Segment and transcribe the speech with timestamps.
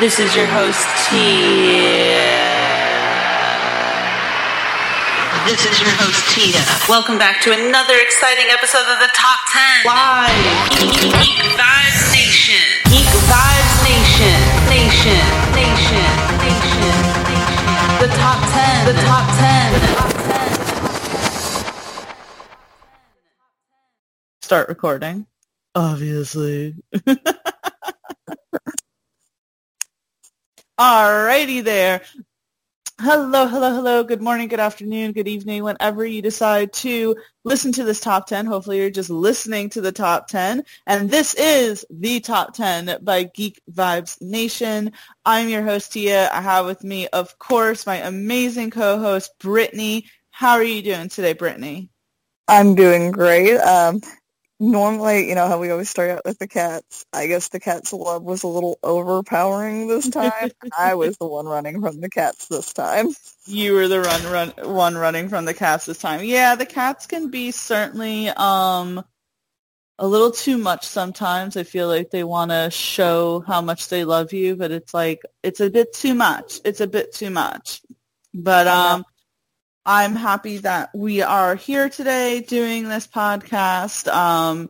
[0.00, 2.24] This is your host, Tia.
[5.44, 6.64] This is your host, Tia.
[6.88, 9.84] Welcome back to another exciting episode of the Top 10.
[9.84, 10.72] Live.
[11.20, 12.64] Geek Vibes Nation.
[12.88, 14.40] Geek Vibes Nation.
[14.72, 15.20] Nation.
[15.52, 16.08] Nation.
[16.48, 16.96] Nation.
[17.28, 18.00] Nation.
[18.00, 18.88] The Top 10.
[18.88, 19.84] The Top 10.
[24.40, 25.26] Start recording.
[25.74, 26.76] Obviously.
[30.80, 32.00] Alrighty there.
[32.98, 34.02] Hello, hello, hello.
[34.02, 38.46] Good morning, good afternoon, good evening, whenever you decide to listen to this top 10.
[38.46, 40.64] Hopefully you're just listening to the top 10.
[40.86, 44.92] And this is the top 10 by Geek Vibes Nation.
[45.26, 46.30] I'm your host, Tia.
[46.32, 50.06] I have with me, of course, my amazing co-host, Brittany.
[50.30, 51.90] How are you doing today, Brittany?
[52.48, 53.58] I'm doing great.
[53.58, 54.00] Um,
[54.60, 57.06] normally, you know how we always start out with the cats.
[57.12, 60.50] I guess the cat's love was a little overpowering this time.
[60.78, 63.08] I was the one running from the cats this time.
[63.46, 66.22] You were the run, run one running from the cats this time.
[66.22, 69.02] Yeah, the cats can be certainly um
[69.98, 71.56] a little too much sometimes.
[71.56, 75.22] I feel like they want to show how much they love you, but it's like
[75.42, 76.60] it's a bit too much.
[76.64, 77.82] It's a bit too much.
[78.34, 79.04] But um
[79.86, 84.12] I'm happy that we are here today doing this podcast.
[84.12, 84.68] Um,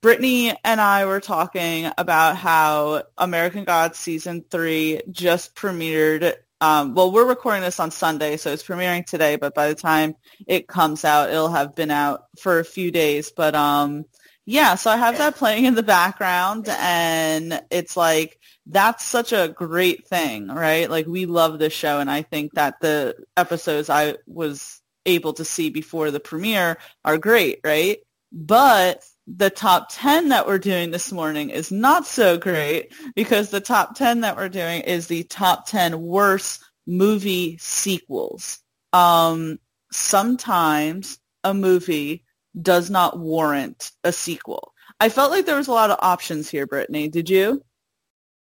[0.00, 6.34] Brittany and I were talking about how American Gods season three just premiered.
[6.60, 9.36] Um, well, we're recording this on Sunday, so it's premiering today.
[9.36, 13.30] But by the time it comes out, it'll have been out for a few days.
[13.30, 14.04] But um,
[14.44, 19.52] yeah, so I have that playing in the background, and it's like that's such a
[19.54, 20.88] great thing, right?
[20.88, 25.44] Like we love this show, and I think that the episodes I was able to
[25.44, 27.98] see before the premiere are great, right?
[28.30, 33.60] But the top 10 that we're doing this morning is not so great because the
[33.60, 38.58] top 10 that we're doing is the top 10 worst movie sequels.
[38.92, 39.58] Um,
[39.90, 42.24] sometimes a movie
[42.60, 44.72] does not warrant a sequel.
[45.00, 47.08] I felt like there was a lot of options here, Brittany.
[47.08, 47.64] Did you?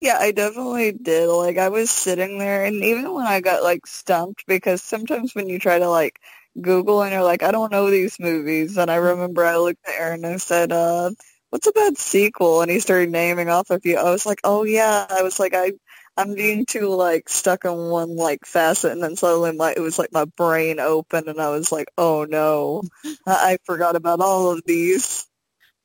[0.02, 1.28] Yeah, I definitely did.
[1.28, 5.48] Like I was sitting there and even when I got like stumped because sometimes when
[5.48, 6.20] you try to like
[6.60, 9.94] Google and you're like, I don't know these movies and I remember I looked at
[9.94, 11.12] Aaron and I said, uh,
[11.50, 12.62] what's a bad sequel?
[12.62, 13.96] And he started naming off a few.
[13.96, 15.06] I was like, oh yeah.
[15.10, 15.72] I was like, I
[16.16, 19.98] I'm being too like stuck in one like facet and then suddenly my it was
[20.00, 22.82] like my brain opened and I was like, oh no.
[23.26, 25.26] I, I forgot about all of these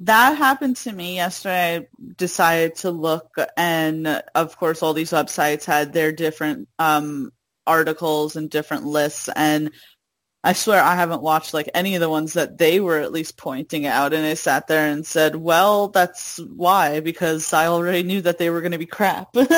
[0.02, 1.78] that happened to me yesterday.
[1.78, 1.88] I
[2.18, 7.32] decided to look, and of course, all these websites had their different um,
[7.66, 9.30] articles and different lists.
[9.36, 9.72] And
[10.44, 13.38] I swear, I haven't watched like any of the ones that they were at least
[13.38, 14.14] pointing out.
[14.14, 18.50] And I sat there and said, "Well, that's why because I already knew that they
[18.50, 19.50] were going to be crap." like,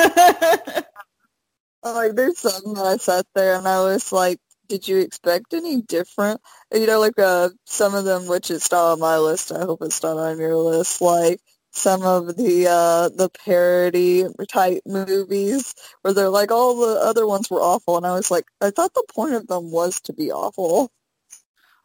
[2.14, 4.38] there's some that I sat there and I was like,
[4.70, 6.40] did you expect any different?
[6.72, 9.52] You know, like uh, some of them, which is not on my list.
[9.52, 11.00] I hope it's not on your list.
[11.02, 11.40] Like
[11.72, 17.50] some of the uh, the parody type movies where they're like all the other ones
[17.50, 20.32] were awful, and I was like, I thought the point of them was to be
[20.32, 20.90] awful.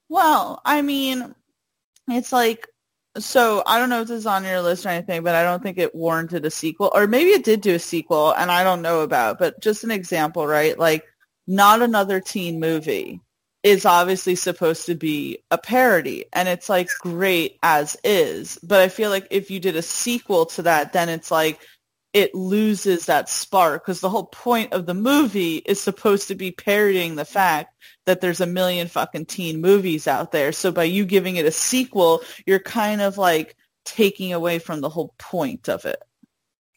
[0.08, 1.34] Well, I mean,
[2.08, 2.68] it's like
[3.18, 5.64] so I don't know if this is on your list or anything, but I don't
[5.64, 8.82] think it warranted a sequel, or maybe it did do a sequel, and I don't
[8.82, 9.40] know about.
[9.40, 10.78] But just an example, right?
[10.78, 11.06] Like,
[11.48, 13.22] not another teen movie
[13.64, 18.60] is obviously supposed to be a parody, and it's like great as is.
[18.62, 21.60] But I feel like if you did a sequel to that, then it's like
[22.14, 26.52] it loses that spark because the whole point of the movie is supposed to be
[26.52, 27.76] parodying the fact
[28.06, 30.52] that there's a million fucking teen movies out there.
[30.52, 34.90] So by you giving it a sequel, you're kind of like taking away from the
[34.90, 36.02] whole point of it.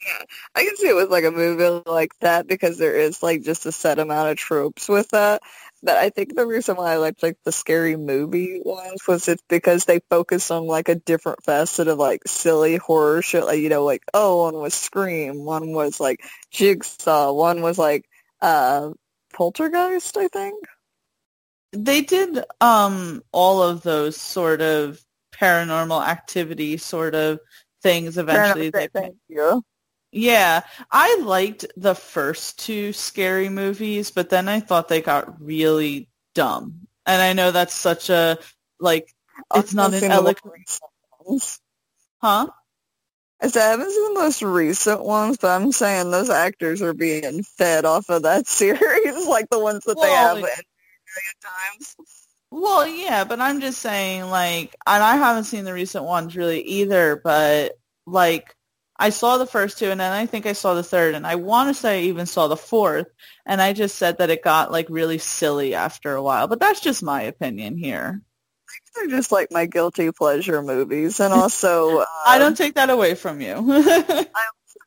[0.06, 0.22] Yeah,
[0.54, 3.66] I can see it with like a movie like that because there is like just
[3.66, 5.42] a set amount of tropes with that.
[5.82, 9.42] But I think the reason why I liked like the scary movie ones was it's
[9.48, 13.44] because they focus on like a different facet of like silly horror shit.
[13.44, 16.20] Like you know, like oh, one was Scream, one was like
[16.52, 18.04] Jigsaw, one was like
[18.40, 18.90] uh
[19.34, 20.64] Poltergeist, I think.
[21.72, 25.00] They did um all of those sort of
[25.32, 27.40] paranormal activity sort of
[27.82, 28.70] things eventually.
[28.70, 29.62] They, thank you.
[30.10, 36.08] Yeah, I liked the first two scary movies, but then I thought they got really
[36.34, 36.86] dumb.
[37.04, 38.38] And I know that's such a
[38.80, 39.12] like
[39.54, 40.80] it's not an eloquent
[42.20, 42.48] Huh?
[43.40, 46.94] I said I haven't seen the most recent ones, but I'm saying those actors are
[46.94, 50.64] being fed off of that series, like the ones that well, they have in
[51.42, 51.96] times.
[52.50, 56.62] Well, yeah, but I'm just saying, like, and I haven't seen the recent ones really
[56.62, 57.72] either, but
[58.06, 58.54] like
[58.98, 61.36] I saw the first two and then I think I saw the third and I
[61.36, 63.06] want to say I even saw the fourth
[63.46, 66.48] and I just said that it got like really silly after a while.
[66.48, 68.20] But that's just my opinion here.
[68.94, 73.14] They're just like my guilty pleasure movies and also um, I don't take that away
[73.14, 73.54] from you.
[73.68, 74.26] I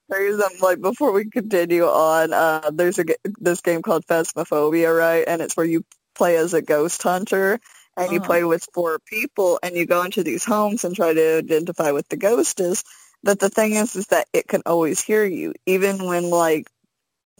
[0.09, 3.05] praise them like before we continue on uh, there's a
[3.39, 5.85] this game called Phasmophobia right and it's where you
[6.15, 7.53] play as a ghost hunter
[7.95, 8.13] and uh-huh.
[8.13, 11.91] you play with four people and you go into these homes and try to identify
[11.91, 12.83] what the ghost is
[13.23, 16.67] but the thing is, is that it can always hear you, even when like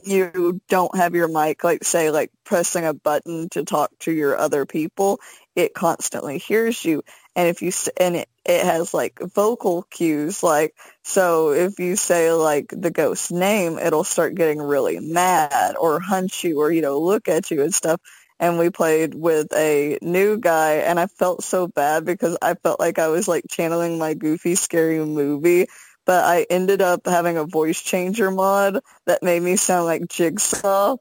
[0.04, 4.38] you don't have your mic, like say like pressing a button to talk to your
[4.38, 5.20] other people,
[5.56, 7.04] it constantly hears you.
[7.36, 10.74] And if you and it it has like vocal cues, like
[11.04, 16.44] so if you say like the ghost's name, it'll start getting really mad or hunt
[16.44, 18.02] you or you know look at you and stuff
[18.42, 22.80] and we played with a new guy and I felt so bad because I felt
[22.80, 25.68] like I was like channeling my goofy scary movie
[26.06, 30.98] but I ended up having a voice changer mod that made me sound like Jigsaw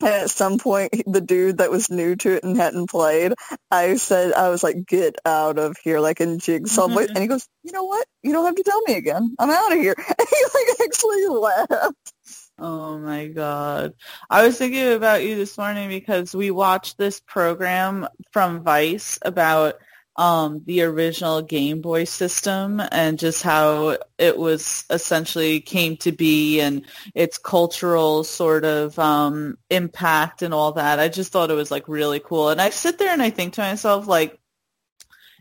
[0.00, 3.34] and at some point the dude that was new to it and hadn't played
[3.70, 7.10] I said I was like get out of here like in Jigsaw mm-hmm.
[7.10, 8.06] and he goes you know what?
[8.22, 9.34] You don't have to tell me again.
[9.38, 9.94] I'm out of here.
[10.18, 12.13] And he like actually laughed
[12.58, 13.94] Oh my god.
[14.30, 19.74] I was thinking about you this morning because we watched this program from Vice about
[20.16, 26.60] um, the original Game Boy system and just how it was essentially came to be
[26.60, 31.00] and its cultural sort of um, impact and all that.
[31.00, 32.50] I just thought it was like really cool.
[32.50, 34.38] And I sit there and I think to myself like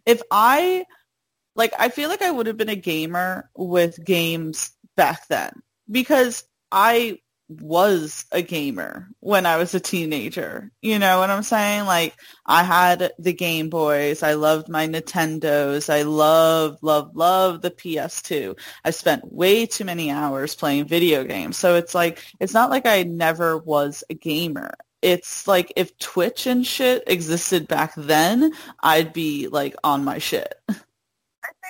[0.08, 0.86] if I
[1.56, 6.44] like I feel like I would have been a gamer with games back then because
[6.74, 10.72] I was a gamer when I was a teenager.
[10.82, 11.86] You know what I'm saying?
[11.86, 12.16] Like
[12.48, 14.24] I had the Game Boys.
[14.24, 15.94] I loved my Nintendos.
[15.94, 18.58] I love, love, love the PS2.
[18.84, 21.58] I spent way too many hours playing video games.
[21.58, 24.74] So it's like, it's not like I never was a gamer.
[25.04, 28.52] It's like if Twitch and shit existed back then,
[28.82, 30.56] I'd be like on my shit.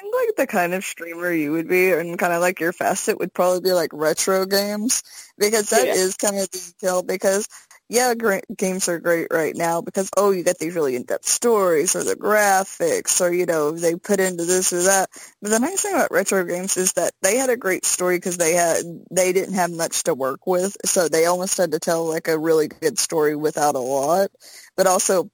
[0.04, 3.20] think like the kind of streamer you would be and kind of like your facet
[3.20, 5.04] would probably be like retro games
[5.38, 5.94] because that yeah.
[5.94, 7.48] is kind of the detailed because
[7.90, 11.96] yeah, great, games are great right now because oh, you get these really in-depth stories
[11.96, 15.10] or the graphics or you know they put into this or that.
[15.42, 18.38] But the nice thing about retro games is that they had a great story because
[18.38, 22.08] they had they didn't have much to work with, so they almost had to tell
[22.08, 24.32] like a really good story without a lot.
[24.76, 25.30] But also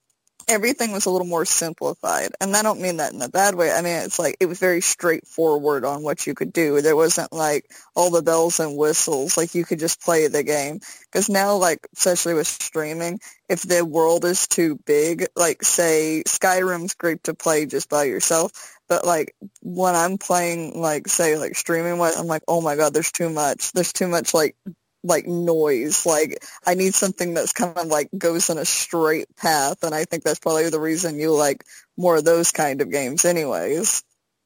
[0.49, 2.29] everything was a little more simplified.
[2.41, 3.71] And I don't mean that in a bad way.
[3.71, 6.81] I mean, it's like it was very straightforward on what you could do.
[6.81, 7.65] There wasn't like
[7.95, 9.37] all the bells and whistles.
[9.37, 10.79] Like you could just play the game.
[11.11, 16.95] Because now, like, especially with streaming, if the world is too big, like say Skyrim's
[16.95, 18.51] great to play just by yourself.
[18.87, 22.93] But like when I'm playing, like say like streaming, what I'm like, oh my god,
[22.93, 23.71] there's too much.
[23.71, 24.55] There's too much like
[25.03, 26.05] like noise.
[26.05, 30.05] Like I need something that's kind of like goes in a straight path, and I
[30.05, 31.63] think that's probably the reason you like
[31.97, 34.03] more of those kind of games, anyways.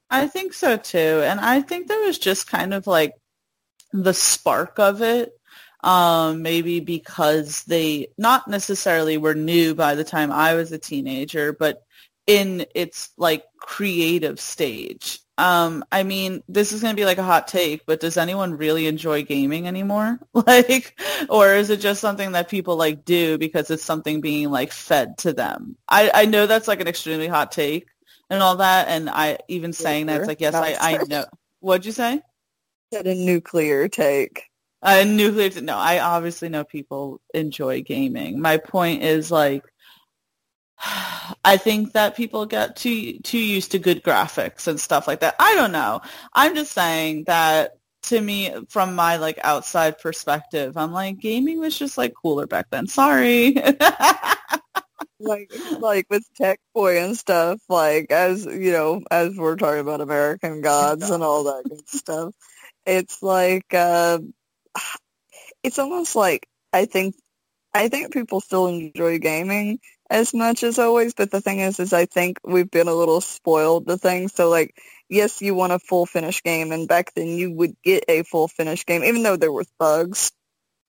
[0.09, 3.13] I think so too, and I think there was just kind of like
[3.91, 5.33] the spark of it.
[5.83, 11.51] Um, maybe because they not necessarily were new by the time I was a teenager,
[11.51, 11.83] but
[12.25, 17.23] in its like creative stage Um, I mean, this is going to be like a
[17.23, 20.19] hot take, but does anyone really enjoy gaming anymore?
[20.33, 20.99] Like,
[21.29, 25.17] or is it just something that people like do because it's something being like fed
[25.19, 25.77] to them?
[25.87, 27.87] I, I know that's like an extremely hot take
[28.29, 28.89] and all that.
[28.89, 31.25] And I even saying that, it's like, yes, I, I know.
[31.61, 32.21] What'd you say?
[32.93, 34.43] Said a nuclear take.
[34.81, 35.61] Uh, nuclear.
[35.61, 38.41] No, I obviously know people enjoy gaming.
[38.41, 39.63] My point is like,
[41.45, 45.35] I think that people get too too used to good graphics and stuff like that.
[45.39, 46.01] I don't know.
[46.33, 51.77] I'm just saying that to me, from my like outside perspective, I'm like gaming was
[51.77, 52.87] just like cooler back then.
[52.87, 53.55] Sorry.
[55.19, 60.01] like like with Tech Boy and stuff, like as you know, as we're talking about
[60.01, 62.33] American Gods and all that good stuff,
[62.85, 64.19] it's like uh,
[65.63, 67.15] it's almost like I think
[67.73, 69.79] I think people still enjoy gaming
[70.13, 73.21] as much as always, but the thing is, is I think we've been a little
[73.21, 74.29] spoiled the thing.
[74.29, 74.77] So like,
[75.09, 78.49] yes, you want a full finished game, and back then you would get a full
[78.49, 80.33] finished game, even though there were bugs.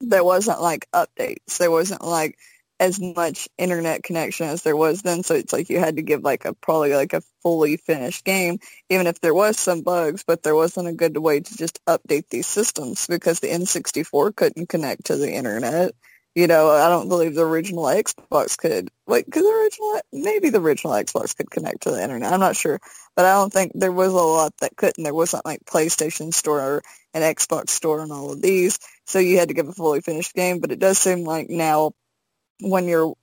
[0.00, 1.58] There wasn't like updates.
[1.58, 2.36] There wasn't like
[2.80, 5.22] as much internet connection as there was then.
[5.24, 8.58] So it's like you had to give like a probably like a fully finished game,
[8.90, 12.28] even if there was some bugs, but there wasn't a good way to just update
[12.30, 15.92] these systems because the N64 couldn't connect to the internet.
[16.34, 18.90] You know, I don't believe the original Xbox could.
[19.06, 22.32] like, could the original, maybe the original Xbox could connect to the internet.
[22.32, 22.80] I'm not sure,
[23.14, 25.04] but I don't think there was a lot that couldn't.
[25.04, 26.82] There wasn't like PlayStation Store or
[27.14, 30.34] an Xbox Store and all of these, so you had to give a fully finished
[30.34, 30.58] game.
[30.58, 31.92] But it does seem like now
[32.60, 33.14] when you're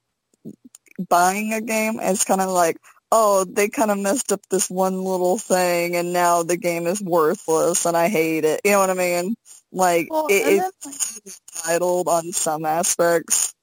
[1.09, 2.77] buying a game, it's kind of like,
[3.11, 7.01] oh, they kind of messed up this one little thing, and now the game is
[7.01, 8.61] worthless, and I hate it.
[8.63, 9.35] You know what I mean?
[9.71, 13.53] Like well, it, it's titled on some aspects.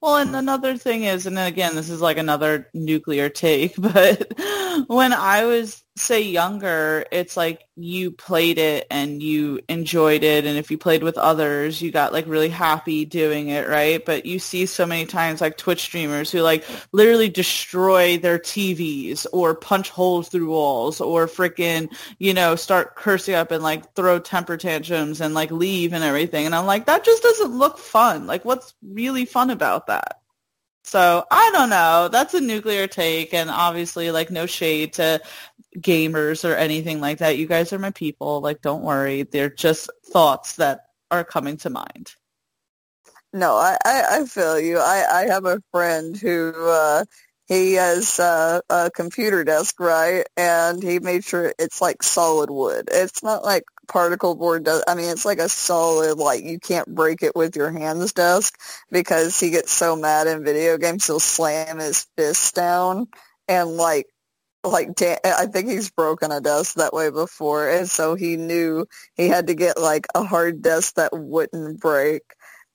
[0.00, 4.32] Well, and another thing is, and again, this is like another nuclear take, but
[4.88, 10.58] when I was say younger, it's like you played it and you enjoyed it and
[10.58, 14.04] if you played with others, you got like really happy doing it, right?
[14.04, 19.24] But you see so many times like Twitch streamers who like literally destroy their TVs
[19.32, 24.18] or punch holes through walls or freaking, you know, start cursing up and like throw
[24.18, 26.44] temper tantrums and like leave and everything.
[26.44, 28.26] And I'm like, that just doesn't look fun.
[28.26, 30.23] Like what's really fun about that?
[30.84, 32.08] So I don't know.
[32.12, 35.20] That's a nuclear take, and obviously, like, no shade to
[35.78, 37.38] gamers or anything like that.
[37.38, 38.40] You guys are my people.
[38.42, 39.22] Like, don't worry.
[39.22, 42.14] They're just thoughts that are coming to mind.
[43.32, 44.78] No, I, I, I feel you.
[44.78, 47.04] I, I have a friend who uh,
[47.46, 50.26] he has uh, a computer desk, right?
[50.36, 52.88] And he made sure it's like solid wood.
[52.92, 54.82] It's not like particle board does.
[54.86, 58.58] I mean, it's like a solid, like you can't break it with your hands desk
[58.90, 63.06] because he gets so mad in video games he'll slam his fists down
[63.48, 64.06] and like
[64.64, 64.90] like
[65.24, 69.48] I think he's broken a desk that way before, and so he knew he had
[69.48, 72.22] to get like a hard desk that wouldn't break.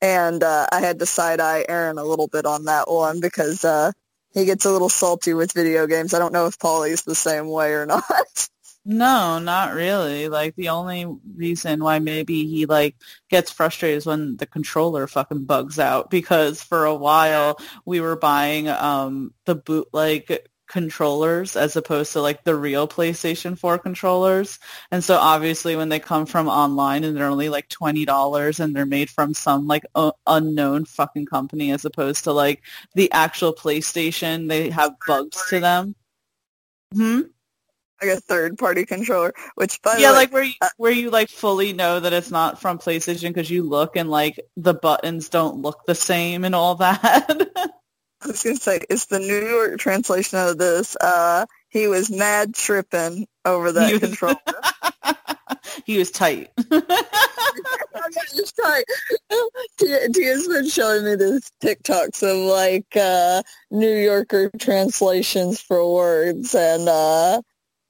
[0.02, 3.66] And uh, I had to side eye Aaron a little bit on that one because
[3.66, 3.92] uh,
[4.34, 6.14] he gets a little salty with video games.
[6.14, 8.04] I don't know if Paulie's the same way or not.
[8.86, 10.30] No, not really.
[10.30, 11.06] Like the only
[11.36, 12.96] reason why maybe he like
[13.30, 18.16] gets frustrated is when the controller fucking bugs out because for a while we were
[18.16, 24.60] buying um the bootleg controllers as opposed to like the real PlayStation 4 controllers.
[24.92, 28.86] And so obviously when they come from online and they're only like $20 and they're
[28.86, 29.84] made from some like
[30.28, 32.64] unknown fucking company as opposed to like
[32.96, 35.96] the actual PlayStation, they have bugs to them.
[36.94, 37.22] Hmm?
[38.02, 41.10] Like a third party controller, which by yeah, way, like where you, uh, where you
[41.10, 45.28] like fully know that it's not from PlayStation because you look and like the buttons
[45.28, 47.50] don't look the same and all that.
[48.22, 50.96] I was gonna say it's the New York translation of this.
[50.98, 54.36] Uh, he was mad tripping over that he controller.
[55.86, 56.50] he was tight.
[56.58, 56.76] he
[58.36, 58.84] was tight.
[60.14, 66.90] Tia's been showing me this TikToks of like uh, New Yorker translations for words, and
[66.90, 67.42] uh,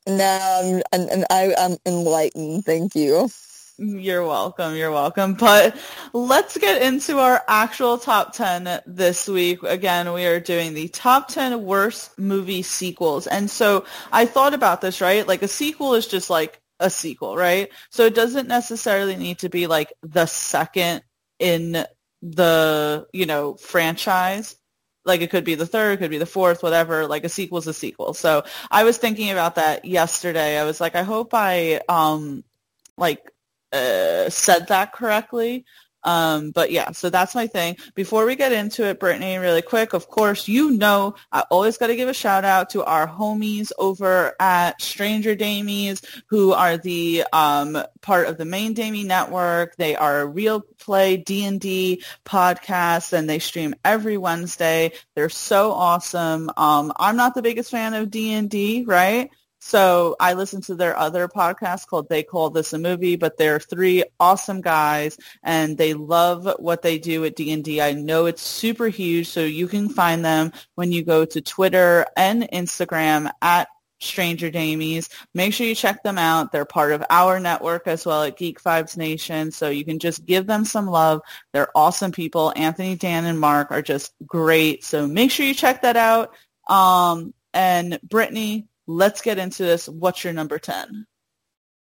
[0.08, 2.66] now I'm I, I'm enlightened.
[2.66, 3.30] Thank you.
[3.80, 4.76] You're welcome.
[4.76, 5.36] You're welcome.
[5.36, 5.78] But
[6.14, 9.64] let's get into our actual top 10 this week.
[9.64, 13.26] Again, we are doing the top 10 worst movie sequels.
[13.28, 15.26] And so I thought about this, right?
[15.26, 17.70] Like a sequel is just like a sequel, right?
[17.90, 21.02] So it doesn't necessarily need to be like the second
[21.40, 21.86] in
[22.22, 24.58] the, you know, franchise.
[25.06, 27.08] Like it could be the third, it could be the fourth, whatever.
[27.08, 28.14] Like a sequel is a sequel.
[28.14, 30.60] So I was thinking about that yesterday.
[30.60, 32.44] I was like, I hope I um
[32.98, 33.32] like
[33.72, 35.66] uh, said that correctly
[36.04, 37.78] Um, but yeah, so that's my thing.
[37.96, 41.88] Before we get into it, Brittany, really quick, of course, you know, I always got
[41.88, 47.26] to give a shout out to our homies over at Stranger Damies, who are the
[47.34, 49.76] um, part of the main Damie network.
[49.76, 54.92] They are a real play D&D podcast and they stream every Wednesday.
[55.16, 56.50] They're so awesome.
[56.58, 59.30] Um, I'm not the biggest fan of D&D, right?
[59.60, 63.60] So I listen to their other podcast called They Call This a Movie, but they're
[63.60, 67.82] three awesome guys and they love what they do at D&D.
[67.82, 72.06] I know it's super huge, so you can find them when you go to Twitter
[72.16, 73.68] and Instagram at
[74.00, 75.10] Stranger Damies.
[75.34, 76.54] Make sure you check them out.
[76.54, 80.26] They're part of our network as well at Geek Vibes Nation, so you can just
[80.26, 81.22] give them some love.
[81.52, 82.54] They're awesome people.
[82.56, 86.34] Anthony, Dan, and Mark are just great, so make sure you check that out.
[86.70, 89.88] Um, and Brittany, let's get into this.
[89.88, 91.06] What's your number 10?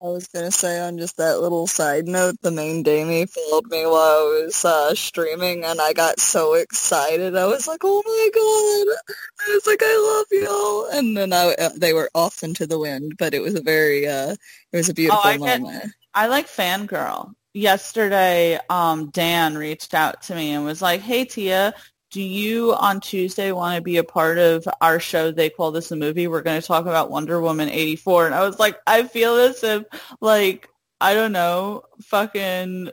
[0.02, 3.86] I was gonna say on just that little side note, the main Damie followed me
[3.86, 7.34] while I was uh, streaming, and I got so excited.
[7.34, 9.16] I was like, "Oh my god!"
[9.48, 12.78] I was like, "I love y'all," and then I, uh, they were off into the
[12.78, 13.14] wind.
[13.18, 14.36] But it was a very, uh,
[14.70, 15.84] it was a beautiful oh, I moment.
[15.84, 17.32] Get, I like fangirl.
[17.54, 21.72] Yesterday, um, Dan reached out to me and was like, "Hey Tia,
[22.16, 25.30] do you on Tuesday want to be a part of our show?
[25.30, 26.28] They call this a movie.
[26.28, 28.24] We're going to talk about Wonder Woman 84.
[28.24, 29.84] And I was like, I feel as if
[30.22, 30.66] like,
[30.98, 32.88] I don't know, fucking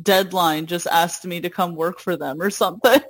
[0.00, 3.00] deadline just asked me to come work for them or something.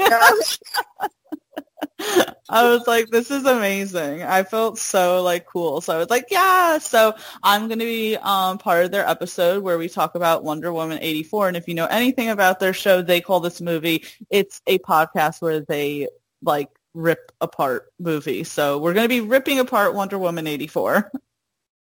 [2.50, 4.22] I was like, this is amazing.
[4.22, 5.80] I felt so like cool.
[5.80, 6.78] So I was like, yeah.
[6.78, 10.72] So I'm going to be um, part of their episode where we talk about Wonder
[10.72, 11.48] Woman 84.
[11.48, 15.42] And if you know anything about their show, they call this movie, it's a podcast
[15.42, 16.08] where they
[16.42, 18.50] like rip apart movies.
[18.50, 21.10] So we're going to be ripping apart Wonder Woman 84.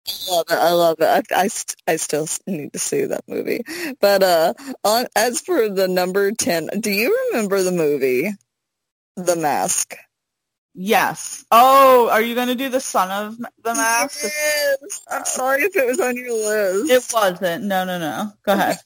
[0.06, 0.54] I love it.
[0.54, 1.32] I love it.
[1.32, 1.48] I, I,
[1.88, 3.62] I still need to see that movie.
[4.00, 8.30] But uh, on, as for the number 10, do you remember the movie
[9.16, 9.94] The Mask?
[10.74, 11.44] Yes.
[11.52, 14.24] Oh, are you going to do the son of the mask?
[14.24, 15.02] Yes.
[15.08, 16.90] I'm sorry if it was on your list.
[16.90, 17.64] It wasn't.
[17.64, 18.32] No, no, no.
[18.44, 18.78] Go ahead.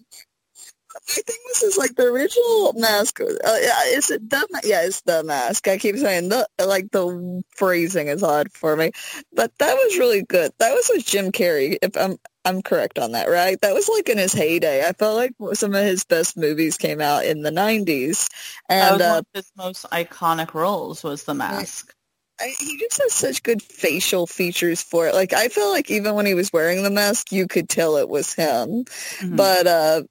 [1.09, 3.21] I think this is like the original mask.
[3.21, 4.47] Uh, yeah, is it the?
[4.64, 5.69] Yeah, it's the mask.
[5.69, 8.92] I keep saying the like the phrasing is odd for me,
[9.33, 10.53] but that was really good.
[10.59, 11.77] That was with Jim Carrey.
[11.83, 13.61] If I'm I'm correct on that, right?
[13.61, 14.87] That was like in his heyday.
[14.87, 18.29] I felt like some of his best movies came out in the '90s,
[18.68, 21.94] and uh, his most iconic roles was The Mask.
[22.40, 25.14] I, he just has such good facial features for it.
[25.14, 28.09] Like I feel like even when he was wearing the mask, you could tell it
[28.09, 28.85] was him.
[28.85, 29.37] Mm-hmm.
[29.37, 30.03] But uh,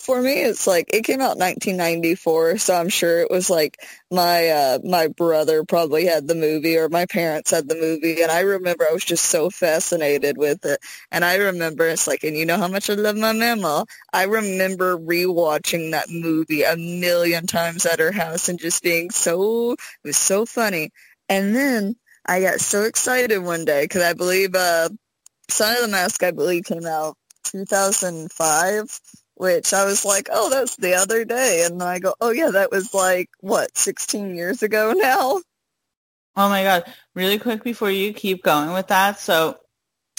[0.00, 3.78] for me, it's like it came out 1994, so I'm sure it was like
[4.10, 8.30] my uh, my brother probably had the movie or my parents had the movie, and
[8.30, 10.80] I remember I was just so fascinated with it.
[11.10, 13.86] And I remember it's like, and you know how much I love my mama.
[14.12, 19.72] I remember rewatching that movie a million times at her house and just being so
[19.72, 20.90] it was so funny.
[21.28, 24.88] And then I got so excited one day because I believe uh,
[25.48, 29.00] Son of the Mask, I believe, came out 2005,
[29.36, 31.64] which I was like, oh, that's the other day.
[31.64, 35.40] And I go, oh, yeah, that was like, what, 16 years ago now?
[36.36, 36.84] Oh, my God.
[37.14, 39.20] Really quick before you keep going with that.
[39.20, 39.58] So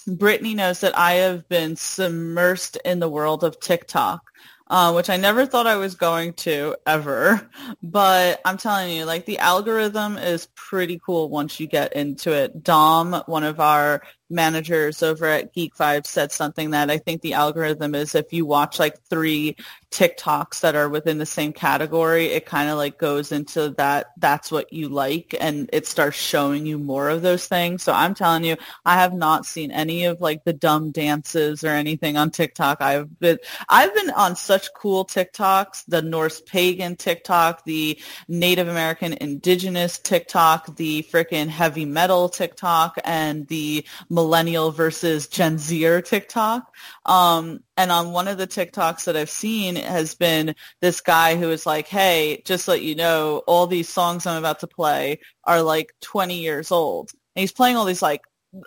[0.07, 4.21] Brittany knows that I have been submersed in the world of TikTok
[4.69, 7.49] uh, which I never thought I was going to ever.
[7.81, 12.63] But I'm telling you, like the algorithm is pretty cool once you get into it.
[12.63, 17.33] Dom, one of our managers over at Geek Vibes said something that I think the
[17.33, 19.55] algorithm is if you watch like three
[19.91, 24.51] TikToks that are within the same category, it kind of like goes into that that's
[24.51, 27.83] what you like and it starts showing you more of those things.
[27.83, 31.69] So I'm telling you, I have not seen any of like the dumb dances or
[31.69, 32.81] anything on TikTok.
[32.81, 39.13] I've been I've been on such cool TikToks, the Norse pagan TikTok, the Native American
[39.13, 43.85] indigenous TikTok, the freaking heavy metal TikTok and the
[44.17, 46.73] millennial versus Gen Zer TikTok.
[47.05, 51.51] Um, and on one of the TikToks that I've seen has been this guy who
[51.51, 55.61] is like, hey, just let you know, all these songs I'm about to play are
[55.61, 57.11] like 20 years old.
[57.35, 58.23] And he's playing all these like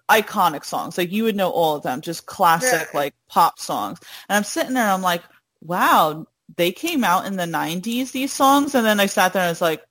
[0.08, 0.96] iconic songs.
[0.96, 2.98] Like you would know all of them, just classic yeah.
[2.98, 3.98] like pop songs.
[4.28, 5.22] And I'm sitting there and I'm like,
[5.60, 8.76] wow, they came out in the 90s, these songs.
[8.76, 9.82] And then I sat there and I was like,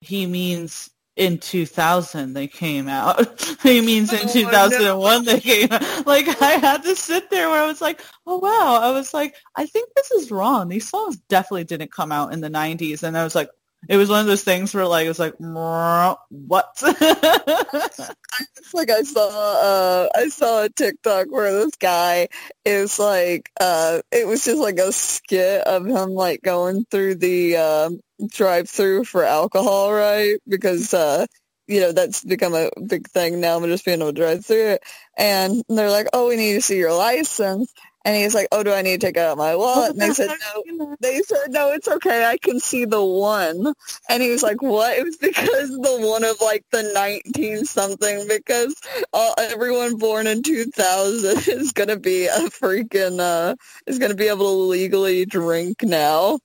[0.00, 3.40] he means in 2000 they came out.
[3.62, 5.32] he means in oh, 2001 no.
[5.32, 5.80] they came out.
[6.06, 8.80] Like I had to sit there where I was like, oh wow.
[8.82, 10.68] I was like, I think this is wrong.
[10.68, 13.02] These songs definitely didn't come out in the 90s.
[13.02, 13.50] And I was like,
[13.88, 16.82] it was one of those things where like it was like what?
[16.82, 22.28] it's like I saw uh I saw a TikTok where this guy
[22.64, 27.56] is like uh it was just like a skit of him like going through the
[27.56, 27.90] uh,
[28.28, 30.38] drive through for alcohol, right?
[30.48, 31.26] Because uh
[31.70, 34.70] you know, that's become a big thing now, I'm just being able to drive through
[34.70, 34.82] it.
[35.16, 37.72] And they're like, oh, we need to see your license.
[38.04, 39.92] And he's like, oh, do I need to take out my wallet?
[39.92, 40.30] And they said,
[40.66, 40.96] no.
[41.00, 42.24] They said, no, it's okay.
[42.24, 43.72] I can see the one.
[44.08, 44.98] And he was like, what?
[44.98, 48.74] It was because the one of like the 19 something because
[49.12, 53.54] uh, everyone born in 2000 is going to be a freaking, uh,
[53.86, 56.38] is to be able to legally drink now.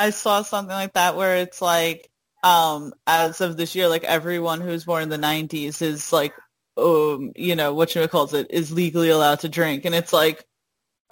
[0.00, 2.10] I saw something like that where it's like,
[2.42, 6.32] um, as of this year, like everyone who's born in the 90s is like,
[6.78, 9.84] um, you know, what you calls it, is legally allowed to drink.
[9.84, 10.46] And it's like,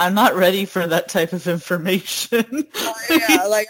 [0.00, 2.44] I'm not ready for that type of information.
[2.76, 3.66] oh, yeah, like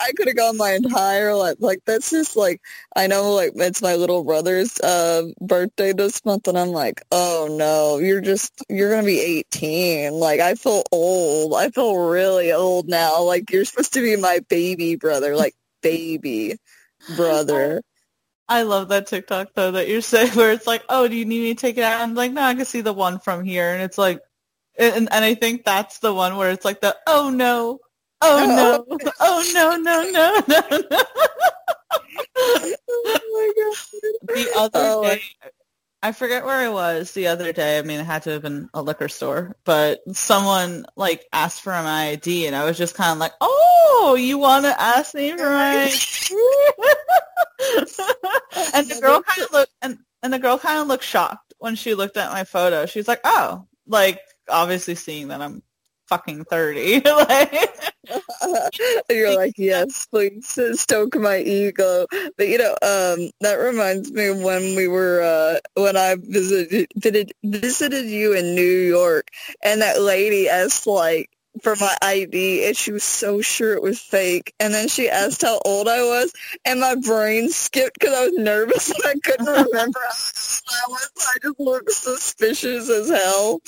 [0.00, 1.56] I, I could have gone my entire life.
[1.60, 2.60] Like that's just like
[2.96, 7.48] I know like it's my little brother's uh, birthday this month, and I'm like, oh
[7.50, 10.12] no, you're just you're gonna be 18.
[10.14, 11.54] Like I feel old.
[11.54, 13.22] I feel really old now.
[13.22, 16.56] Like you're supposed to be my baby brother, like baby
[17.14, 17.82] brother.
[18.48, 21.42] I love that TikTok though that you're saying where it's like, oh, do you need
[21.42, 22.00] me to take it out?
[22.00, 24.20] I'm like, no, I can see the one from here, and it's like
[24.78, 27.80] and, and I think that's the one where it's like the oh no,
[28.20, 28.96] oh, oh.
[28.98, 30.60] no, oh no, no, no, no,
[30.90, 31.02] no.
[32.36, 33.76] oh my god!
[34.34, 35.22] The other oh, day,
[36.02, 37.78] I forget where I was the other day.
[37.78, 41.72] I mean, it had to have been a liquor store, but someone like asked for
[41.72, 45.30] my ID, and I was just kind of like, "Oh, you want to ask me
[45.36, 45.82] for my?"
[48.74, 51.74] and the girl kind of looked, and and the girl kind of looked shocked when
[51.74, 52.86] she looked at my photo.
[52.86, 55.62] She's like, "Oh, like obviously seeing that I'm
[56.08, 57.00] fucking 30.
[57.04, 57.70] like,
[59.10, 62.06] You're like, yes, please stoke my ego.
[62.36, 66.88] But you know, um, that reminds me of when we were, uh, when I visited,
[66.96, 69.28] visited, visited you in New York
[69.62, 71.30] and that lady asked like,
[71.62, 74.54] for my ID and she was so sure it was fake.
[74.60, 76.32] And then she asked how old I was
[76.64, 80.88] and my brain skipped because I was nervous and I couldn't remember how old I
[80.88, 81.10] was.
[81.18, 83.60] I just looked suspicious as hell.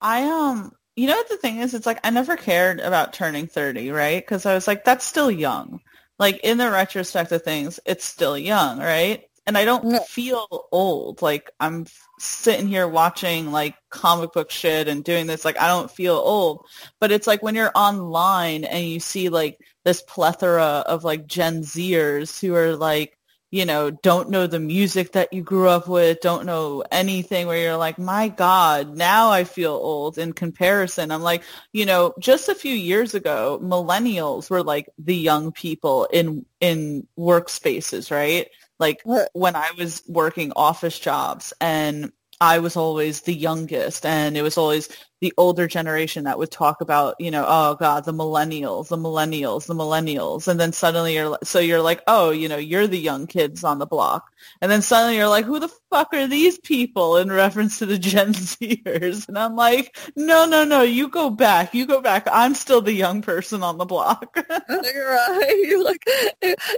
[0.00, 3.46] I um you know what the thing is it's like I never cared about turning
[3.46, 4.26] 30, right?
[4.26, 5.80] Cuz I was like that's still young.
[6.18, 9.24] Like in the retrospect of things, it's still young, right?
[9.46, 10.00] And I don't no.
[10.00, 11.22] feel old.
[11.22, 11.86] Like I'm
[12.18, 16.66] sitting here watching like comic book shit and doing this like I don't feel old.
[17.00, 21.62] But it's like when you're online and you see like this plethora of like Gen
[21.62, 23.17] Zers who are like
[23.50, 27.58] you know, don't know the music that you grew up with, don't know anything where
[27.58, 31.10] you're like, my God, now I feel old in comparison.
[31.10, 36.04] I'm like, you know, just a few years ago, millennials were like the young people
[36.12, 38.48] in, in workspaces, right?
[38.78, 39.00] Like
[39.32, 44.58] when I was working office jobs and I was always the youngest and it was
[44.58, 44.88] always
[45.20, 49.66] the older generation that would talk about, you know, oh God, the millennials, the millennials,
[49.66, 50.46] the millennials.
[50.46, 53.78] And then suddenly you're, so you're like, oh, you know, you're the young kids on
[53.78, 54.32] the block.
[54.60, 57.98] And then suddenly you're like, who the fuck are these people in reference to the
[57.98, 59.28] Gen Zers?
[59.28, 61.74] And I'm like, no, no, no, you go back.
[61.74, 62.28] You go back.
[62.30, 64.36] I'm still the young person on the block.
[64.68, 65.64] right.
[65.64, 66.04] You're like,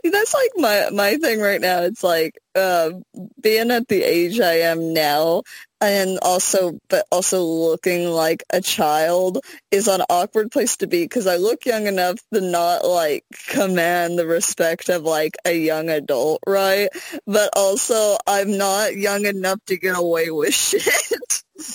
[0.05, 1.83] that's like my, my thing right now.
[1.83, 2.91] It's like, uh,
[3.41, 5.43] being at the age I am now,
[5.81, 9.39] and also but also looking like a child
[9.71, 14.19] is an awkward place to be because I look young enough to not like command
[14.19, 16.89] the respect of like a young adult, right?
[17.27, 20.83] But also I'm not young enough to get away with shit.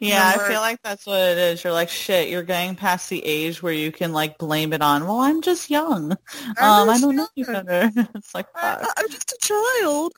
[0.00, 1.62] yeah, I feel like that's what it is.
[1.62, 5.06] You're like, shit, you're getting past the age where you can like blame it on,
[5.06, 6.16] well, I'm just young.
[6.58, 7.16] I'm um, just I don't young.
[7.16, 7.90] know you better.
[8.14, 8.82] it's like, fuck.
[8.82, 10.12] I, am just a child.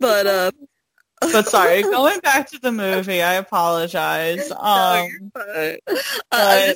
[0.00, 0.50] But uh
[1.20, 4.50] but sorry, going back to the movie, I apologize.
[4.58, 5.76] Um, no,
[6.32, 6.74] I,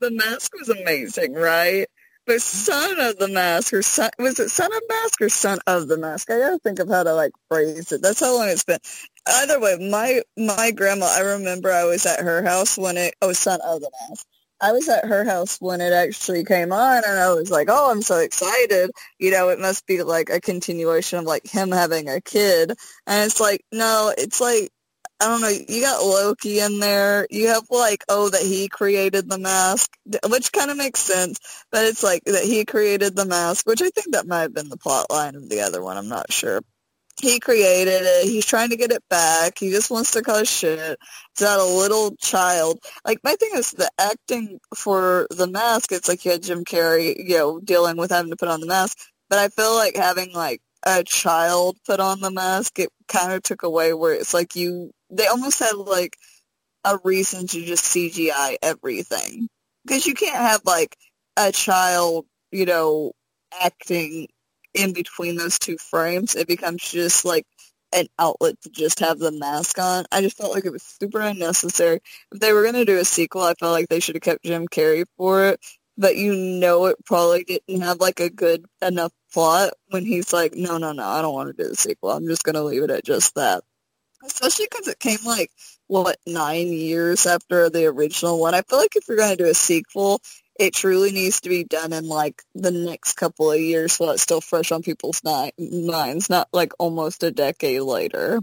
[0.00, 1.86] the mask was amazing, right?
[2.26, 5.88] But son of the mask or son was it son of mask or son of
[5.88, 6.30] the mask?
[6.30, 8.02] I gotta think of how to like phrase it.
[8.02, 8.78] That's how long it's been.
[9.26, 11.06] Either way, my my grandma.
[11.06, 13.14] I remember I was at her house when it.
[13.22, 14.26] Oh, son of the mask.
[14.62, 17.90] I was at her house when it actually came on and I was like, oh,
[17.90, 18.92] I'm so excited.
[19.18, 22.72] You know, it must be like a continuation of like him having a kid.
[23.06, 24.70] And it's like, no, it's like,
[25.20, 27.26] I don't know, you got Loki in there.
[27.30, 29.90] You have like, oh, that he created the mask,
[30.28, 31.40] which kind of makes sense.
[31.72, 34.70] But it's like that he created the mask, which I think that might have been
[34.70, 35.98] the plot line of the other one.
[35.98, 36.62] I'm not sure.
[37.22, 38.24] He created it.
[38.24, 39.58] He's trying to get it back.
[39.58, 40.98] He just wants to cause shit.
[41.38, 42.80] He's not a little child.
[43.04, 45.92] Like my thing is the acting for the mask.
[45.92, 48.66] It's like you had Jim Carrey, you know, dealing with having to put on the
[48.66, 48.98] mask.
[49.30, 53.42] But I feel like having like a child put on the mask, it kind of
[53.42, 54.90] took away where it's like you.
[55.10, 56.16] They almost had like
[56.84, 59.48] a reason to just CGI everything
[59.86, 60.96] because you can't have like
[61.36, 63.12] a child, you know,
[63.62, 64.26] acting
[64.74, 67.46] in between those two frames, it becomes just like
[67.92, 70.04] an outlet to just have the mask on.
[70.10, 72.00] I just felt like it was super unnecessary.
[72.32, 74.44] If they were going to do a sequel, I felt like they should have kept
[74.44, 75.60] Jim Carrey for it.
[75.98, 80.54] But you know it probably didn't have like a good enough plot when he's like,
[80.54, 82.10] no, no, no, I don't want to do the sequel.
[82.10, 83.62] I'm just going to leave it at just that.
[84.24, 85.50] Especially because it came like,
[85.88, 88.54] what, nine years after the original one.
[88.54, 90.22] I feel like if you're going to do a sequel,
[90.62, 94.22] it truly needs to be done in like the next couple of years so it's
[94.22, 98.40] still fresh on people's ni- minds, not like almost a decade later.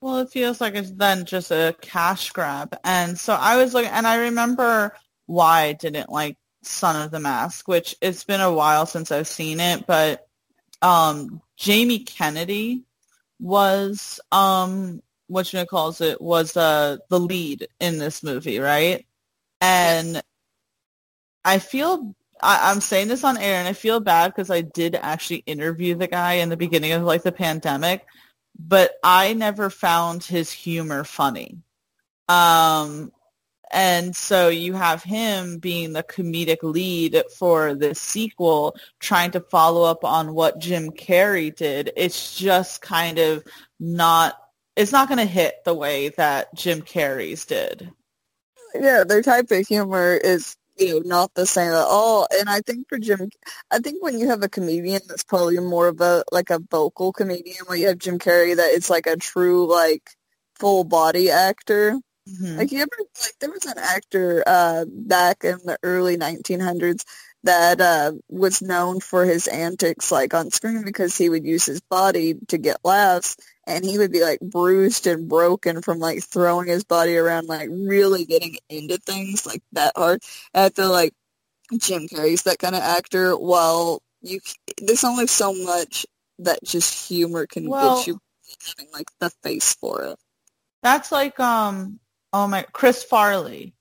[0.00, 2.74] Well, it feels like it's then just a cash grab.
[2.84, 4.94] And so I was looking, and I remember
[5.26, 9.28] why I didn't like Son of the Mask, which it's been a while since I've
[9.28, 10.26] seen it, but
[10.80, 12.84] um, Jamie Kennedy
[13.40, 19.04] was, um, what you know calls it, was uh, the lead in this movie, right?
[19.60, 20.22] And yes.
[21.44, 24.94] I feel I, am saying this on air, and I feel bad because I did
[24.94, 28.06] actually interview the guy in the beginning of like the pandemic,
[28.58, 31.58] but I never found his humor funny.
[32.28, 33.12] Um,
[33.72, 39.82] and so you have him being the comedic lead for the sequel, trying to follow
[39.82, 41.92] up on what Jim Carrey did.
[41.96, 43.44] It's just kind of
[43.78, 44.36] not.
[44.76, 47.90] It's not going to hit the way that Jim Carrey's did.
[48.74, 52.26] Yeah, their type of humor is you know, not the same at all.
[52.38, 53.30] And I think for Jim,
[53.70, 57.12] I think when you have a comedian that's probably more of a, like a vocal
[57.12, 60.10] comedian, when you have Jim Carrey that it's like a true, like,
[60.58, 61.98] full body actor.
[62.28, 62.58] Mm-hmm.
[62.58, 62.90] Like you ever,
[63.22, 67.04] like there was an actor uh, back in the early 1900s
[67.44, 71.80] that uh, was known for his antics like on screen because he would use his
[71.80, 73.36] body to get laughs
[73.68, 77.68] and he would be like bruised and broken from like throwing his body around like
[77.70, 80.22] really getting into things like that hard.
[80.54, 81.12] And I feel like
[81.76, 84.40] Jim Carrey's that kind of actor while you
[84.82, 86.06] there's only so much
[86.38, 88.18] that just humor can well, get you
[88.66, 90.18] having like the face for it.
[90.82, 92.00] That's like um
[92.32, 93.74] oh my Chris Farley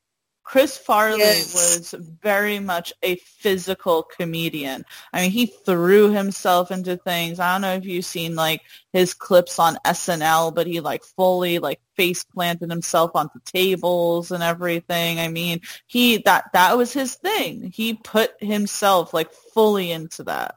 [0.48, 1.54] Chris Farley yes.
[1.54, 4.86] was very much a physical comedian.
[5.12, 7.42] I mean, he threw himself into things.
[7.42, 8.62] I don't know if you've seen like
[8.94, 14.42] his clips on SNL, but he like fully like face planted himself onto tables and
[14.42, 15.20] everything.
[15.20, 17.70] I mean, he that that was his thing.
[17.70, 20.56] He put himself like fully into that.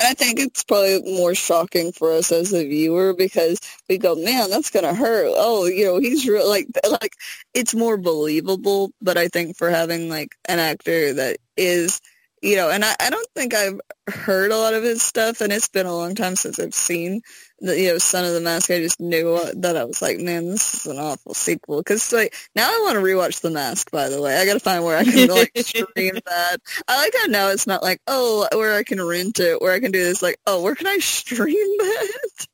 [0.00, 3.58] And I think it's probably more shocking for us as a viewer because
[3.88, 5.32] we go, man, that's gonna hurt.
[5.36, 6.48] Oh, you know, he's real.
[6.48, 7.14] Like, like
[7.54, 8.92] it's more believable.
[9.00, 12.00] But I think for having like an actor that is
[12.42, 15.50] you know, and I, I don't think I've heard a lot of his stuff, and
[15.50, 17.22] it's been a long time since I've seen
[17.60, 18.70] the you know Son of the Mask.
[18.70, 21.78] I just knew that I was like, man, this is an awful sequel.
[21.78, 23.90] Because like now I want to rewatch The Mask.
[23.90, 26.56] By the way, I got to find where I can like stream that.
[26.88, 29.80] I like how now it's not like oh where I can rent it, where I
[29.80, 30.22] can do this.
[30.22, 32.46] Like oh where can I stream that?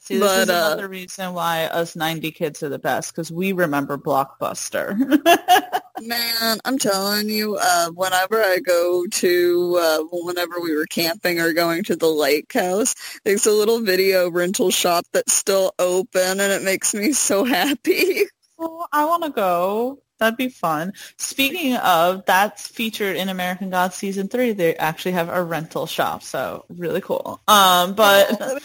[0.00, 3.32] See, this but, is uh, another reason why us '90 kids are the best because
[3.32, 4.96] we remember Blockbuster.
[6.02, 11.54] Man, I'm telling you, uh, whenever I go to, uh, whenever we were camping or
[11.54, 16.52] going to the lake house, there's a little video rental shop that's still open, and
[16.52, 18.22] it makes me so happy.
[18.58, 20.02] Well, I want to go.
[20.18, 20.94] That'd be fun.
[21.18, 24.52] Speaking of, that's featured in American Gods season three.
[24.52, 27.38] They actually have a rental shop, so really cool.
[27.48, 28.58] Um, but oh,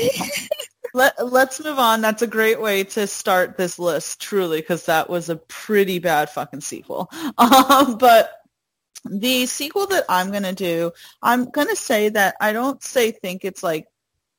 [0.94, 2.00] let let's move on.
[2.00, 6.30] That's a great way to start this list, truly, because that was a pretty bad
[6.30, 7.10] fucking sequel.
[7.36, 8.30] Um, but
[9.04, 13.62] the sequel that I'm gonna do, I'm gonna say that I don't say think it's
[13.62, 13.86] like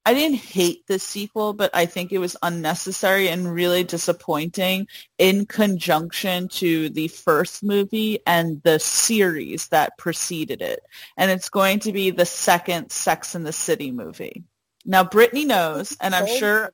[0.09, 4.87] I didn't hate the sequel, but I think it was unnecessary and really disappointing
[5.19, 10.79] in conjunction to the first movie and the series that preceded it.
[11.15, 14.45] And it's going to be the second Sex in the City movie.
[14.83, 16.73] Now, Brittany knows, and I'm sure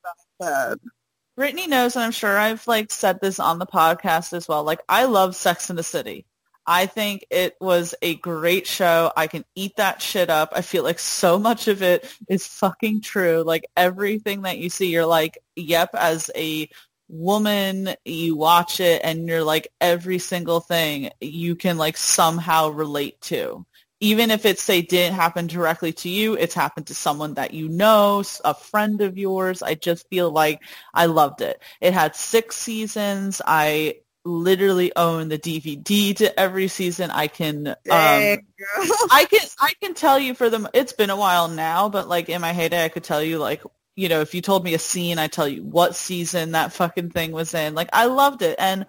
[1.35, 4.63] Brittany knows, and I'm sure I've like said this on the podcast as well.
[4.63, 6.25] Like, I love Sex in the City.
[6.67, 9.11] I think it was a great show.
[9.15, 10.49] I can eat that shit up.
[10.55, 13.43] I feel like so much of it is fucking true.
[13.45, 16.69] Like everything that you see, you're like, yep, as a
[17.07, 23.21] woman, you watch it and you're like every single thing you can like somehow relate
[23.21, 23.65] to
[24.01, 27.69] even if it's say didn't happen directly to you, it's happened to someone that you
[27.69, 29.61] know, a friend of yours.
[29.61, 30.61] I just feel like
[30.93, 31.61] I loved it.
[31.81, 33.41] It had six seasons.
[33.45, 33.95] I
[34.25, 37.11] literally own the DVD to every season.
[37.11, 40.67] I can, um, I can, I can tell you for them.
[40.73, 43.61] It's been a while now, but like in my heyday, I could tell you like,
[43.95, 47.11] you know, if you told me a scene, I tell you what season that fucking
[47.11, 47.75] thing was in.
[47.75, 48.85] Like I loved it, and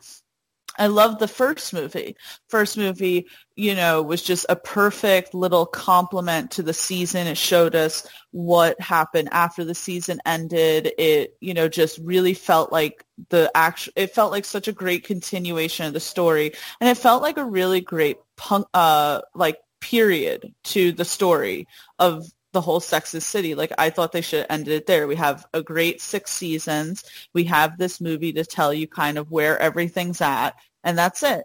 [0.79, 2.17] I loved the first movie.
[2.49, 7.27] First movie, you know, was just a perfect little complement to the season.
[7.27, 10.93] It showed us what happened after the season ended.
[10.99, 15.05] It, you know, just really felt like the actual, it felt like such a great
[15.05, 16.53] continuation of the story.
[16.81, 21.67] And it felt like a really great punk, uh, like period to the story
[21.99, 23.55] of the whole Sex and City.
[23.55, 25.07] Like I thought they should have ended it there.
[25.07, 27.05] We have a great six seasons.
[27.35, 30.55] We have this movie to tell you kind of where everything's at,
[30.85, 31.45] and that's it.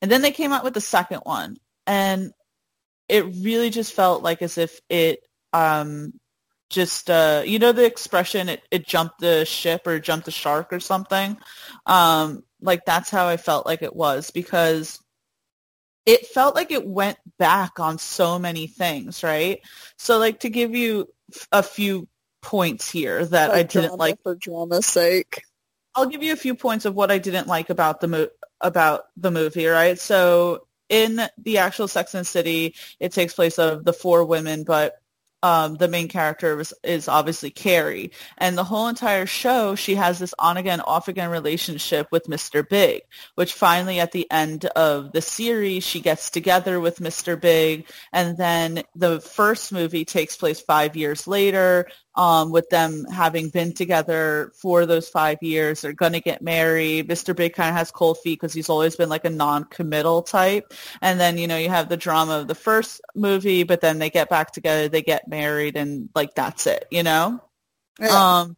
[0.00, 2.32] And then they came out with the second one, and
[3.08, 5.20] it really just felt like as if it
[5.52, 6.12] um
[6.70, 10.72] just uh you know the expression it, it jumped the ship or jumped the shark
[10.72, 11.36] or something
[11.84, 14.98] um like that's how i felt like it was because
[16.04, 19.60] it felt like it went back on so many things, right?
[19.98, 21.08] So like to give you
[21.50, 22.08] a few
[22.40, 25.42] points here that for I didn't drama, like for drama's sake.
[25.94, 28.28] I'll give you a few points of what I didn't like about the mo-
[28.60, 29.98] about the movie, right?
[29.98, 35.01] So in the actual Sex and City, it takes place of the four women, but
[35.42, 38.12] um, the main character is obviously Carrie.
[38.38, 42.66] And the whole entire show, she has this on-again, off-again relationship with Mr.
[42.68, 43.02] Big,
[43.34, 47.40] which finally at the end of the series, she gets together with Mr.
[47.40, 47.88] Big.
[48.12, 53.72] And then the first movie takes place five years later um, with them having been
[53.72, 55.80] together for those five years.
[55.80, 57.08] They're going to get married.
[57.08, 57.34] Mr.
[57.34, 60.72] Big kind of has cold feet because he's always been like a non-committal type.
[61.00, 64.10] And then, you know, you have the drama of the first movie, but then they
[64.10, 67.42] get back together, they get married, and like that's it, you know?
[67.98, 68.40] Yeah.
[68.40, 68.56] Um,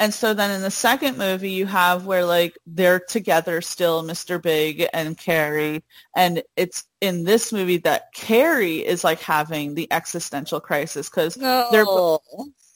[0.00, 4.40] and so then in the second movie, you have where like they're together still, Mr.
[4.40, 5.82] Big and Carrie.
[6.14, 11.68] And it's in this movie that Carrie is like having the existential crisis because no.
[11.72, 11.84] they're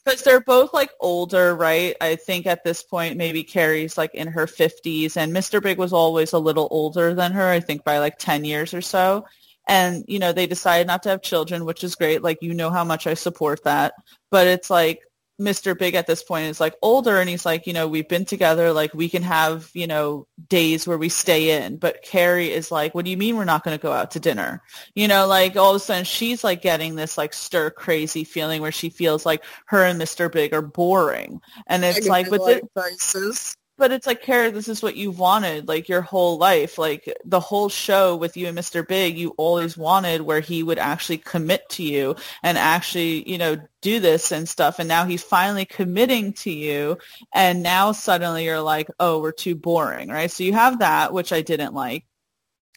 [0.05, 1.97] because they're both like older, right?
[2.01, 5.63] I think at this point maybe Carrie's like in her 50s and Mr.
[5.63, 8.81] Big was always a little older than her, I think by like 10 years or
[8.81, 9.25] so.
[9.69, 12.23] And, you know, they decided not to have children, which is great.
[12.23, 13.95] Like, you know how much I support that.
[14.31, 15.01] But it's like,
[15.41, 15.77] Mr.
[15.77, 18.73] Big at this point is like older and he's like, you know, we've been together,
[18.73, 21.77] like we can have, you know, days where we stay in.
[21.79, 24.21] But Carrie is like, what do you mean we're not going to go out to
[24.21, 24.63] dinner?
[24.95, 28.63] You know, like all of a sudden she's like getting this like stir crazy feeling
[28.63, 30.31] where she feels like her and Mr.
[30.31, 31.41] Big are boring.
[31.67, 35.69] And it's like, with the prices but it's like Kara, this is what you wanted
[35.69, 39.77] like your whole life like the whole show with you and mr big you always
[39.77, 44.49] wanted where he would actually commit to you and actually you know do this and
[44.49, 46.97] stuff and now he's finally committing to you
[47.35, 51.33] and now suddenly you're like oh we're too boring right so you have that which
[51.33, 52.05] i didn't like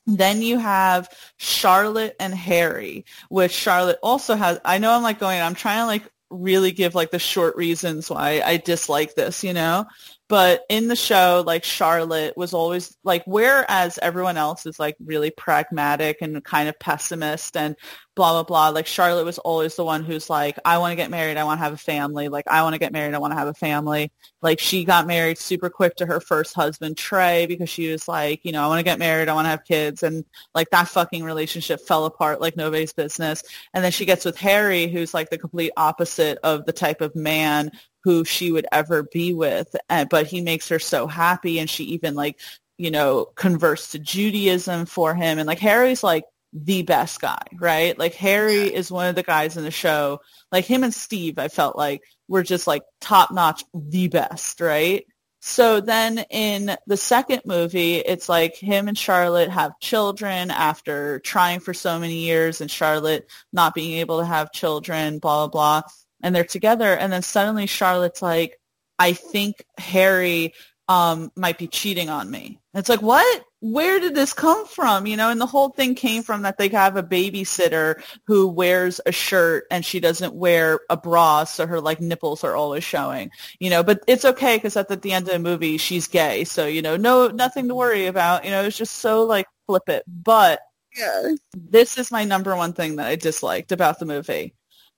[0.08, 4.60] then you have Charlotte and Harry, which Charlotte also has.
[4.64, 8.10] I know I'm like going, I'm trying to like really give like the short reasons
[8.10, 9.86] why I dislike this, you know?
[10.28, 15.30] But in the show, like Charlotte was always like, whereas everyone else is like really
[15.30, 17.76] pragmatic and kind of pessimist and
[18.16, 18.70] blah, blah, blah.
[18.70, 21.38] Like Charlotte was always the one who's like, I want to get married.
[21.38, 22.28] I want to have a family.
[22.28, 23.14] Like, I want to get married.
[23.14, 24.12] I want to have a family.
[24.42, 28.44] Like she got married super quick to her first husband, Trey, because she was like,
[28.44, 29.30] you know, I want to get married.
[29.30, 30.02] I want to have kids.
[30.02, 33.44] And like that fucking relationship fell apart like nobody's business.
[33.76, 37.16] And then she gets with Harry, who's like the complete opposite of the type of
[37.16, 37.70] man
[38.06, 39.76] who she would ever be with.
[39.90, 41.58] Uh, but he makes her so happy.
[41.58, 42.40] And she even like,
[42.78, 45.40] you know, converts to Judaism for him.
[45.40, 47.98] And like Harry's like the best guy, right?
[47.98, 50.22] Like Harry is one of the guys in the show.
[50.52, 55.04] Like him and Steve, I felt like were just like top notch, the best, right?
[55.42, 61.60] So then in the second movie, it's like him and Charlotte have children after trying
[61.60, 65.90] for so many years and Charlotte not being able to have children, blah, blah, blah
[66.26, 68.60] and they're together and then suddenly Charlotte's like,
[68.98, 70.56] I think Harry
[70.88, 72.60] um, might be cheating on me.
[72.74, 73.44] And it's like, what?
[73.60, 75.06] Where did this come from?
[75.06, 79.00] You know, and the whole thing came from that they have a babysitter who wears
[79.06, 83.30] a shirt and she doesn't wear a bra, so her like nipples are always showing.
[83.60, 86.44] You know, but it's okay because at the, the end of the movie she's gay,
[86.44, 88.46] so you know, no, nothing to worry about.
[88.46, 90.04] You know, it's just so like flip it.
[90.08, 90.60] But
[90.96, 91.34] yeah.
[91.56, 94.54] this is my number one thing that I disliked about the movie.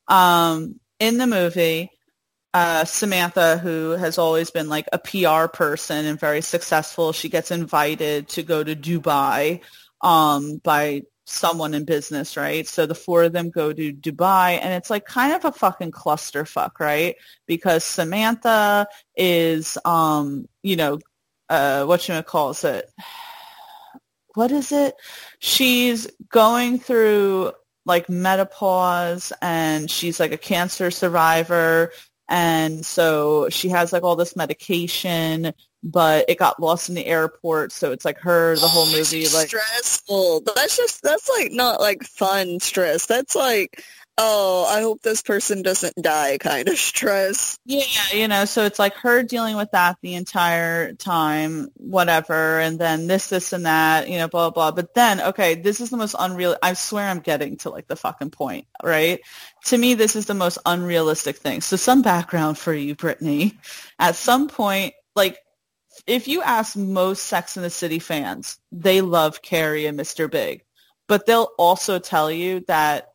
[0.08, 1.92] Um, in the movie,
[2.54, 7.52] uh, Samantha, who has always been like a PR person and very successful, she gets
[7.52, 9.62] invited to go to Dubai
[10.02, 12.68] um, by someone in business, right?
[12.68, 15.92] So the four of them go to Dubai and it's like kind of a fucking
[15.92, 17.16] clusterfuck, right?
[17.46, 21.00] Because Samantha is, um, you know,
[21.50, 22.90] uh, what you call it?
[24.36, 24.94] What is it?
[25.40, 27.54] She's going through
[27.88, 31.92] like menopause and she's like a cancer survivor
[32.30, 37.72] and so she has like all this medication but it got lost in the airport
[37.72, 40.42] so it's like her the whole Oh, movie like stressful.
[40.42, 43.06] That's just that's like not like fun stress.
[43.06, 43.84] That's like
[44.18, 47.60] oh, I hope this person doesn't die kind of stress.
[47.66, 52.80] yeah you know so it's like her dealing with that the entire time whatever and
[52.80, 54.76] then this this and that you know blah blah blah.
[54.76, 57.96] But then okay this is the most unreal i swear i'm getting to like the
[57.96, 59.22] fucking point right?
[59.66, 61.62] To me this is the most unrealistic thing.
[61.62, 63.58] So some background for you brittany.
[64.00, 65.38] At some point like
[66.06, 70.64] if you ask most sex in the city fans they love carrie and mr big.
[71.08, 73.14] But they'll also tell you that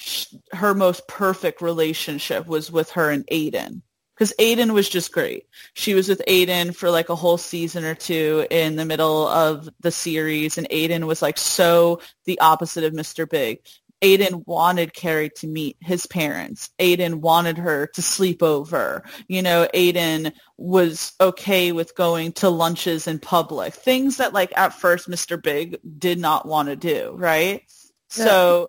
[0.00, 3.82] sh- her most perfect relationship was with her and aidan
[4.20, 5.46] because Aidan was just great.
[5.72, 9.66] She was with Aidan for like a whole season or two in the middle of
[9.80, 13.26] the series, and Aidan was like so the opposite of Mr.
[13.26, 13.60] Big.
[14.02, 16.68] Aidan wanted Carrie to meet his parents.
[16.78, 19.04] Aidan wanted her to sleep over.
[19.26, 23.72] You know, Aidan was okay with going to lunches in public.
[23.72, 25.42] Things that like at first Mr.
[25.42, 27.62] Big did not want to do, right?
[28.08, 28.68] So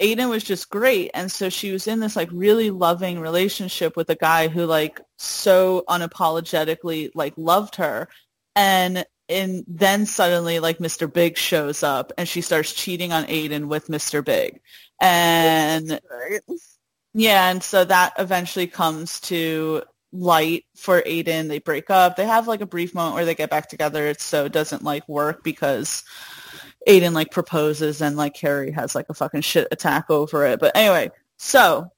[0.00, 1.10] Aidan was just great.
[1.14, 5.00] And so she was in this like really loving relationship with a guy who like
[5.18, 8.08] so unapologetically like loved her.
[8.56, 11.12] And and then suddenly like Mr.
[11.12, 14.24] Big shows up and she starts cheating on Aidan with Mr.
[14.24, 14.60] Big.
[15.00, 16.40] And Right?
[17.14, 19.82] yeah, and so that eventually comes to
[20.12, 21.48] light for Aidan.
[21.48, 22.16] They break up.
[22.16, 24.06] They have like a brief moment where they get back together.
[24.06, 26.02] It's so it doesn't like work because
[26.86, 30.60] Aidan like proposes and like Carrie has like a fucking shit attack over it.
[30.60, 31.90] But anyway, so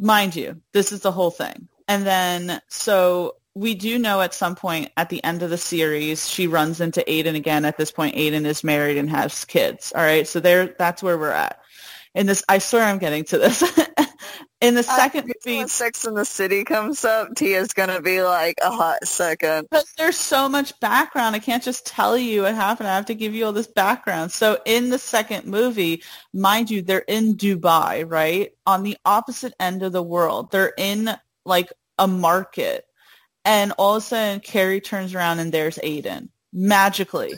[0.00, 1.68] mind you, this is the whole thing.
[1.88, 6.28] And then so we do know at some point at the end of the series
[6.28, 7.64] she runs into Aidan again.
[7.64, 9.92] At this point Aidan is married and has kids.
[9.94, 10.26] All right.
[10.26, 11.60] So there that's where we're at.
[12.14, 13.62] In this I swear I'm getting to this.
[14.62, 18.54] In the second I, movie Sex in the City comes up, Tia's gonna be like
[18.62, 19.66] a hot second.
[19.68, 21.34] Because there's so much background.
[21.34, 22.88] I can't just tell you what happened.
[22.88, 24.30] I have to give you all this background.
[24.30, 28.50] So in the second movie, mind you, they're in Dubai, right?
[28.64, 30.52] On the opposite end of the world.
[30.52, 31.10] They're in
[31.44, 32.84] like a market.
[33.44, 36.30] And all of a sudden, Carrie turns around and there's Aidan.
[36.52, 37.34] Magically.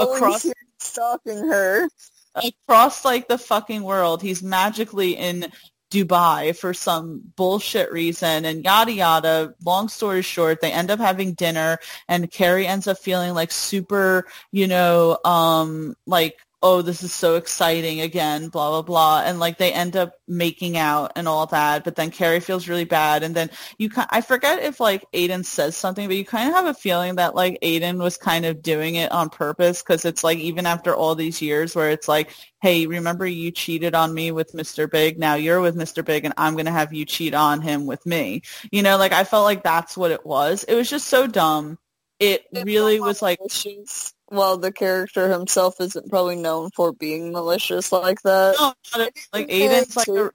[0.00, 0.50] Across-
[0.80, 1.88] stalking her.
[2.34, 4.20] Across like the fucking world.
[4.20, 5.50] He's magically in
[5.90, 9.54] Dubai for some bullshit reason and yada yada.
[9.64, 11.78] Long story short, they end up having dinner
[12.08, 17.36] and Carrie ends up feeling like super, you know, um, like, oh, this is so
[17.36, 19.22] exciting again, blah, blah, blah.
[19.24, 21.84] And like they end up making out and all that.
[21.84, 23.22] But then Carrie feels really bad.
[23.22, 26.66] And then you, I forget if like Aidan says something, but you kind of have
[26.66, 30.38] a feeling that like Aidan was kind of doing it on purpose because it's like
[30.38, 34.52] even after all these years where it's like, hey, remember you cheated on me with
[34.52, 34.90] Mr.
[34.90, 35.20] Big?
[35.20, 36.04] Now you're with Mr.
[36.04, 38.42] Big and I'm going to have you cheat on him with me.
[38.72, 40.64] You know, like I felt like that's what it was.
[40.64, 41.78] It was just so dumb.
[42.18, 44.15] It really was like, malicious.
[44.30, 48.56] Well, the character himself isn't probably known for being malicious like that.
[48.96, 50.30] no, like Aidan's like a,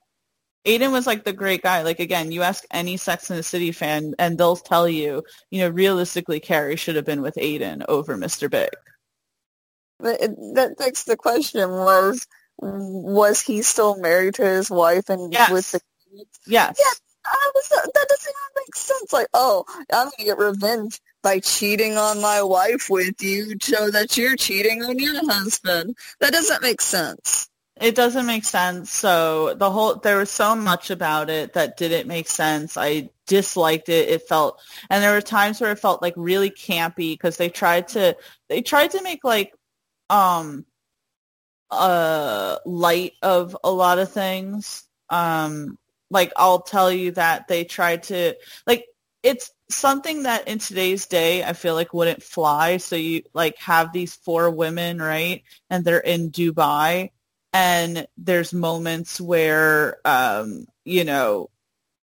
[0.64, 1.82] Aidan was like the great guy.
[1.82, 5.60] Like again, you ask any Sex in the City fan and they'll tell you, you
[5.60, 8.50] know, realistically Carrie should have been with Aidan over Mr.
[8.50, 8.70] Big.
[10.00, 12.28] But it, that begs the question: Was
[12.58, 15.52] was he still married to his wife and Yes.
[15.52, 15.82] with the
[16.12, 16.40] kids?
[16.46, 16.78] Yes.
[16.80, 16.92] Yeah.
[17.54, 19.14] Was, that doesn't even make sense.
[19.14, 19.64] Like, oh,
[19.94, 24.84] I'm gonna get revenge by cheating on my wife with you, so that you're cheating
[24.84, 25.96] on your husband.
[26.20, 27.50] That doesn't make sense.
[27.82, 28.92] It doesn't make sense.
[28.92, 32.78] So the whole there was so much about it that didn't make sense.
[32.78, 34.08] I disliked it.
[34.10, 37.88] It felt and there were times where it felt like really campy because they tried
[37.90, 38.16] to
[38.50, 39.54] they tried to make like
[40.12, 40.64] um
[41.72, 44.84] uh light of a lot of things.
[45.10, 45.80] Um
[46.12, 48.36] like I'll tell you that they tried to
[48.68, 48.86] like
[49.24, 52.78] it's something that in today's day I feel like wouldn't fly.
[52.78, 55.44] So you like have these four women, right?
[55.70, 57.12] And they're in Dubai
[57.54, 61.50] and there's moments where um you know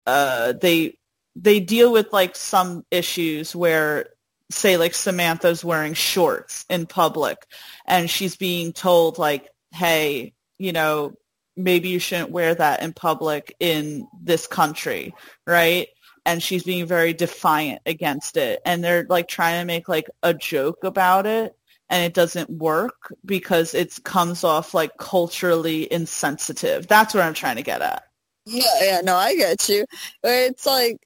[0.07, 0.99] uh they
[1.37, 4.07] they deal with like some issues where
[4.51, 7.47] say like Samantha's wearing shorts in public
[7.87, 11.15] and she's being told like hey you know
[11.57, 15.15] maybe you shouldn't wear that in public in this country
[15.47, 15.89] right
[16.29, 20.35] and she's being very defiant against it and they're like trying to make like a
[20.35, 21.57] joke about it
[21.89, 26.87] and it doesn't work because it comes off like culturally insensitive.
[26.87, 28.05] That's what I'm trying to get at.
[28.45, 29.87] Yeah, yeah, no, I get you.
[30.23, 30.99] It's like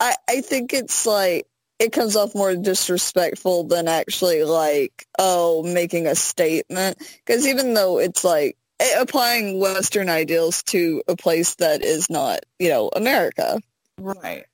[0.00, 1.46] I I think it's like
[1.78, 7.98] it comes off more disrespectful than actually like oh making a statement because even though
[7.98, 8.56] it's like
[8.98, 13.60] applying western ideals to a place that is not you know america
[13.98, 14.44] right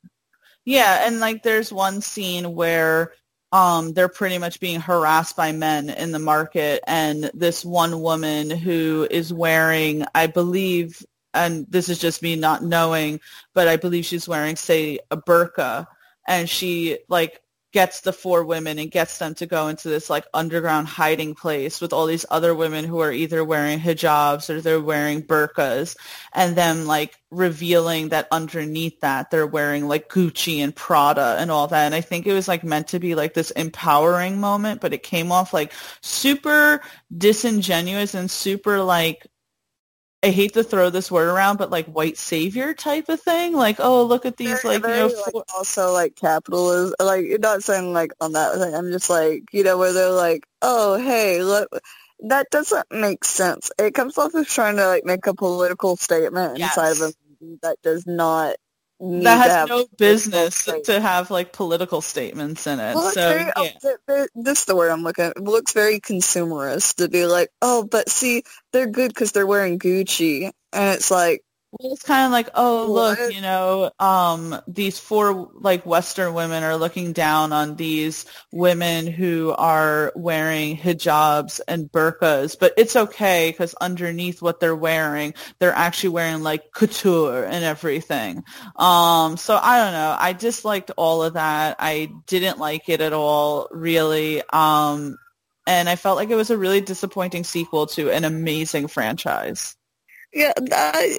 [0.66, 3.12] yeah and like there's one scene where
[3.52, 8.50] um they're pretty much being harassed by men in the market and this one woman
[8.50, 11.02] who is wearing i believe
[11.32, 13.18] and this is just me not knowing
[13.54, 15.86] but i believe she's wearing say a burqa
[16.28, 17.40] and she like
[17.72, 21.80] gets the four women and gets them to go into this like underground hiding place
[21.80, 25.96] with all these other women who are either wearing hijabs or they're wearing burqas
[26.32, 31.66] and then like revealing that underneath that they're wearing like Gucci and Prada and all
[31.66, 31.86] that.
[31.86, 35.02] And I think it was like meant to be like this empowering moment, but it
[35.02, 36.80] came off like super
[37.16, 39.26] disingenuous and super like
[40.22, 43.52] I hate to throw this word around, but like white savior type of thing.
[43.52, 46.94] Like, oh, look at these, very, like, very, you know, like, also like capitalism.
[46.98, 48.74] Like, you're not saying like on that thing.
[48.74, 51.68] I'm just like, you know, where they're like, oh, hey, look,
[52.20, 53.70] that doesn't make sense.
[53.78, 56.76] It comes off as trying to like make a political statement yes.
[56.76, 58.56] inside of a movie that does not
[59.00, 62.94] that has no business to have like political statements in it.
[62.94, 64.26] Well, so very, oh, yeah.
[64.34, 65.26] this is the word I'm looking.
[65.26, 65.36] At.
[65.36, 68.42] It looks very consumerist to be like, oh, but see,
[68.72, 71.42] they're good because they're wearing Gucci, and it's like,
[71.80, 76.76] it's kind of like, oh, look, you know, um, these four like Western women are
[76.76, 83.74] looking down on these women who are wearing hijabs and burqas, but it's okay because
[83.74, 88.42] underneath what they're wearing, they're actually wearing like couture and everything.
[88.76, 90.16] Um, so I don't know.
[90.18, 91.76] I disliked all of that.
[91.78, 94.42] I didn't like it at all, really.
[94.52, 95.16] Um,
[95.66, 99.76] and I felt like it was a really disappointing sequel to an amazing franchise.
[100.36, 100.52] Yeah,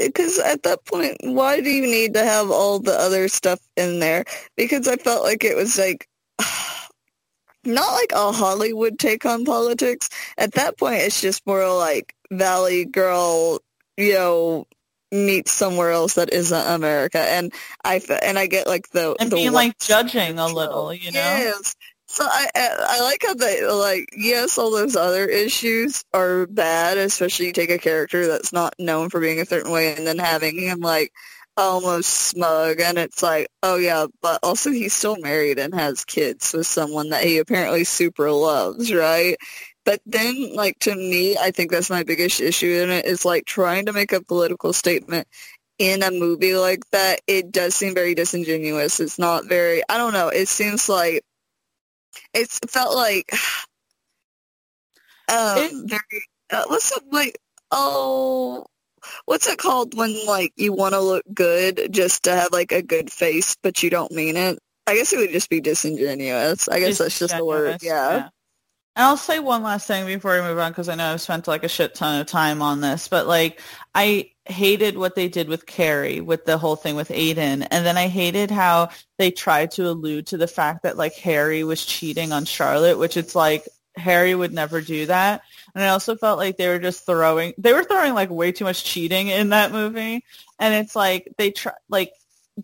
[0.05, 3.99] because at that point, why do you need to have all the other stuff in
[3.99, 4.25] there?
[4.55, 6.07] Because I felt like it was like
[7.65, 10.09] not like a Hollywood take on politics.
[10.37, 13.59] At that point, it's just more like Valley Girl,
[13.97, 14.67] you know,
[15.11, 17.51] meets somewhere else that isn't America, and
[17.83, 21.19] I and I get like the and the being like judging a little, you know.
[21.19, 21.75] Yes,
[22.07, 27.47] so I I like how they like yes all those other issues are bad, especially
[27.47, 30.59] you take a character that's not known for being a certain way and then having
[30.59, 31.11] him like
[31.57, 36.53] almost smug and it's like oh yeah but also he's still married and has kids
[36.53, 39.37] with someone that he apparently super loves right?
[39.85, 43.45] But then like to me I think that's my biggest issue in it is like
[43.45, 45.27] trying to make a political statement
[45.79, 48.99] in a movie like that it does seem very disingenuous.
[48.99, 51.23] It's not very I don't know it seems like
[52.33, 53.29] it felt like
[55.29, 57.37] um it, very uh, what's it like
[57.71, 58.65] oh
[59.25, 62.81] what's it called when like you want to look good just to have like a
[62.81, 64.57] good face but you don't mean it
[64.87, 68.17] i guess it would just be disingenuous i guess that's just the word yeah.
[68.17, 68.29] yeah.
[68.97, 71.47] And I'll say one last thing before we move on because I know I've spent
[71.47, 73.61] like a shit ton of time on this, but like
[73.93, 77.61] I hated what they did with Carrie with the whole thing with Aidan.
[77.61, 78.89] And then I hated how
[79.19, 83.17] they tried to allude to the fact that like Harry was cheating on Charlotte, which
[83.17, 83.67] it's like
[83.97, 85.43] Harry would never do that.
[85.75, 88.65] And I also felt like they were just throwing, they were throwing like way too
[88.65, 90.23] much cheating in that movie.
[90.57, 92.13] And it's like they try, like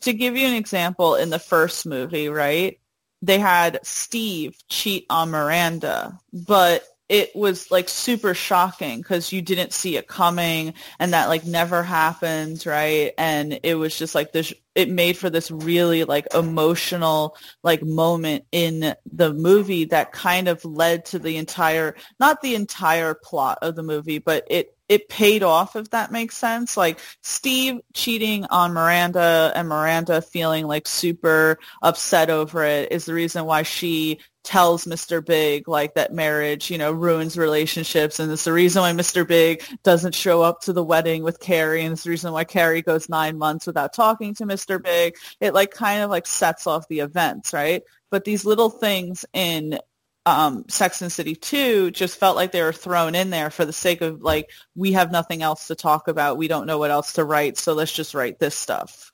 [0.02, 2.80] to give you an example in the first movie, right?
[3.24, 9.72] They had Steve cheat on Miranda, but it was like super shocking because you didn't
[9.72, 13.14] see it coming and that like never happened right?
[13.18, 18.46] And it was just like this it made for this really like emotional like moment
[18.52, 23.76] in the movie that kind of led to the entire not the entire plot of
[23.76, 28.74] the movie but it it paid off if that makes sense like steve cheating on
[28.74, 34.86] miranda and miranda feeling like super upset over it is the reason why she tells
[34.86, 35.26] Mr.
[35.26, 39.26] Big like that marriage, you know, ruins relationships and it's the reason why Mr.
[39.26, 42.82] Big doesn't show up to the wedding with Carrie and it's the reason why Carrie
[42.82, 44.84] goes nine months without talking to Mr.
[44.84, 45.16] Big.
[45.40, 47.84] It like kind of like sets off the events, right?
[48.12, 49.80] But these little things in
[50.26, 53.74] um, Sex and City 2 just felt like they were thrown in there for the
[53.74, 56.38] sake of like, we have nothing else to talk about.
[56.38, 57.58] We don't know what else to write.
[57.58, 59.12] So let's just write this stuff.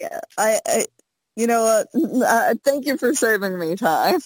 [0.00, 0.84] Yeah, I, I
[1.36, 1.88] you know what?
[2.22, 4.20] Uh, thank you for saving me time.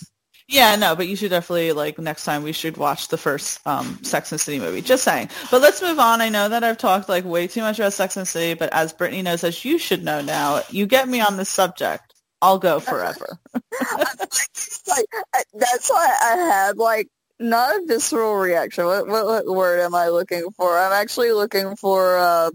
[0.46, 3.98] Yeah, no, but you should definitely like next time we should watch the first um,
[4.02, 4.82] Sex and City movie.
[4.82, 5.30] Just saying.
[5.50, 6.20] But let's move on.
[6.20, 8.92] I know that I've talked like way too much about Sex and City, but as
[8.92, 12.13] Brittany knows, as you should know now, you get me on this subject
[12.44, 13.38] I'll go forever.
[13.72, 15.06] like
[15.54, 17.08] that's why I had like
[17.40, 18.84] not a visceral reaction.
[18.84, 20.78] What, what, what word am I looking for?
[20.78, 22.50] I'm actually looking for uh,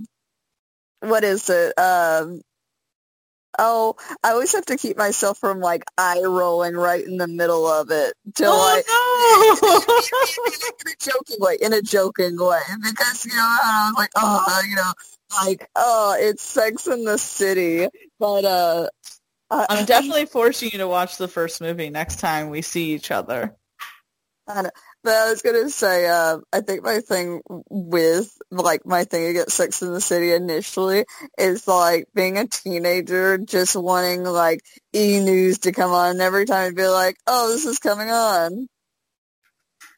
[0.99, 1.73] what is it?
[1.79, 2.41] Um,
[3.57, 7.65] oh, I always have to keep myself from like eye rolling right in the middle
[7.65, 9.89] of it till oh, like
[10.85, 14.61] in a joking way, in a joking way, because you know I was like, oh,
[14.69, 14.93] you know,
[15.43, 17.87] like oh, it's Sex in the City,
[18.19, 18.87] but uh.
[19.51, 23.55] I'm definitely forcing you to watch the first movie next time we see each other.
[25.03, 29.55] But I was gonna say, uh, I think my thing with like my thing against
[29.55, 31.05] Sex in the City initially
[31.37, 34.59] is like being a teenager, just wanting like
[34.93, 38.67] E News to come on every time and be like, "Oh, this is coming on."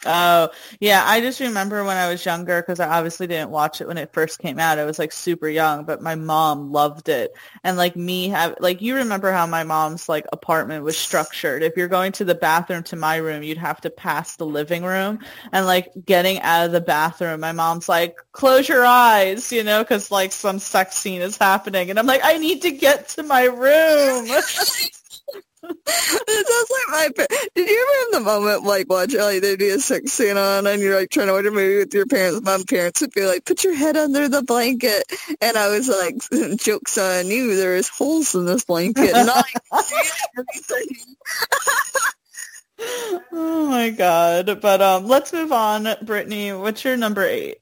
[0.03, 0.49] Oh,
[0.79, 1.03] yeah.
[1.05, 4.11] I just remember when I was younger because I obviously didn't watch it when it
[4.13, 4.79] first came out.
[4.79, 7.31] I was like super young, but my mom loved it.
[7.63, 11.61] And like me have like you remember how my mom's like apartment was structured.
[11.61, 14.83] If you're going to the bathroom to my room, you'd have to pass the living
[14.83, 15.19] room
[15.51, 19.83] and like getting out of the bathroom, my mom's like, "Close your eyes," you know,
[19.85, 23.23] cuz like some sex scene is happening and I'm like, "I need to get to
[23.23, 24.27] my room."
[27.09, 30.67] Did you ever have the moment like watch like there'd be a sex scene on
[30.67, 32.41] and you're like trying to watch a movie with your parents?
[32.41, 35.03] My parents would be like, "Put your head under the blanket,"
[35.41, 36.15] and I was like,
[36.59, 37.55] "Jokes on you!
[37.55, 39.45] There's holes in this blanket." Not
[43.31, 44.59] oh my god!
[44.61, 45.87] But um, let's move on.
[46.03, 47.57] Brittany, what's your number eight?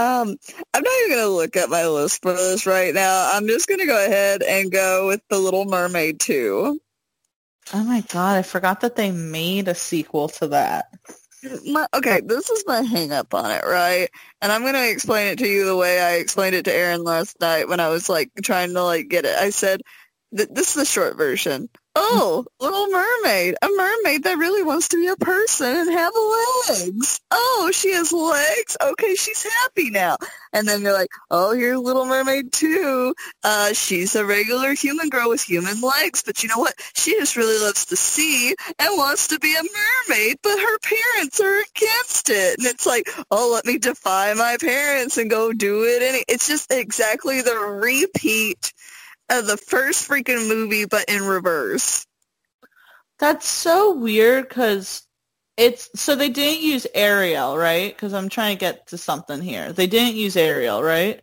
[0.00, 0.36] Um,
[0.74, 3.30] I'm not even gonna look at my list for this right now.
[3.34, 6.78] I'm just gonna go ahead and go with The Little Mermaid 2.
[7.74, 10.86] Oh my god, I forgot that they made a sequel to that.
[11.66, 14.08] My, okay, this is my hang up on it, right?
[14.40, 17.40] And I'm gonna explain it to you the way I explained it to Aaron last
[17.40, 19.36] night when I was like trying to like get it.
[19.36, 19.82] I said,
[20.32, 21.68] this is the short version.
[22.00, 23.56] Oh, Little Mermaid.
[23.60, 26.12] A mermaid that really wants to be a person and have
[26.68, 27.20] legs.
[27.32, 28.76] Oh, she has legs.
[28.80, 30.16] Okay, she's happy now.
[30.52, 33.14] And then you're like, oh, here's Little Mermaid two.
[33.42, 36.22] Uh, she's a regular human girl with human legs.
[36.22, 36.74] But you know what?
[36.94, 41.40] She just really loves the sea and wants to be a mermaid, but her parents
[41.40, 42.58] are against it.
[42.58, 46.02] And it's like, oh, let me defy my parents and go do it.
[46.02, 48.72] And it's just exactly the repeat
[49.30, 52.06] of the first freaking movie, but in reverse.
[53.18, 55.06] That's so weird because
[55.56, 57.92] it's so they didn't use Ariel, right?
[57.92, 59.72] Because I'm trying to get to something here.
[59.72, 61.20] They didn't use Ariel, right?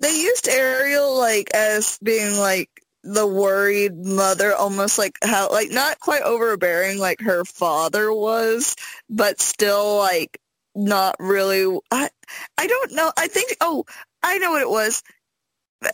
[0.00, 2.68] They used Ariel like as being like
[3.04, 8.74] the worried mother, almost like how like not quite overbearing like her father was,
[9.08, 10.38] but still like
[10.74, 11.78] not really.
[11.92, 12.10] I
[12.58, 13.12] I don't know.
[13.16, 13.84] I think oh
[14.22, 15.02] I know what it was.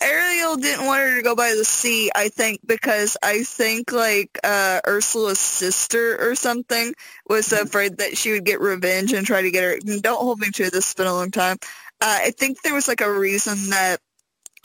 [0.01, 4.39] Ariel didn't want her to go by the sea, I think, because I think like
[4.43, 6.95] uh, Ursula's sister or something
[7.29, 7.65] was mm-hmm.
[7.65, 9.79] afraid that she would get revenge and try to get her.
[10.01, 11.59] Don't hold me to this; it's been a long time.
[12.01, 14.01] Uh, I think there was like a reason that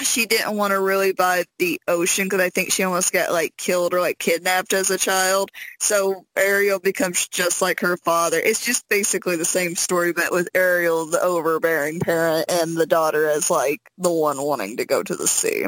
[0.04, 3.56] she didn't want to really by the ocean because I think she almost got like
[3.58, 5.52] killed or like kidnapped as a child.
[5.80, 8.40] So Ariel becomes just like her father.
[8.40, 13.28] It's just basically the same story, but with Ariel, the overbearing parent, and the daughter
[13.28, 15.66] as like the one wanting to go to the sea.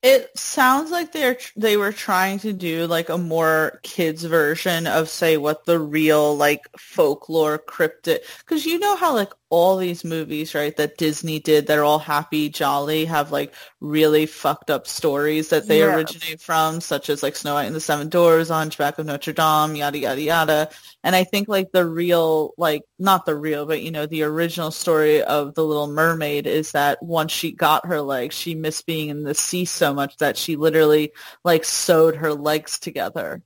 [0.00, 5.08] It sounds like they're they were trying to do like a more kids version of
[5.08, 10.54] say what the real like folklore cryptid because you know how like all these movies,
[10.54, 15.48] right, that Disney did that are all happy, jolly, have like really fucked up stories
[15.48, 19.06] that they originate from, such as like Snow White and the Seven Dwarfs, Hunchback of
[19.06, 20.70] Notre Dame, yada yada yada.
[21.02, 24.70] And I think like the real, like not the real, but you know, the original
[24.70, 29.08] story of the Little Mermaid is that once she got her legs, she missed being
[29.08, 33.42] in the sea so much that she literally like sewed her legs together.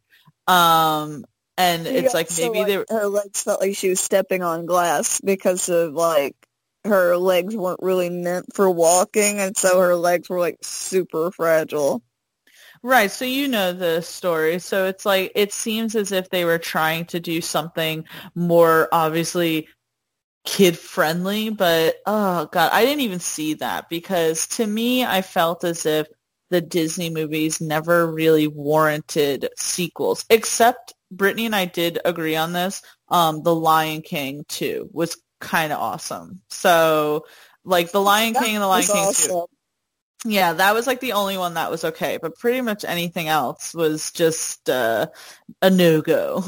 [0.49, 1.25] Um,
[1.57, 5.21] and it's like maybe like, they her legs felt like she was stepping on glass
[5.21, 6.35] because of like
[6.85, 12.03] her legs weren't really meant for walking and so her legs were like super fragile.
[12.83, 14.59] Right so you know the story.
[14.59, 19.69] So it's like it seems as if they were trying to do something more obviously
[20.45, 25.63] kid friendly but oh god i didn't even see that because to me i felt
[25.63, 26.09] as if
[26.51, 32.83] the disney movies never really warranted sequels except Brittany and I did agree on this.
[33.09, 36.41] Um, The Lion King two was kind of awesome.
[36.51, 37.27] So,
[37.65, 39.31] like, The Lion King and The Lion King awesome.
[39.31, 39.47] 2.
[40.25, 43.75] Yeah, that was like the only one that was okay, but pretty much anything else
[43.75, 45.07] was just uh,
[45.61, 46.45] a no-go.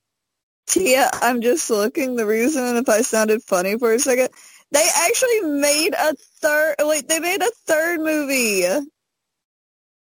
[0.66, 2.16] Tia, I'm just looking.
[2.16, 4.30] The reason, if I sounded funny for a second,
[4.72, 6.76] they actually made a third.
[6.80, 8.64] Wait, they made a third movie.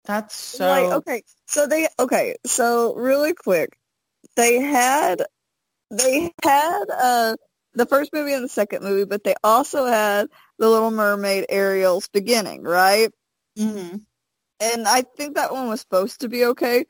[0.04, 3.76] That's so Like, okay, so they okay, so really quick,
[4.36, 5.22] they had
[5.90, 7.36] they had uh
[7.74, 10.28] the first movie and the second movie, but they also had
[10.58, 13.10] the Little Mermaid Ariel's beginning, right?
[13.56, 13.96] hmm
[14.60, 16.84] And I think that one was supposed to be okay,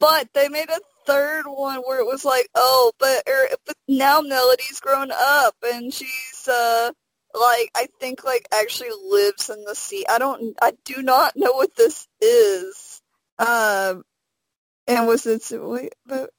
[0.00, 4.20] but they made a third one where it was like, oh, but er, but now
[4.20, 6.90] Melody's grown up and she's uh
[7.34, 10.04] like I think like actually lives in the sea.
[10.08, 13.02] I don't I do not know what this is.
[13.38, 14.04] Um
[14.86, 15.42] and was it
[16.06, 16.30] but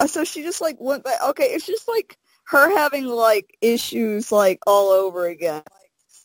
[0.00, 2.16] uh, so she just like went back okay, it's just like
[2.48, 5.62] her having like issues like all over again.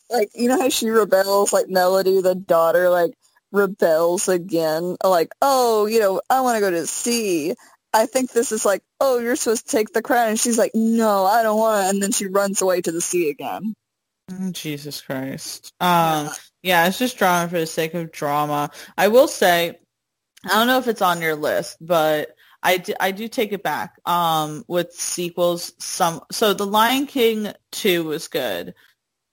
[0.10, 3.14] Like, you know how she rebels like Melody the daughter like
[3.54, 7.54] rebels again like oh you know I want to go to sea
[7.94, 10.30] I think this is like, oh, you're supposed to take the crown.
[10.30, 11.90] And she's like, no, I don't want.
[11.90, 13.76] And then she runs away to the sea again.
[14.30, 15.74] Mm, Jesus Christ.
[15.82, 16.30] Um,
[16.64, 18.70] yeah, it's just drama for the sake of drama.
[18.98, 19.80] I will say,
[20.46, 23.64] I don't know if it's on your list, but I do, I do take it
[23.64, 24.00] back.
[24.06, 28.74] Um, with sequels, some so The Lion King two was good.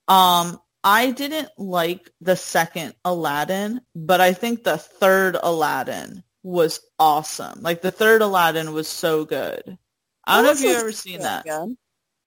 [0.06, 7.61] Um, I didn't like the second Aladdin, but I think the third Aladdin was awesome.
[7.62, 9.78] Like the third Aladdin was so good.
[10.24, 11.42] I don't know if you've ever seen that.
[11.42, 11.76] Again?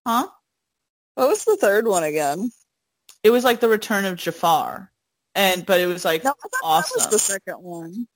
[0.05, 0.27] Huh?
[1.15, 2.51] What was the third one again?
[3.23, 4.91] It was like the Return of Jafar,
[5.35, 6.95] and but it was like No, I thought that awesome.
[6.97, 8.07] was the second one.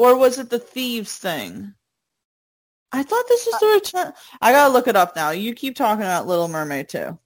[0.00, 1.74] Or was it the thieves thing?
[2.90, 4.14] I thought this was the return.
[4.40, 5.30] I gotta look it up now.
[5.30, 7.18] You keep talking about Little Mermaid two.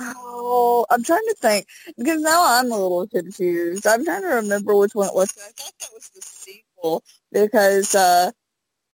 [0.00, 3.86] Oh, I'm trying to think because now I'm a little confused.
[3.86, 5.32] I'm trying to remember which one it was.
[5.38, 8.32] I thought that was the sequel because uh,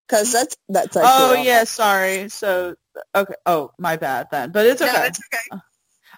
[0.06, 2.28] because that's that's actually Oh on yeah, sorry.
[2.28, 2.74] So
[3.14, 3.34] okay.
[3.46, 5.06] Oh my bad then, but it's No, okay.
[5.06, 5.60] it's okay.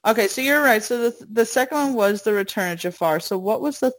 [0.05, 0.83] Okay, so you're right.
[0.83, 3.21] So the the second one was the Return of Jafar.
[3.21, 3.93] So what was the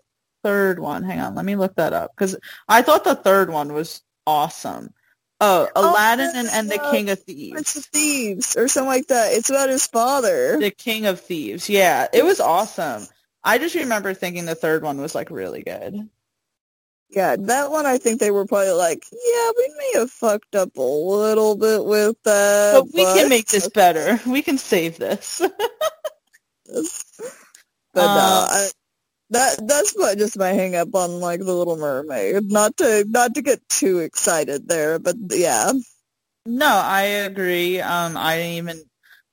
[0.43, 1.03] third one?
[1.03, 2.35] Hang on, let me look that up because
[2.67, 4.93] I thought the third one was awesome.
[5.43, 7.87] Oh, Aladdin and, and the uh, King of It's the Thieves.
[7.87, 9.33] thieves or something like that.
[9.33, 10.59] It's about his father.
[10.59, 11.67] The King of Thieves.
[11.67, 13.07] Yeah, it was awesome.
[13.43, 16.07] I just remember thinking the third one was like really good.
[17.09, 20.77] Yeah, that one I think they were probably like, yeah, we may have fucked up
[20.77, 22.73] a little bit with that.
[22.75, 24.19] But we can make this better.
[24.29, 25.41] We can save this.
[27.93, 28.69] But no, Um, I,
[29.31, 32.51] that that's what just my hang up on like the Little Mermaid.
[32.51, 35.71] Not to not to get too excited there, but yeah.
[36.45, 37.79] No, I agree.
[37.79, 38.83] Um, I didn't even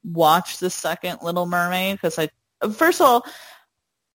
[0.04, 2.28] watch the second Little Mermaid because I,
[2.70, 3.26] first of all,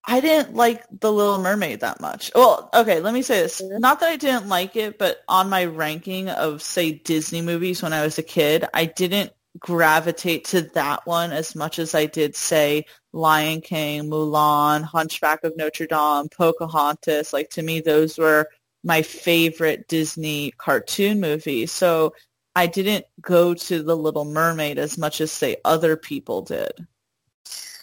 [0.06, 2.32] I didn't like the Little Mermaid that much.
[2.36, 3.62] Well, okay, let me say this.
[3.64, 7.94] Not that I didn't like it, but on my ranking of say Disney movies when
[7.94, 12.36] I was a kid, I didn't gravitate to that one as much as I did
[12.36, 17.34] say Lion King, Mulan, Hunchback of Notre Dame, Pocahontas.
[17.34, 18.50] Like to me, those were
[18.84, 21.72] my favorite Disney cartoon movies.
[21.72, 22.14] So
[22.56, 26.72] I didn't go to The Little Mermaid as much as say other people did.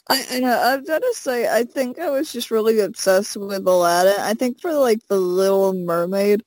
[0.09, 0.59] I, I know.
[0.59, 4.15] I've got to say, I think I was just really obsessed with Aladdin.
[4.19, 6.43] I think for like the Little Mermaid,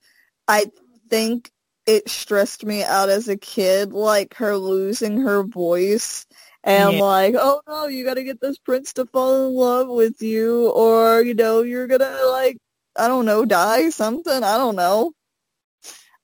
[0.47, 0.65] I
[1.09, 1.51] think
[1.86, 6.25] it stressed me out as a kid, like her losing her voice.
[6.63, 6.99] And Yeah.
[6.99, 11.21] like, oh no, you gotta get this prince to fall in love with you, or
[11.21, 12.57] you know, you're gonna like,
[12.97, 14.43] I don't know, die something.
[14.43, 15.13] I don't know.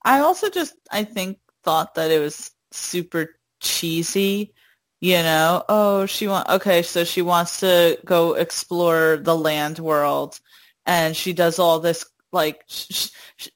[0.03, 4.53] I also just I think thought that it was super cheesy.
[5.01, 10.39] You know, oh, she want okay, so she wants to go explore the land world,
[10.85, 13.49] and she does all this like sh- sh-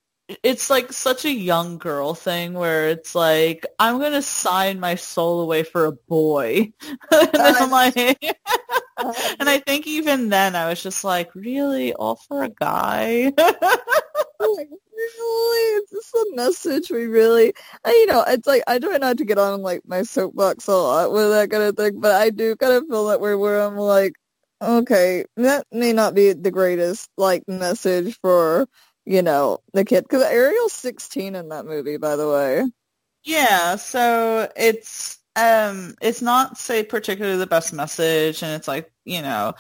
[0.44, 5.42] it's like such a young girl thing where it's like I'm gonna sign my soul
[5.42, 6.72] away for a boy,
[7.12, 7.96] and then I'm like,
[9.40, 13.34] and I think even then I was just like, really, all for a guy?
[13.38, 15.60] like, really?
[15.78, 17.54] Is this a message we really,
[17.84, 20.76] I, you know, it's like, I try not to get on like my soapbox a
[20.76, 23.62] lot with that kind of thing, but I do kind of feel that way where
[23.62, 24.14] I'm like,
[24.62, 28.68] okay, that may not be the greatest like message for,
[29.06, 30.04] you know, the kid.
[30.04, 32.64] Because Ariel's 16 in that movie, by the way.
[33.24, 39.22] Yeah, so it's um it's not say particularly the best message and it's like, you
[39.22, 39.54] know,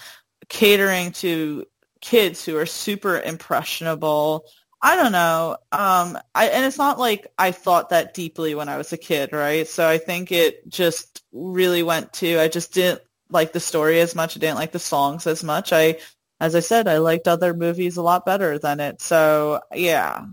[0.49, 1.65] catering to
[2.01, 4.45] kids who are super impressionable.
[4.81, 5.57] I don't know.
[5.71, 9.31] Um I and it's not like I thought that deeply when I was a kid,
[9.33, 9.67] right?
[9.67, 14.15] So I think it just really went to I just didn't like the story as
[14.15, 14.35] much.
[14.35, 15.71] I didn't like the songs as much.
[15.73, 15.97] I
[16.43, 19.01] as I said, I liked other movies a lot better than it.
[19.01, 20.25] So, yeah.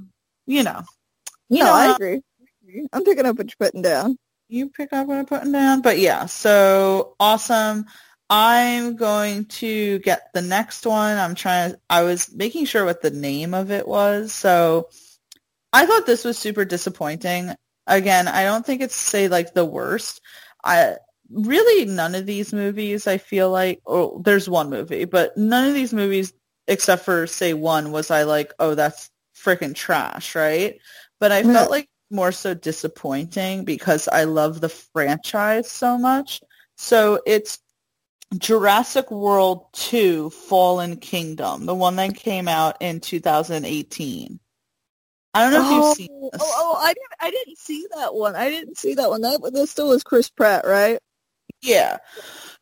[0.45, 0.83] You know.
[1.49, 2.21] You no, know, I agree.
[2.93, 4.19] I'm picking up what you're putting down.
[4.51, 5.83] you pick up what I'm putting down.
[5.83, 7.87] But yeah, so awesome.
[8.29, 11.17] I'm going to get the next one.
[11.17, 14.33] I'm trying to, I was making sure what the name of it was.
[14.33, 14.89] So
[15.73, 17.55] I thought this was super disappointing.
[17.87, 20.21] Again, I don't think it's say like the worst.
[20.63, 20.97] I
[21.31, 25.75] really none of these movies I feel like oh there's one movie, but none of
[25.75, 26.33] these movies
[26.69, 30.79] except for say one was I like, oh that's freaking trash, right?
[31.19, 36.41] But I felt like more so disappointing because I love the franchise so much.
[36.77, 37.59] So it's
[38.39, 44.41] Jurassic World 2 Fallen Kingdom, the one that came out in 2018.
[45.35, 46.43] I don't know if you've oh, seen Oh, this.
[46.45, 48.37] oh, oh, I didn't, I didn't see that one.
[48.37, 49.21] I didn't see that one.
[49.23, 50.99] That, that still was Chris Pratt, right?
[51.63, 51.99] Yeah.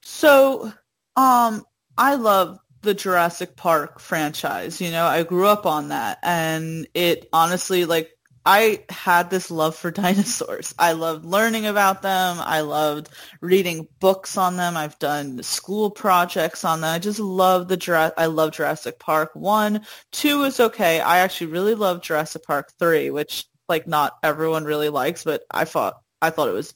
[0.03, 0.73] So,
[1.17, 1.65] um,
[1.97, 4.81] I love the Jurassic Park franchise.
[4.81, 8.11] You know, I grew up on that, and it honestly, like,
[8.47, 10.75] I had this love for dinosaurs.
[10.79, 12.39] I loved learning about them.
[12.41, 13.11] I loved
[13.43, 14.77] reading books on them.
[14.77, 16.95] I've done school projects on them.
[16.95, 19.31] I just love the Jura- I love Jurassic Park.
[19.35, 19.83] One,
[20.13, 21.01] two is okay.
[21.01, 25.65] I actually really love Jurassic Park three, which like not everyone really likes, but I
[25.67, 26.75] thought I thought it was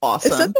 [0.00, 0.54] awesome.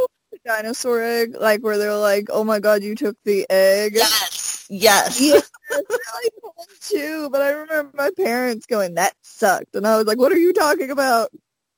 [0.45, 1.35] Is that the, one with the dinosaur egg?
[1.39, 4.67] Like where they're like, "Oh my god, you took the egg." Yes.
[4.69, 5.21] Yes.
[5.21, 5.39] Yeah,
[5.71, 7.29] it's really fun too.
[7.29, 10.53] But I remember my parents going, "That sucked," and I was like, "What are you
[10.53, 11.29] talking about?"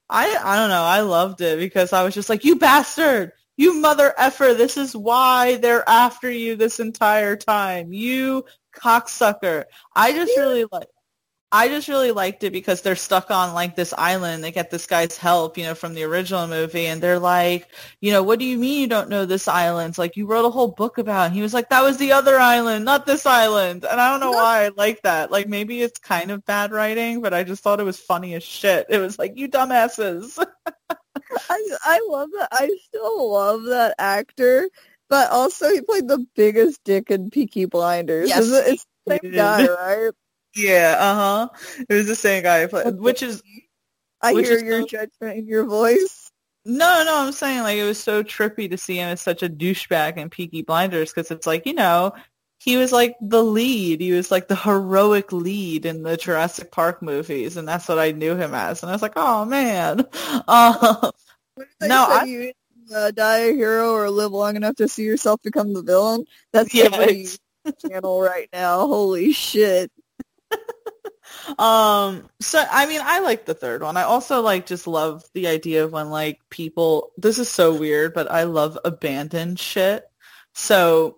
[0.09, 0.84] I I don't know.
[0.84, 4.53] I loved it because I was just like, you bastard, you mother effer.
[4.53, 7.93] This is why they're after you this entire time.
[7.93, 8.45] You
[8.76, 9.66] cocksucker.
[9.95, 10.88] I just really like.
[11.56, 14.43] I just really liked it because they're stuck on like this island.
[14.43, 17.70] They get this guy's help, you know, from the original movie, and they're like,
[18.01, 19.91] you know, what do you mean you don't know this island?
[19.91, 21.24] It's like you wrote a whole book about.
[21.24, 21.26] It.
[21.28, 23.86] And he was like, that was the other island, not this island.
[23.89, 25.32] And I don't know why I like that.
[25.32, 28.43] Like maybe it's kind of bad writing, but I just thought it was funny as
[28.43, 28.88] shit.
[28.89, 30.38] It was like you dumbasses.
[31.49, 32.49] I I love that.
[32.51, 34.70] I still love that actor,
[35.08, 38.28] but also he played the biggest dick in Peaky Blinders.
[38.28, 40.12] Yes, it's the same guy, right?
[40.56, 41.49] Yeah, uh huh.
[41.89, 43.41] It was the same guy, which is
[44.22, 46.32] I Which hear is your so- judgment in your voice.
[46.66, 47.18] no, no.
[47.26, 50.30] I'm saying like it was so trippy to see him as such a douchebag in
[50.30, 52.14] Peaky Blinders because it's like you know
[52.60, 53.99] he was like the lead.
[54.01, 58.12] He was like the heroic lead in the Jurassic Park movies, and that's what I
[58.12, 58.82] knew him as.
[58.82, 60.06] And I was like, oh man.
[61.58, 62.51] What No, I- you
[62.93, 66.26] uh, die a hero or live long enough to see yourself become the villain.
[66.53, 67.28] That's Yeah, every
[67.88, 68.80] channel right now.
[68.88, 69.91] Holy shit!
[71.59, 73.97] Um so i mean i like the third one.
[73.97, 78.13] I also like just love the idea of when like people this is so weird
[78.13, 80.03] but i love abandoned shit.
[80.53, 81.17] So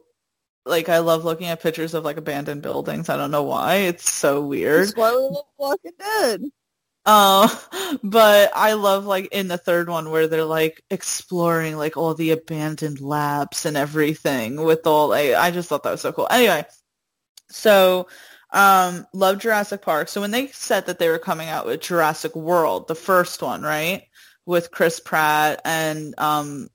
[0.65, 3.09] like i love looking at pictures of like abandoned buildings.
[3.09, 3.75] I don't know why.
[3.75, 4.87] It's so weird.
[4.87, 6.41] That's why we love Walking Dead.
[7.05, 7.49] um
[8.03, 12.31] but i love like in the third one where they're like exploring like all the
[12.31, 16.27] abandoned labs and everything with all like i just thought that was so cool.
[16.29, 16.65] Anyway
[17.49, 18.07] so
[18.57, 20.09] um love Jurassic Park.
[20.09, 23.61] So when they said that they were coming out with Jurassic World, the first one,
[23.61, 24.03] right?
[24.45, 26.69] With Chris Pratt and um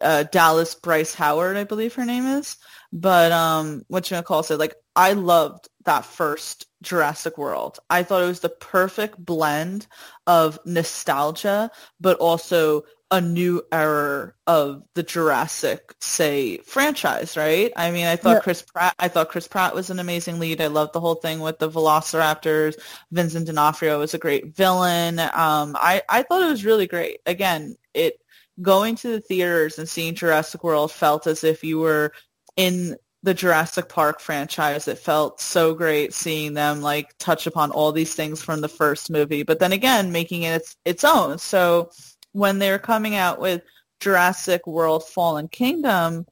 [0.00, 2.56] uh Dallas Bryce Howard, I believe her name is.
[2.92, 4.50] But um what you gonna call it?
[4.58, 7.78] Like I loved that first Jurassic World.
[7.90, 9.86] I thought it was the perfect blend
[10.26, 11.70] of nostalgia
[12.00, 17.72] but also a new era of the Jurassic, say, franchise, right?
[17.76, 18.40] I mean, I thought Yeah.
[18.40, 20.60] Chris Pratt, I thought Chris Pratt was an amazing lead.
[20.60, 22.74] I loved the whole thing with the Velociraptors.
[23.12, 25.20] Vincent D'Onofrio was a great villain.
[25.20, 27.20] Um, I, I thought it was really great.
[27.26, 28.14] Again, it
[28.62, 32.12] going to the theaters and seeing Jurassic World felt as if you were
[32.56, 34.86] in the Jurassic Park franchise.
[34.86, 39.10] It felt so great seeing them like touch upon all these things from the first
[39.10, 41.38] movie, but then again, making it its, its own.
[41.38, 41.90] So
[42.32, 43.62] when they were coming out with
[43.98, 46.26] Jurassic World Fallen Kingdom,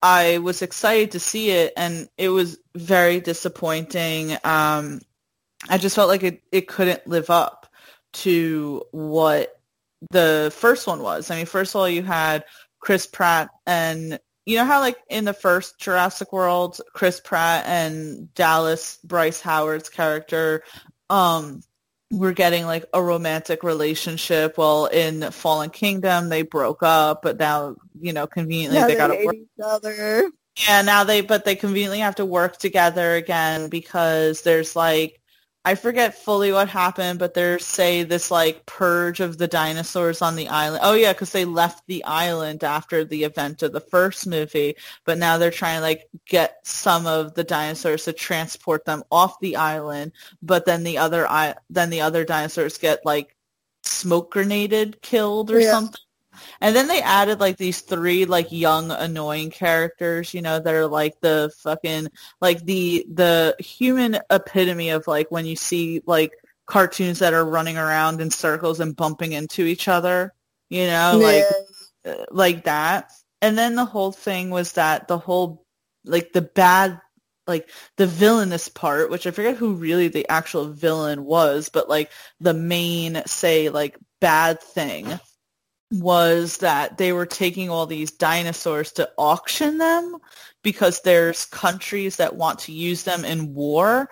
[0.00, 4.32] I was excited to see it and it was very disappointing.
[4.42, 5.02] Um,
[5.68, 7.70] I just felt like it, it couldn't live up
[8.14, 9.60] to what
[10.10, 11.30] the first one was.
[11.30, 12.44] I mean, first of all, you had
[12.80, 18.32] Chris Pratt and you know how like in the first Jurassic World, Chris Pratt and
[18.34, 20.62] Dallas Bryce Howard's character
[21.10, 21.62] um
[22.10, 24.58] were getting like a romantic relationship.
[24.58, 28.98] Well, in Fallen Kingdom, they broke up, but now, you know, conveniently Yeah, they they
[28.98, 29.34] got to work.
[29.34, 30.30] each other.
[30.68, 35.21] Yeah, now they, but they conveniently have to work together again because there's like,
[35.64, 40.34] I forget fully what happened, but there's say this like purge of the dinosaurs on
[40.34, 40.80] the island.
[40.84, 45.18] Oh yeah, because they left the island after the event of the first movie, but
[45.18, 49.54] now they're trying to like get some of the dinosaurs to transport them off the
[49.54, 50.12] island.
[50.42, 53.36] But then the other, I then the other dinosaurs get like
[53.84, 55.70] smoke grenaded, killed or Yeah.
[55.70, 56.00] something.
[56.60, 60.86] And then they added like these three like young annoying characters, you know, that are
[60.86, 62.08] like the fucking
[62.40, 66.32] like the the human epitome of like when you see like
[66.66, 70.32] cartoons that are running around in circles and bumping into each other,
[70.68, 71.44] you know, like
[72.06, 73.10] uh, like that.
[73.40, 75.64] And then the whole thing was that the whole
[76.04, 77.00] like the bad
[77.46, 82.10] like the villainous part, which I forget who really the actual villain was, but like
[82.40, 85.18] the main say like bad thing
[85.92, 90.16] was that they were taking all these dinosaurs to auction them
[90.62, 94.08] because there's countries that want to use them in war.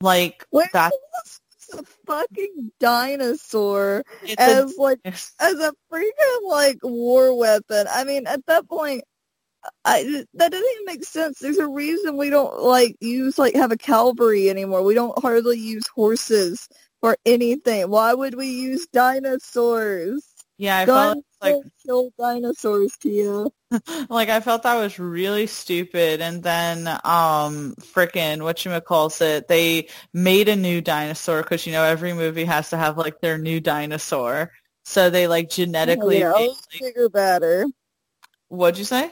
[0.00, 1.40] Like Where that was
[1.80, 5.00] a fucking dinosaur it's a- as like
[5.40, 7.86] as a freaking like war weapon.
[7.90, 9.04] I mean, at that point,
[9.84, 11.40] I that doesn't even make sense.
[11.40, 14.82] There's a reason we don't like use like have a cavalry anymore.
[14.84, 16.68] We don't hardly use horses
[17.00, 17.90] for anything.
[17.90, 20.33] Why would we use dinosaurs?
[20.58, 23.46] Yeah, I felt Guns like kill dinosaurs, Tia.
[24.08, 30.48] like I felt that was really stupid and then um frickin' whatchamacalls it they made
[30.48, 34.52] a new dinosaur because you know every movie has to have like their new dinosaur
[34.84, 37.66] so they like genetically yeah, made, like, bigger, badder.
[38.48, 39.10] what'd you say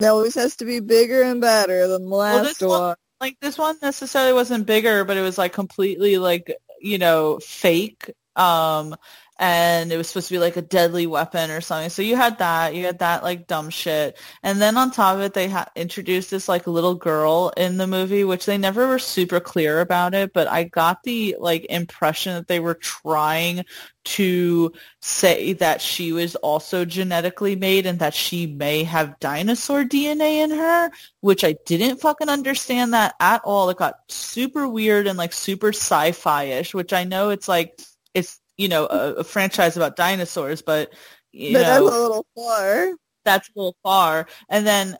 [0.00, 2.96] It always has to be bigger and badder than the Well, this last one- one.
[3.20, 8.10] like this one necessarily wasn't bigger but it was like completely like you know fake
[8.36, 8.94] um
[9.38, 12.38] and it was supposed to be like a deadly weapon or something so you had
[12.38, 16.30] that you had that like dumb shit and then on top of it they introduced
[16.30, 20.32] this like little girl in the movie which they never were super clear about it
[20.32, 23.64] but i got the like impression that they were trying
[24.04, 30.44] to say that she was also genetically made and that she may have dinosaur dna
[30.44, 30.90] in her
[31.26, 33.68] which I didn't fucking understand that at all.
[33.68, 37.80] It got super weird and like super sci-fi-ish, which I know it's like
[38.58, 40.92] you know a, a franchise about dinosaurs, but
[41.32, 42.92] you But that's a little far.
[43.24, 44.28] that's a little far.
[44.48, 44.96] And then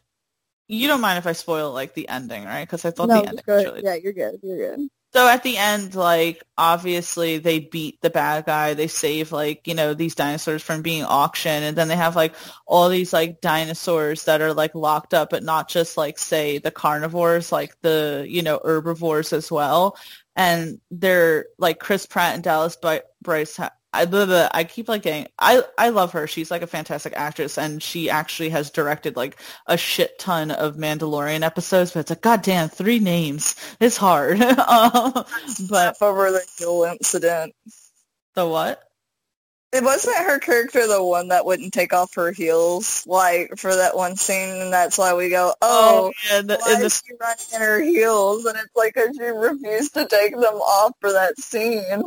[0.68, 2.64] you don't mind if I spoil like the ending, right?
[2.66, 3.66] Because I thought no, the ending just was ahead.
[3.66, 4.40] really yeah, you're good.
[4.42, 4.88] You're good.
[5.12, 8.74] So at the end, like obviously they beat the bad guy.
[8.74, 12.34] They save like you know these dinosaurs from being auctioned, and then they have like
[12.66, 16.70] all these like dinosaurs that are like locked up, but not just like say the
[16.70, 19.96] carnivores, like the you know herbivores as well.
[20.36, 22.76] And they're like Chris Pratt and Dallas
[23.22, 23.58] Bryce.
[23.96, 25.28] I, blah, blah, I keep like getting.
[25.38, 26.26] I I love her.
[26.26, 30.76] She's like a fantastic actress, and she actually has directed like a shit ton of
[30.76, 31.92] Mandalorian episodes.
[31.92, 33.56] But it's like, goddamn, three names.
[33.80, 34.40] It's hard.
[34.42, 35.24] um,
[35.70, 37.54] but over the hill incident.
[38.34, 38.82] the what?
[39.72, 43.96] It wasn't her character the one that wouldn't take off her heels, like for that
[43.96, 47.44] one scene, and that's why we go, oh, yeah, the, why the is she running
[47.54, 48.46] in her heels?
[48.46, 52.02] And it's like 'cause she refused to take them off for that scene.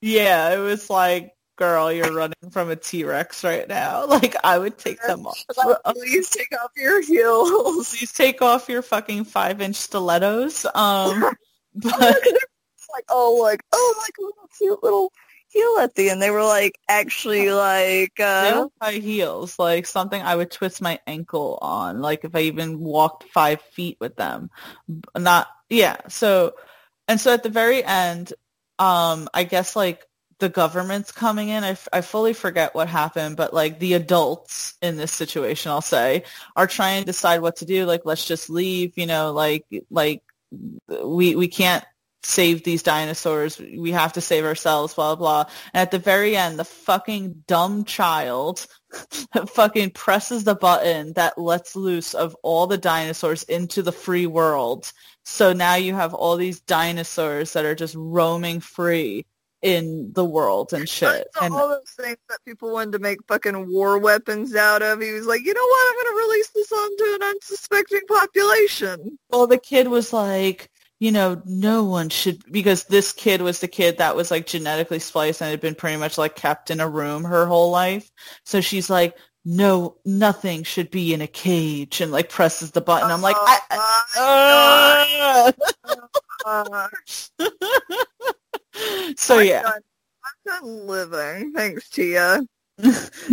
[0.00, 4.06] yeah, it was like, girl, you're running from a T Rex right now.
[4.14, 5.36] Like I would take them off.
[5.88, 7.90] Please take off your heels.
[7.90, 10.64] Please take off your fucking five inch stilettos.
[10.72, 11.34] Um,
[11.74, 11.92] but
[12.92, 15.12] like, oh, like, oh, like a little cute little
[15.48, 16.22] heel at the end.
[16.22, 21.58] They were like actually like, uh, high heels, like something I would twist my ankle
[21.60, 24.50] on, like if I even walked five feet with them.
[25.16, 25.96] Not yeah.
[26.08, 26.54] So
[27.08, 28.32] and so at the very end,
[28.78, 30.06] um, I guess like
[30.38, 31.64] the government's coming in.
[31.64, 35.80] I, f- I fully forget what happened, but like the adults in this situation, I'll
[35.80, 36.24] say,
[36.56, 37.84] are trying to decide what to do.
[37.86, 40.22] Like, let's just leave, you know, like, like
[40.88, 41.84] we, we can't
[42.22, 43.58] save these dinosaurs.
[43.58, 45.44] We have to save ourselves, blah, blah.
[45.72, 48.66] And at the very end, the fucking dumb child
[49.48, 54.90] fucking presses the button that lets loose of all the dinosaurs into the free world.
[55.24, 59.26] So now you have all these dinosaurs that are just roaming free
[59.64, 61.26] in the world and shit.
[61.40, 65.00] And all those things that people wanted to make fucking war weapons out of.
[65.00, 65.88] He was like, you know what?
[65.88, 69.18] I'm going to release this onto an unsuspecting population.
[69.30, 73.68] well, the kid was like, you know, no one should because this kid was the
[73.68, 76.88] kid that was like genetically spliced and had been pretty much like kept in a
[76.88, 78.10] room her whole life.
[78.44, 83.10] So she's like, no, nothing should be in a cage and like presses the button.
[83.10, 83.58] I'm like, I,
[84.16, 85.52] Oh, I-
[86.46, 86.88] uh,
[89.16, 89.62] so I'm yeah.
[89.62, 89.80] done.
[90.46, 91.52] I'm done living.
[91.52, 92.40] Thanks, Tia.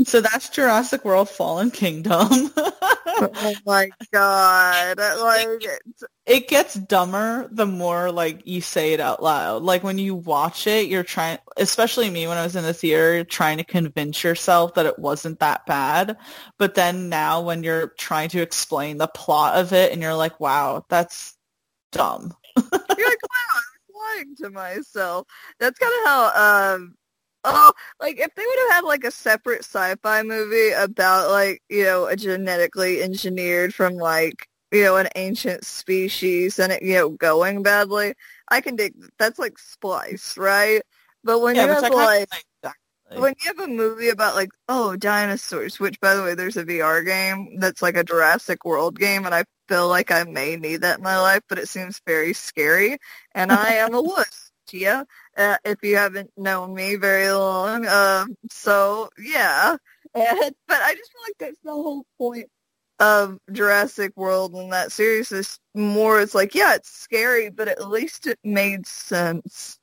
[0.05, 2.27] So that's Jurassic World Fallen Kingdom.
[2.55, 4.97] oh my god.
[4.99, 9.63] Like, it's- it gets dumber the more like you say it out loud.
[9.63, 13.23] Like when you watch it, you're trying, especially me when I was in the theater,
[13.23, 16.17] trying to convince yourself that it wasn't that bad.
[16.59, 20.39] But then now when you're trying to explain the plot of it and you're like,
[20.39, 21.35] wow, that's
[21.91, 22.33] dumb.
[22.55, 23.60] you're like, wow,
[24.01, 25.27] lying to myself.
[25.59, 26.95] That's kind of how um,
[27.43, 31.83] Oh, like if they would have had like a separate sci-fi movie about like, you
[31.83, 37.09] know, a genetically engineered from like, you know, an ancient species and it, you know,
[37.09, 38.13] going badly,
[38.49, 40.81] I can dig that's like Splice, right?
[41.23, 42.45] But when Yeah, you have like like.
[43.15, 46.65] When you have a movie about like oh dinosaurs which by the way there's a
[46.65, 50.81] vr game that's like a jurassic world game and i feel like i may need
[50.81, 52.97] that in my life but it seems very scary
[53.33, 55.05] and i am a wuss Tia,
[55.35, 59.75] uh, if you haven't known me very long um so yeah
[60.13, 62.47] and, but i just feel like that's the whole point
[62.99, 67.89] of Jurassic World and that series is more it's like yeah it's scary but at
[67.89, 69.79] least it made sense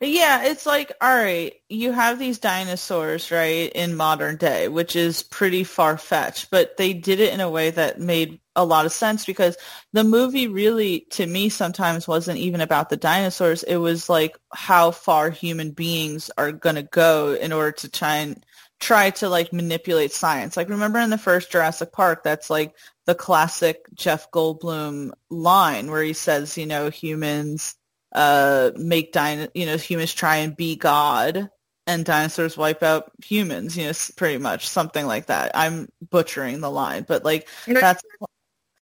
[0.00, 5.22] Yeah, it's like, all right, you have these dinosaurs, right, in modern day, which is
[5.22, 9.24] pretty far-fetched, but they did it in a way that made a lot of sense
[9.24, 9.56] because
[9.92, 13.62] the movie really, to me, sometimes wasn't even about the dinosaurs.
[13.62, 18.16] It was like how far human beings are going to go in order to try
[18.16, 18.44] and
[18.80, 20.56] try to like manipulate science.
[20.56, 22.74] Like remember in the first Jurassic Park, that's like
[23.06, 27.76] the classic Jeff Goldblum line where he says, you know, humans
[28.12, 31.48] uh make dino you know humans try and be god
[31.86, 35.50] and dinosaurs wipe out humans you know pretty much something like that.
[35.54, 38.02] I'm butchering the line but like that's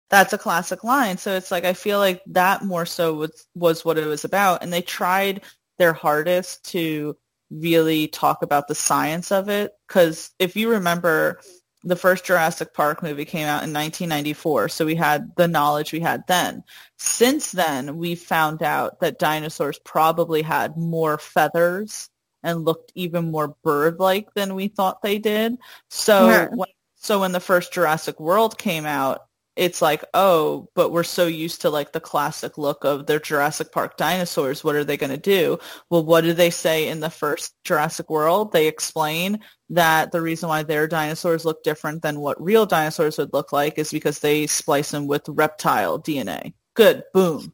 [0.09, 1.19] that's a classic line.
[1.19, 4.63] So it's like i feel like that more so was was what it was about.
[4.63, 5.43] And they tried
[5.79, 7.17] their hardest to
[7.51, 9.73] really talk about the science of it.
[9.87, 11.41] Because if you remember
[11.87, 16.01] the first Jurassic Park movie came out in 1994 so we had the knowledge we
[16.01, 16.63] had then
[16.99, 22.11] since then we found out that dinosaurs probably had more feathers
[22.43, 25.57] and looked even more bird-like than we thought they did
[25.89, 26.49] so Yeah.
[26.53, 29.26] when, so when the first Jurassic World came out
[29.57, 33.73] it's like, oh, but we're so used to like the classic look of their Jurassic
[33.73, 34.63] Park dinosaurs.
[34.63, 35.59] What are they going to do?
[35.91, 38.53] Well, what do they say in the first Jurassic World?
[38.53, 39.41] They explain
[39.71, 43.79] that the reason why their dinosaurs look different than what real dinosaurs would look like
[43.79, 46.53] is because they splice them with reptile DNA.
[46.75, 47.03] Good.
[47.15, 47.53] Boom.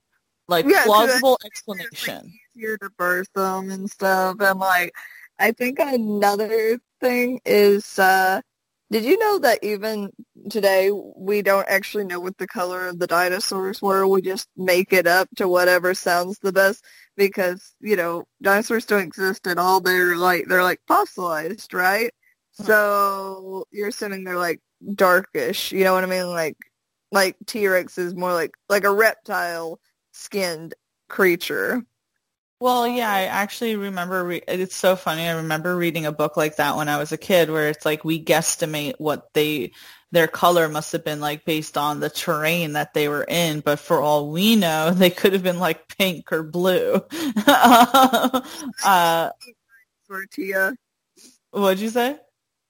[0.49, 2.33] Like Yeah, plausible it's like explanation.
[2.57, 4.37] easier to birth them and stuff.
[4.41, 4.93] And like,
[5.39, 8.41] I think another thing is, uh,
[8.93, 10.11] did you know that even
[10.51, 14.07] today we don't actually know what the color of the dinosaurs were?
[14.07, 16.85] We just make it up to whatever sounds the best
[17.17, 19.81] because, you know, dinosaurs don't exist at all.
[19.81, 22.13] They're like, they're like fossilized, right?
[22.59, 22.65] Hmm.
[22.65, 24.61] So you're assuming they're like
[24.95, 26.29] darkish, you know what I mean?
[26.29, 26.59] Like,
[27.11, 29.81] like T-Rex is more like, like a reptile
[30.13, 30.75] skinned
[31.09, 31.83] creature.
[32.63, 34.23] Well, yeah, I actually remember.
[34.23, 35.27] Re- it's so funny.
[35.27, 38.05] I remember reading a book like that when I was a kid, where it's like
[38.05, 39.73] we guesstimate what they
[40.13, 43.63] their color must have been like based on the terrain that they were in.
[43.63, 47.03] But for all we know, they could have been like pink or blue.
[47.49, 49.31] uh,
[50.07, 50.77] Tortilla.
[51.51, 52.17] what'd you say?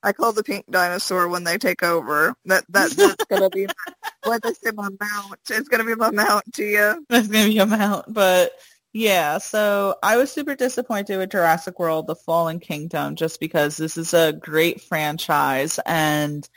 [0.02, 2.34] I call the pink dinosaur when they take over.
[2.46, 3.66] That that that's gonna be
[4.24, 5.40] what they say my mount.
[5.50, 6.98] It's gonna be my mount, Tia.
[7.10, 8.52] That's gonna be a mount, but
[8.92, 9.38] yeah.
[9.38, 14.14] So I was super disappointed with Jurassic World: The Fallen Kingdom, just because this is
[14.14, 16.48] a great franchise, and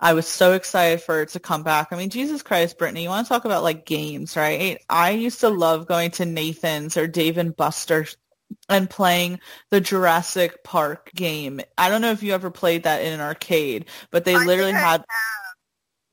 [0.00, 1.88] I was so excited for it to come back.
[1.90, 4.78] I mean, Jesus Christ, Brittany, you want to talk about like games, right?
[4.90, 8.16] I used to love going to Nathan's or Dave and Buster's
[8.68, 11.60] and playing the Jurassic Park game.
[11.78, 14.72] I don't know if you ever played that in an arcade, but they I literally
[14.72, 15.04] had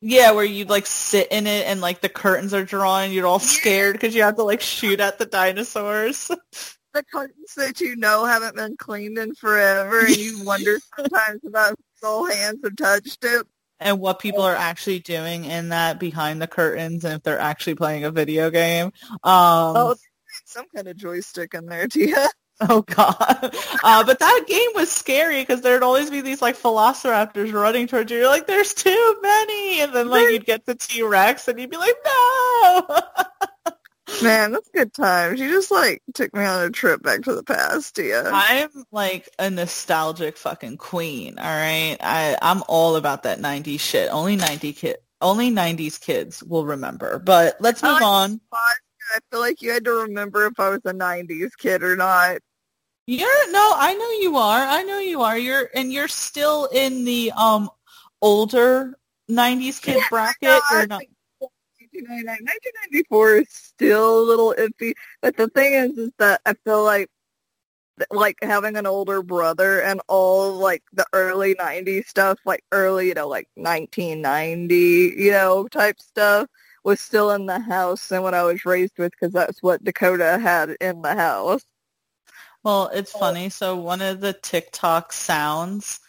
[0.02, 3.28] yeah, where you'd like sit in it and like the curtains are drawn and you're
[3.28, 6.30] all scared because you have to like shoot at the dinosaurs.
[6.93, 11.76] The curtains that you know haven't been cleaned in forever, and you wonder sometimes about
[11.95, 13.47] soul hands have touched it.
[13.80, 17.76] and what people are actually doing in that behind the curtains and if they're actually
[17.76, 18.88] playing a video game.
[18.88, 19.95] Um, Oh,
[20.43, 22.28] some kind of joystick in there, Tia.
[22.70, 23.55] Oh god.
[23.84, 28.12] Uh, but that game was scary because there'd always be these like velociraptors running towards
[28.12, 28.20] you.
[28.20, 29.82] You're like, there's too many.
[29.82, 32.99] And then like you'd get the T-Rex and you'd be like, no.
[34.24, 35.39] Man, that's good times.
[35.39, 38.30] You just like took me on a trip back to the past, Tia.
[38.32, 41.39] I'm like a nostalgic fucking queen.
[41.39, 41.97] All right.
[41.99, 44.09] I, I'm all about that 90s shit.
[44.12, 47.18] Only 90 kid, only 90s kids will remember.
[47.18, 48.39] But let's move on.
[49.14, 52.38] I feel like you had to remember if I was a '90s kid or not.
[53.12, 54.62] You're no, I know you are.
[54.62, 55.38] I know you are.
[55.38, 57.70] You're and you're still in the um
[58.22, 58.98] older
[59.30, 60.38] '90s kid bracket.
[60.44, 61.00] No, You're not.
[61.00, 61.12] think
[61.92, 66.86] 1999 1994 is still a little iffy, but the thing is, is that I feel
[66.86, 67.10] like,
[68.12, 73.14] like having an older brother and all like the early '90s stuff, like early, you
[73.14, 74.76] know, like 1990,
[75.18, 76.48] you know, type stuff,
[76.86, 80.40] was still in the house and what I was raised with because that's what Dakota
[80.42, 81.66] had in the house.
[82.64, 83.50] Well, it's funny.
[83.50, 86.00] So one of the TikTok sounds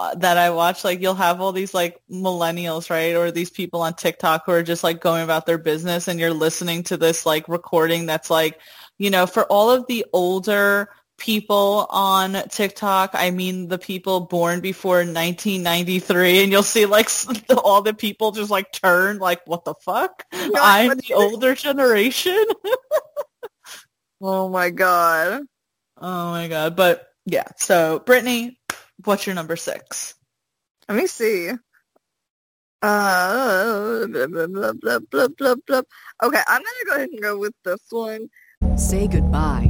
[0.00, 3.14] uh, that I watch, like you'll have all these like millennials, right?
[3.14, 6.32] Or these people on TikTok who are just like going about their business and you're
[6.32, 8.58] listening to this like recording that's like,
[8.98, 10.88] you know, for all of the older
[11.18, 17.08] people on TikTok, I mean the people born before 1993 and you'll see like
[17.62, 20.24] all the people just like turn like, what the fuck?
[20.32, 22.42] I'm the older generation.
[24.22, 25.42] oh my God.
[26.00, 26.76] Oh my God.
[26.76, 28.60] But yeah, so Brittany,
[29.04, 30.14] What's your number six?
[30.88, 31.50] Let me see.
[32.82, 35.82] Uh, blah, blah, blah, blah, blah, blah, blah.
[36.22, 38.28] Okay, I'm gonna go ahead and go with this one.
[38.76, 39.69] Say goodbye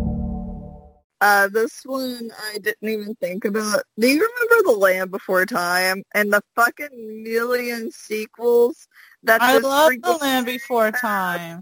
[1.21, 3.83] Uh, this one I didn't even think about.
[3.99, 8.87] Do you remember The Land Before Time and the fucking million sequels?
[9.21, 11.61] That I love The Land Before Time.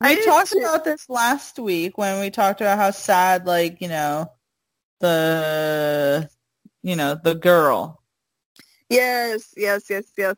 [0.00, 4.32] We talked about this last week when we talked about how sad, like you know,
[5.00, 6.30] the
[6.82, 8.02] you know the girl.
[8.88, 10.36] Yes, yes, yes, yes.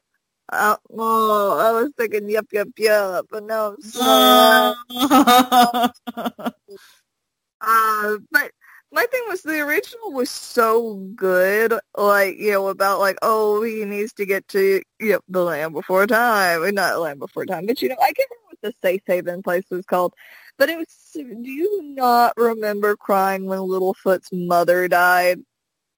[0.49, 3.77] Uh, oh, I was thinking, yep, yep, yep, but no.
[7.67, 8.51] Uh, but
[8.93, 13.85] my thing was the original was so good, like, you know, about like, oh, he
[13.85, 16.75] needs to get to, you know, the land before time.
[16.75, 19.65] Not land before time, but you know, I can't remember what the safe haven place
[19.71, 20.15] was called.
[20.59, 25.41] But it was, do you not remember crying when Littlefoot's mother died?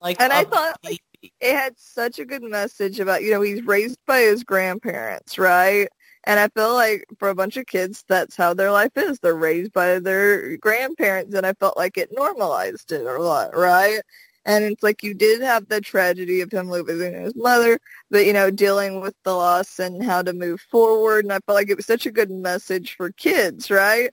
[0.01, 3.63] Like, and I thought like, it had such a good message about, you know, he's
[3.65, 5.89] raised by his grandparents, right?
[6.27, 9.21] And I feel like for a bunch of kids, that's how their life is.
[9.21, 14.01] They're raised by their grandparents, and I felt like it normalized it a lot, right?
[14.45, 17.79] And it's like you did have the tragedy of him losing his mother,
[18.11, 21.25] but you know, dealing with the loss and how to move forward.
[21.25, 24.11] And I felt like it was such a good message for kids, right?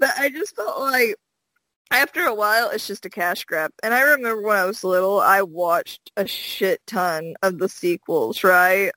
[0.00, 1.16] But I just felt like
[1.90, 3.72] after a while, it's just a cash grab.
[3.82, 8.44] And I remember when I was little, I watched a shit ton of the sequels,
[8.44, 8.92] right?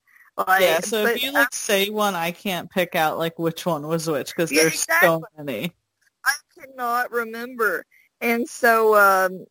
[0.47, 3.87] Like, yeah, so if you like say one, I can't pick out like which one
[3.87, 5.07] was which because yeah, there's exactly.
[5.07, 5.73] so many.
[6.25, 7.85] I cannot remember,
[8.19, 9.45] and so um,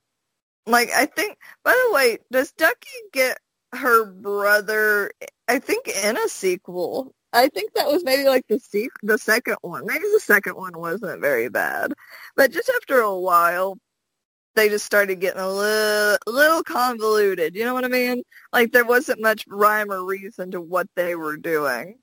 [0.67, 1.39] like I think.
[1.65, 3.39] By the way, does Ducky get
[3.73, 5.12] her brother?
[5.49, 7.15] I think in a sequel.
[7.33, 9.87] I think that was maybe like the se- the second one.
[9.87, 11.93] Maybe the second one wasn't very bad,
[12.37, 13.79] but just after a while,
[14.55, 17.55] they just started getting a little, little convoluted.
[17.55, 18.23] You know what I mean?
[18.53, 21.99] Like there wasn't much rhyme or reason to what they were doing.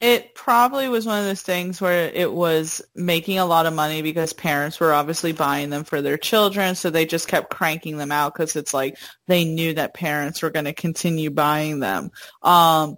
[0.00, 4.02] It probably was one of those things where it was making a lot of money
[4.02, 8.10] because parents were obviously buying them for their children, so they just kept cranking them
[8.10, 12.10] out because it's like they knew that parents were going to continue buying them.
[12.42, 12.96] Um,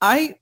[0.00, 0.36] I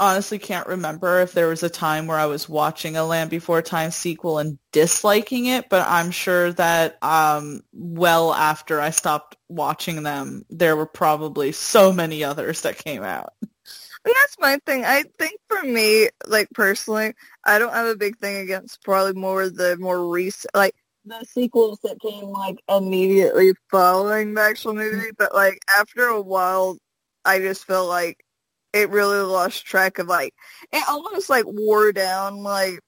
[0.00, 3.62] honestly can't remember if there was a time where I was watching a Land Before
[3.62, 10.02] Time sequel and disliking it, but I'm sure that um, well after I stopped watching
[10.02, 13.34] them, there were probably so many others that came out.
[13.42, 14.84] And that's my thing.
[14.84, 17.12] I think for me, like personally,
[17.44, 20.74] I don't have a big thing against probably more the more recent, like
[21.04, 25.10] the sequels that came like immediately following the actual movie.
[25.16, 26.78] But like after a while,
[27.26, 28.24] I just felt like
[28.72, 30.34] it really lost track of like
[30.72, 32.80] it almost like wore down like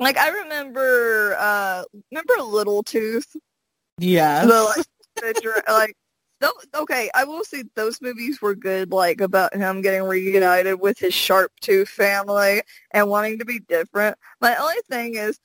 [0.00, 3.36] like I remember uh remember Little Tooth?
[3.98, 4.44] Yeah.
[4.44, 4.86] The, like,
[5.44, 5.96] the, like
[6.74, 11.14] okay, I will say those movies were good, like about him getting reunited with his
[11.14, 14.16] Sharp Tooth family and wanting to be different.
[14.40, 15.38] My only thing is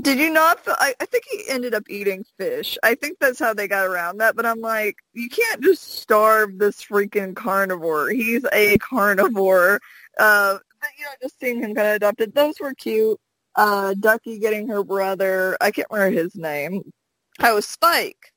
[0.00, 0.60] did you not?
[0.66, 2.76] I, I think he ended up eating fish.
[2.82, 4.36] I think that's how they got around that.
[4.36, 8.10] But I'm like, you can't just starve this freaking carnivore.
[8.10, 9.80] He's a carnivore.
[10.18, 13.18] Uh, but you know, just seeing him kind of adopted, those were cute.
[13.56, 15.56] Uh, Ducky getting her brother.
[15.60, 16.92] I can't remember his name.
[17.38, 18.32] I was Spike.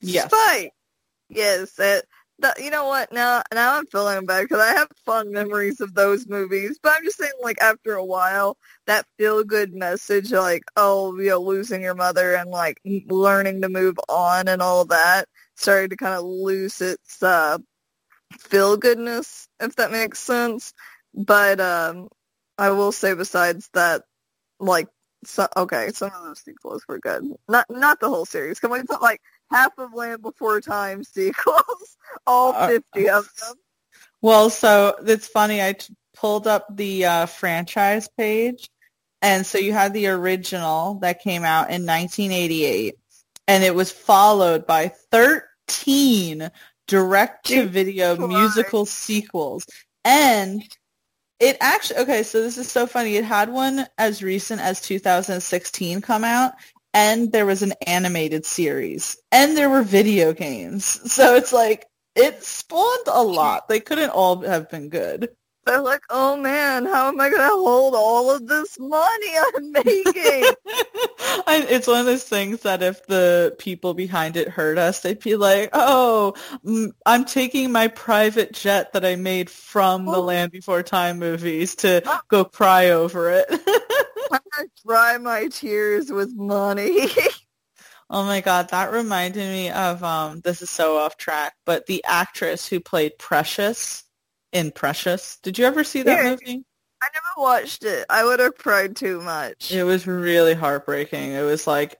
[0.00, 0.26] Yes.
[0.26, 0.72] Spike.
[1.28, 1.78] Yes.
[1.78, 2.06] It,
[2.58, 3.12] you know what?
[3.12, 6.78] Now, now I'm feeling bad because I have fond memories of those movies.
[6.82, 8.56] But I'm just saying, like after a while,
[8.86, 13.68] that feel good message, like oh, you know, losing your mother and like learning to
[13.68, 15.26] move on and all that,
[15.56, 17.58] started to kind of lose its uh,
[18.38, 20.72] feel goodness, if that makes sense.
[21.14, 22.08] But um,
[22.58, 24.02] I will say, besides that,
[24.58, 24.88] like
[25.24, 27.24] so okay, some of those sequels were good.
[27.48, 28.60] Not not the whole series.
[28.60, 31.96] Can we put like half of Land Before Time sequels?
[32.26, 33.54] All Uh, fifty of them.
[34.22, 35.62] Well, so it's funny.
[35.62, 38.68] I t- pulled up the uh, franchise page,
[39.22, 42.94] and so you had the original that came out in 1988,
[43.48, 46.50] and it was followed by 13
[46.86, 49.64] direct-to-video Jesus musical sequels,
[50.04, 50.62] and
[51.38, 52.22] it actually okay.
[52.22, 53.16] So this is so funny.
[53.16, 56.52] It had one as recent as 2016 come out.
[56.92, 60.84] And there was an animated series, and there were video games.
[61.12, 61.86] So it's like
[62.16, 63.68] it spawned a lot.
[63.68, 65.30] They couldn't all have been good.
[65.66, 69.72] They're like, oh man, how am I going to hold all of this money I'm
[69.84, 70.54] making?
[71.46, 75.20] I, it's one of those things that if the people behind it heard us, they'd
[75.20, 76.34] be like, "Oh,
[77.06, 80.22] I'm taking my private jet that I made from the Oh.
[80.22, 83.46] Land Before Time movies to go cry over it."
[84.32, 87.08] I'm going to dry my tears with money.
[88.10, 90.40] oh my god, that reminded me of um.
[90.40, 94.04] This is so off track, but the actress who played Precious
[94.52, 95.38] in Precious.
[95.42, 96.30] Did you ever see that Yeah.
[96.30, 96.64] movie?
[97.02, 98.04] I never watched it.
[98.10, 99.72] I would have cried too much.
[99.72, 101.32] It was really heartbreaking.
[101.32, 101.96] It was like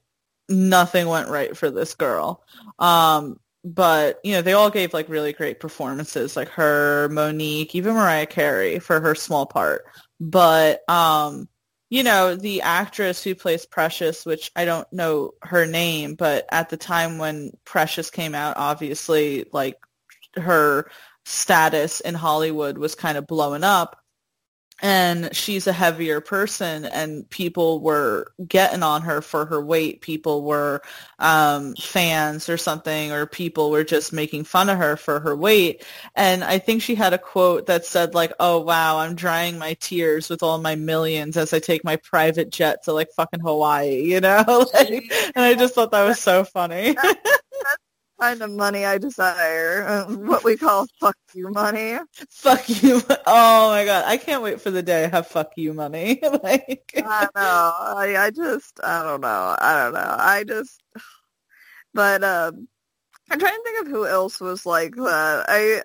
[0.47, 2.43] nothing went right for this girl.
[2.77, 7.93] Um, but you know, they all gave like really great performances, like her, Mo'Nique, even
[7.95, 9.83] Mariah Carey for her small part.
[10.19, 11.47] But um,
[11.89, 16.69] you know, the actress who plays Precious, which I don't know her name, but at
[16.69, 19.77] the time when Precious came out, obviously like
[20.35, 20.89] her
[21.25, 23.97] status in Hollywood was kind of blowing up.
[24.83, 30.01] And she's a heavier person and people were getting on her for her weight.
[30.01, 30.81] People were
[31.19, 35.85] um fans or something or people were just making fun of her for her weight.
[36.15, 39.75] And i think she had a quote that said like oh wow i'm drying my
[39.75, 44.01] tears with all my millions as i take my private jet to like fucking hawaii
[44.11, 44.43] you know?
[44.73, 46.95] Like, and i just thought that was so funny
[48.21, 49.83] kind of money I desire.
[49.87, 51.97] Uh, what we call fuck you money.
[52.29, 55.73] fuck you oh my god i can't wait for the day i have fuck you
[55.73, 57.73] money like I don't know.
[57.97, 59.55] I, I just, I don't know.
[59.59, 60.15] I don't know.
[60.19, 60.81] I just,
[61.93, 62.67] but um,
[63.29, 65.45] I'm trying to think of who else was like that.
[65.47, 65.81] I,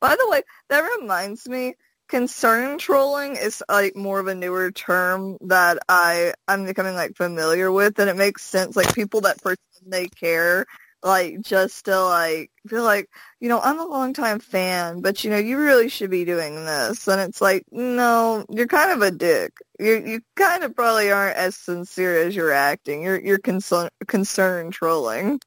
[0.00, 1.74] by the way, that reminds me,
[2.08, 7.70] concern trolling is like more of a newer term that I I'm becoming like familiar
[7.70, 8.76] with, and it makes sense.
[8.76, 10.66] Like people that pretend they care,
[11.02, 13.08] like just to like feel like
[13.40, 17.06] you know I'm a longtime fan, but you know you really should be doing this,
[17.08, 19.52] and it's like no, you're kind of a dick.
[19.78, 23.02] You you kind of probably aren't as sincere as you're acting.
[23.02, 25.40] You're you're concern concern trolling.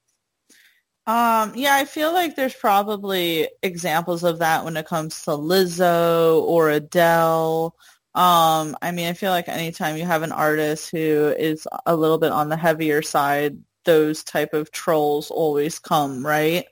[1.07, 6.41] Um, yeah, I feel like there's probably examples of that when it comes to Lizzo
[6.43, 7.75] or Adele.
[8.13, 12.17] Um, I mean, I feel like anytime you have an artist who is a little
[12.19, 16.65] bit on the heavier side, those type of trolls always come, right?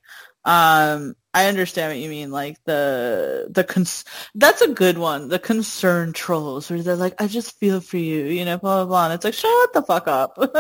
[0.46, 4.06] Um, I understand what you mean, like the the cons-
[4.36, 5.28] that's a good one.
[5.28, 8.86] The concern trolls, where they're like, "I just feel for you," you know, blah blah
[8.86, 9.06] blah.
[9.06, 10.38] And it's like, shut the fuck up.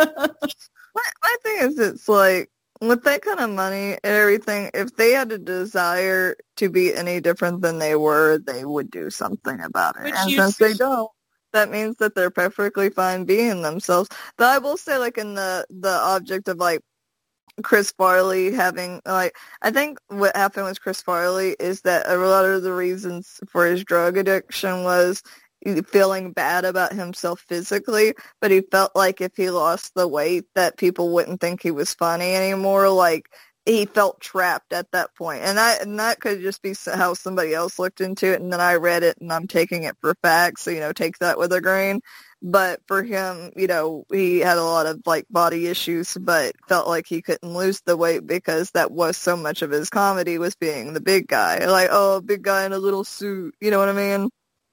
[0.95, 2.49] My, my thing is, it's like
[2.81, 7.21] with that kind of money and everything, if they had a desire to be any
[7.21, 10.05] different than they were, they would do something about it.
[10.05, 11.09] Which and since they don't,
[11.53, 14.09] that means that they're perfectly fine being themselves.
[14.37, 16.81] But I will say, like in the the object of like
[17.63, 22.45] Chris Farley having like I think what happened with Chris Farley is that a lot
[22.45, 25.23] of the reasons for his drug addiction was
[25.87, 30.77] feeling bad about himself physically, but he felt like if he lost the weight that
[30.77, 32.89] people wouldn't think he was funny anymore.
[32.89, 33.29] Like
[33.69, 35.43] he felt trapped at that point.
[35.43, 38.61] And that and that could just be how somebody else looked into it and then
[38.61, 41.53] I read it and I'm taking it for facts, so you know, take that with
[41.53, 42.01] a grain.
[42.41, 46.87] But for him, you know, he had a lot of like body issues, but felt
[46.87, 50.55] like he couldn't lose the weight because that was so much of his comedy was
[50.55, 51.65] being the big guy.
[51.65, 53.55] Like, oh, big guy in a little suit.
[53.59, 54.29] You know what I mean?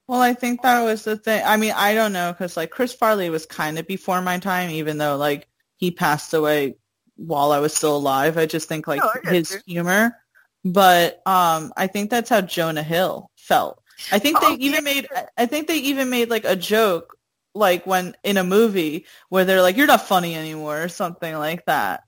[0.08, 1.42] Well, I think that was the thing.
[1.44, 4.70] I mean, I don't know because like Chris Farley was kind of before my time,
[4.70, 5.48] even though like
[5.78, 6.76] he passed away
[7.16, 8.38] while I was still alive.
[8.38, 9.60] I just think like I get his you.
[9.66, 10.16] humor,
[10.64, 13.82] but um, I think that's how Jonah Hill felt.
[14.12, 14.94] I think they Oh, even yeah.
[14.94, 15.08] made.
[15.36, 17.16] I think they even made like a joke,
[17.54, 21.64] like when in a movie where they're like, "You're not funny anymore" or something like
[21.66, 22.02] that.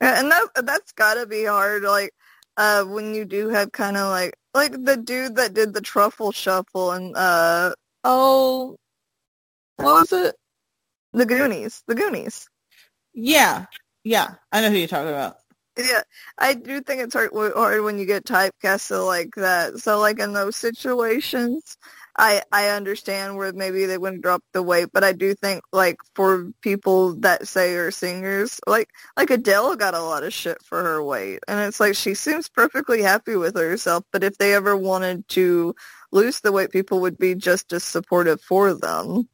[0.00, 1.82] And that that's gotta be hard.
[1.82, 2.12] Like
[2.56, 6.32] uh, when you do have kind of like like the dude that did the truffle
[6.32, 7.74] shuffle and uh
[8.04, 8.76] oh,
[9.76, 10.36] what was it?
[11.12, 11.82] The Goonies.
[11.86, 12.48] The Goonies.
[13.14, 13.66] Yeah,
[14.04, 15.36] yeah, I know who you're talking about.
[15.78, 16.02] Yeah,
[16.36, 19.78] I do think it's hard, hard when you get typecasted like that.
[19.78, 21.78] So, like in those situations,
[22.18, 25.96] I I understand where maybe they wouldn't drop the weight, but I do think like
[26.14, 30.82] for people that say are singers, like like Adele got a lot of shit for
[30.82, 34.04] her weight, and it's like she seems perfectly happy with herself.
[34.12, 35.74] But if they ever wanted to
[36.12, 39.26] lose the weight, people would be just as supportive for them.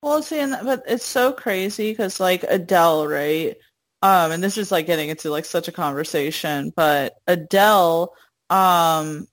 [0.00, 3.56] Well, see, and, but it's so crazy because like Adele, right?
[4.02, 8.12] Um, and this is like getting into like such a conversation, but Adele,
[8.50, 9.28] um,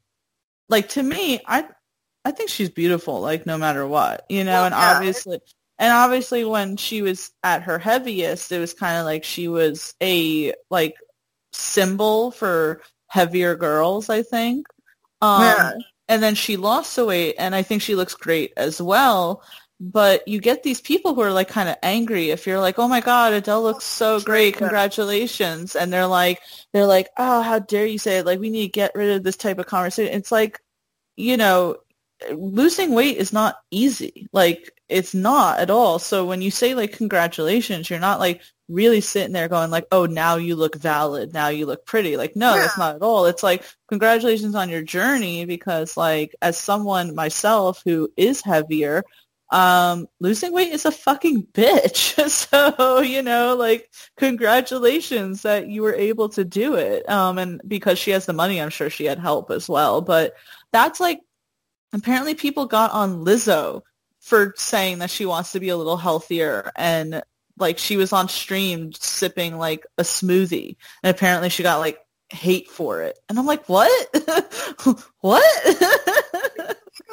[0.69, 1.65] like to me, I
[2.23, 4.51] I think she's beautiful, like no matter what, you know.
[4.51, 4.95] Well, and yeah.
[4.95, 5.39] obviously,
[5.79, 9.95] and obviously, when she was at her heaviest, it was kind of like she was
[10.03, 10.95] a like
[11.51, 14.09] symbol for heavier girls.
[14.09, 14.67] I think.
[15.21, 15.71] Um, yeah.
[16.07, 19.43] And then she lost the weight, and I think she looks great as well.
[19.81, 22.87] But you get these people who are like kind of angry if you're like, "Oh
[22.89, 24.57] my God, Adele looks so great!
[24.57, 26.41] Congratulations!" And they're like,
[26.73, 28.25] they're like, "Oh, how dare you say it?
[28.25, 30.59] Like, we need to get rid of this type of conversation." It's like,
[31.15, 31.77] you know,
[32.31, 34.27] losing weight is not easy.
[34.33, 35.99] Like it's not at all.
[35.99, 40.05] So when you say like congratulations, you're not like really sitting there going like, "Oh,
[40.05, 41.33] now you look valid.
[41.33, 42.61] Now you look pretty." Like no, yeah.
[42.61, 43.25] that's not at all.
[43.25, 49.03] It's like congratulations on your journey because like as someone myself who is heavier,
[49.51, 52.29] um losing weight is a fucking bitch.
[52.29, 57.07] so, you know, like congratulations that you were able to do it.
[57.09, 60.33] Um and because she has the money, I'm sure she had help as well, but
[60.71, 61.21] that's like
[61.93, 63.81] apparently people got on Lizzo
[64.19, 66.71] for saying that she wants to be a little healthier.
[66.75, 67.23] And
[67.57, 70.75] like she was on stream sipping like a smoothie.
[71.03, 71.99] And apparently she got like
[72.29, 73.17] hate for it.
[73.27, 74.15] And i'm like what?
[75.21, 75.43] What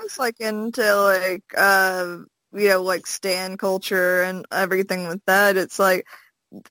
[0.04, 2.18] it's like into like uh
[2.52, 5.56] you know like stan culture and everything with that.
[5.56, 6.06] It's like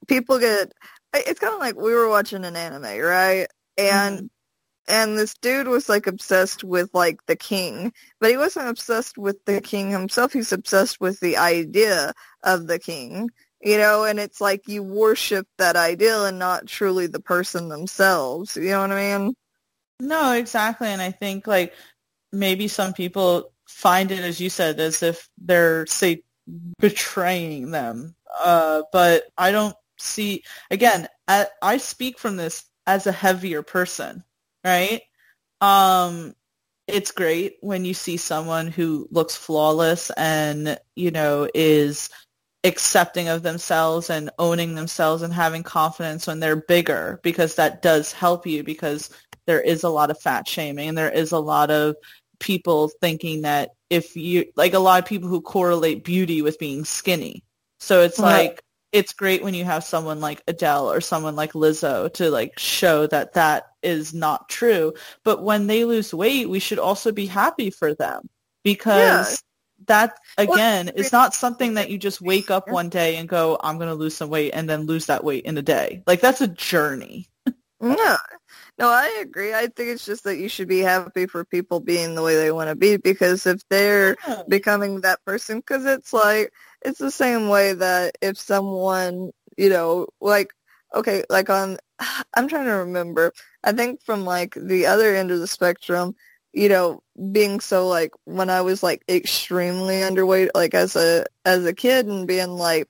[0.07, 0.71] people get
[1.13, 3.47] it's kind of like we were watching an anime right?
[3.77, 4.93] And mm-hmm.
[4.93, 9.43] and this dude was like obsessed with like the king but he wasn't obsessed with
[9.45, 10.33] the king himself.
[10.33, 12.13] He's obsessed with the idea
[12.43, 13.29] of the king
[13.61, 14.03] you know?
[14.03, 18.81] And it's like you worship that ideal and not truly the person themselves you know
[18.81, 19.35] what i mean?
[19.99, 21.73] No exactly and i think like
[22.35, 26.21] maybe some people find it as you said as if they're say
[26.79, 33.11] betraying them uh but i don't see again I, I speak from this as a
[33.11, 34.23] heavier person
[34.65, 35.01] right?
[35.61, 36.33] Um,
[36.87, 42.09] it's great when you see someone who looks flawless and, you know, is
[42.63, 48.11] accepting of themselves and owning themselves and having confidence when they're bigger because that does
[48.11, 49.11] help you because
[49.45, 51.95] there is a lot of fat shaming and there is a lot of
[52.39, 56.85] people thinking that if you like a lot of people who correlate beauty with being
[56.85, 57.43] skinny.
[57.79, 58.49] So it's right.
[58.49, 62.57] like it's great when you have someone like Adele or someone like Lizzo to like
[62.57, 64.93] show that that is not true.
[65.23, 68.29] But when they lose weight, we should also be happy for them
[68.63, 69.85] because yeah.
[69.87, 73.59] that again well, is not something that you just wake up one day and go,
[73.61, 76.01] I'm going to lose some weight and then lose that weight in a day.
[76.07, 77.27] Like that's a journey.
[77.81, 78.17] yeah.
[78.77, 79.53] No, I agree.
[79.53, 82.52] I think it's just that you should be happy for people being the way they
[82.52, 84.43] want to be because if they're yeah.
[84.49, 90.07] becoming that person, because it's like, it's the same way that if someone, you know,
[90.19, 90.52] like,
[90.93, 91.77] okay, like on,
[92.34, 93.31] I'm trying to remember,
[93.64, 96.14] I think from like the other end of the spectrum,
[96.52, 101.65] you know, being so like when I was like extremely underweight, like as a, as
[101.65, 102.89] a kid and being like,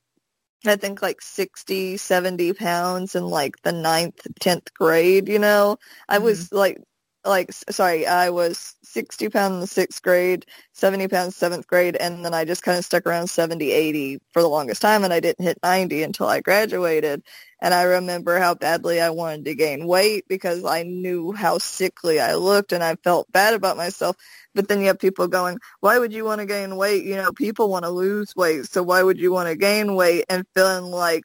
[0.67, 5.77] I think like 60, 70 pounds in like the ninth, 10th grade, you know,
[6.09, 6.25] I mm-hmm.
[6.25, 6.81] was like,
[7.25, 12.45] like, sorry, I was 60 pounds sixth grade, 70 pounds seventh grade, and then I
[12.45, 15.59] just kind of stuck around 70, 80 for the longest time, and I didn't hit
[15.63, 17.23] 90 until I graduated.
[17.61, 22.19] And I remember how badly I wanted to gain weight because I knew how sickly
[22.19, 24.15] I looked, and I felt bad about myself.
[24.53, 27.03] But then you have people going, why would you want to gain weight?
[27.05, 28.65] You know, people want to lose weight.
[28.65, 31.23] So why would you want to gain weight and feeling like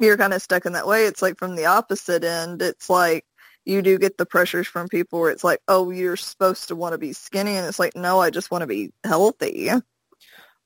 [0.00, 1.06] you're kind of stuck in that way?
[1.06, 2.62] It's like from the opposite end.
[2.62, 3.24] It's like
[3.70, 6.92] you do get the pressures from people where it's like, oh, you're supposed to want
[6.92, 7.56] to be skinny.
[7.56, 9.70] And it's like, no, I just want to be healthy.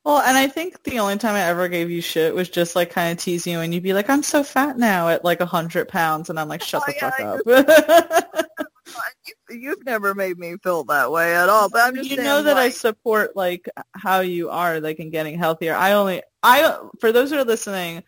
[0.05, 2.91] Well, and I think the only time I ever gave you shit was just like
[2.91, 5.47] kind of teasing you and you'd be like, I'm so fat now at like a
[5.47, 6.29] hundred pounds.
[6.29, 8.65] And I'm like, shut oh, the yeah, fuck up.
[9.51, 11.71] you've never made me feel that way at all.
[11.71, 15.11] But I'm just you know that like, I support like how you are, like in
[15.11, 15.75] getting healthier.
[15.75, 18.03] I only I for those who are listening,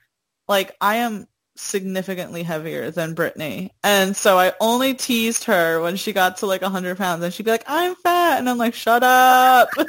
[0.49, 1.27] like I am
[1.59, 6.63] significantly heavier than Brittany, and so I only teased her when she got to like
[6.63, 9.89] a hundred pounds, and she'd be like, "I'm fat," and I'm like, "Shut up." like,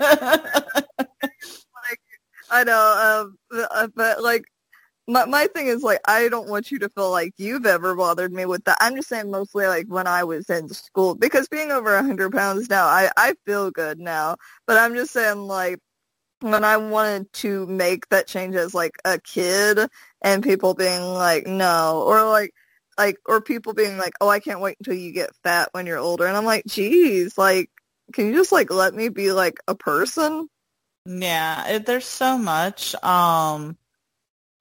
[2.51, 4.45] I know, um, uh, but like
[5.07, 8.33] my my thing is like I don't want you to feel like you've ever bothered
[8.33, 8.77] me with that.
[8.81, 12.31] I'm just saying mostly like when I was in school because being over a hundred
[12.33, 14.35] pounds now, I I feel good now.
[14.67, 15.79] But I'm just saying like
[16.41, 19.79] when I wanted to make that change as like a kid
[20.21, 22.53] and people being like no or like
[22.97, 25.97] like or people being like oh I can't wait until you get fat when you're
[25.97, 27.69] older and I'm like geez like
[28.13, 30.47] can you just like let me be like a person?
[31.05, 32.95] Yeah, it, there's so much.
[33.03, 33.77] Um,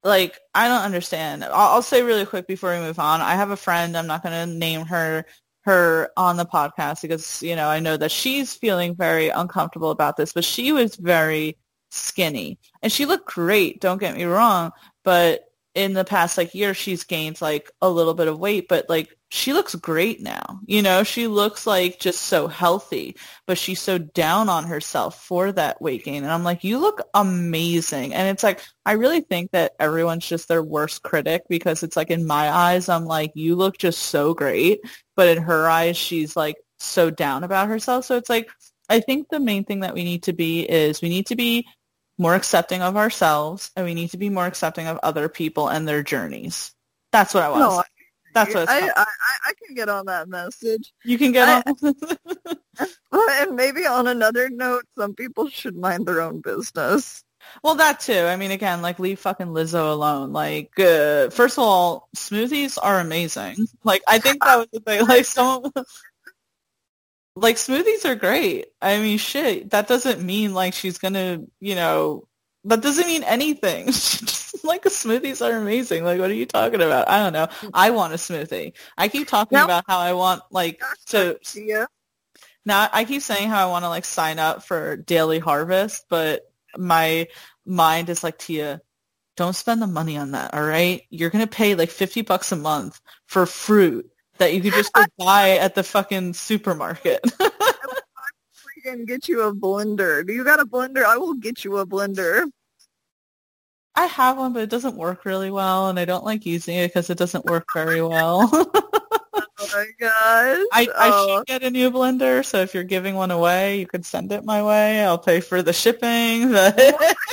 [0.05, 1.45] like I don't understand.
[1.45, 3.21] I'll, I'll say really quick before we move on.
[3.21, 3.97] I have a friend.
[3.97, 5.27] I'm not going to name her
[5.63, 10.17] her on the podcast because you know I know that she's feeling very uncomfortable about
[10.17, 10.33] this.
[10.33, 11.59] But she was very
[11.97, 12.59] skinny.
[12.83, 13.81] And she looked great.
[13.81, 14.73] Don't get me wrong,
[15.05, 15.47] but
[15.77, 19.15] in the past like year she's gained like a little bit of weight but like
[19.29, 20.61] she looks great now.
[20.65, 23.17] You know she looks like just so healthy
[23.47, 26.23] but she's so down on herself for that weight gain.
[26.23, 28.15] And i'm like you look amazing.
[28.15, 32.11] And it's like i really think that everyone's just their worst critic because it's like
[32.11, 34.81] in my eyes i'm like you look just so great.
[35.15, 38.07] But in her eyes she's like so down about herself.
[38.07, 38.49] So it's like
[38.89, 41.67] i think the main thing that we need to be is we need to be
[42.19, 45.87] more accepting of ourselves and we need to be more accepting of other people and
[45.87, 46.75] their journeys.
[47.13, 47.59] That's what I was.
[47.59, 47.83] No,
[48.35, 49.07] That's what I, I,
[49.47, 50.93] I, can get on that message.
[51.05, 51.95] You can get I, on.
[53.49, 57.25] and maybe on another note, some people should mind their own business.
[57.63, 58.13] Well, that too.
[58.13, 60.33] I mean, again, like leave fucking Lizzo alone.
[60.33, 63.69] Like, uh, first of all, smoothies are amazing.
[63.85, 65.07] Like, I think that was the thing.
[65.07, 65.71] Like, some
[67.37, 68.67] like smoothies are great.
[68.81, 72.27] I mean, shit, that doesn't mean like she's gonna, you know,
[72.65, 73.87] that doesn't mean anything.
[73.87, 76.03] Just, like smoothies are amazing.
[76.03, 77.09] Like, what are you talking about?
[77.09, 77.49] I don't know.
[77.75, 78.73] I want a smoothie.
[78.97, 81.39] I keep talking about how I want like to.
[81.55, 81.87] Yeah.
[82.65, 86.51] Now I keep saying how I want to like sign up for Daily Harvest, but
[86.77, 87.29] my
[87.67, 88.81] mind is like Tia.
[89.37, 91.03] Don't spend the money on that, all right?
[91.11, 95.05] You're gonna pay like fifty bucks a month for fruit that you could just go
[95.19, 97.21] buy at the fucking supermarket.
[97.41, 97.73] I
[98.83, 100.27] can get you a blender.
[100.27, 101.05] Do you got a blender?
[101.05, 102.49] I will get you a blender.
[103.97, 106.89] I have one, but it doesn't work really well, and I don't like using it
[106.89, 108.49] because it doesn't work very well.
[108.53, 110.67] oh my gosh!
[110.73, 111.39] I, I oh.
[111.39, 114.45] should get a new blender, so if you're giving one away, you could send it
[114.45, 115.03] my way.
[115.03, 116.51] I'll pay for the shipping.
[116.51, 117.25] The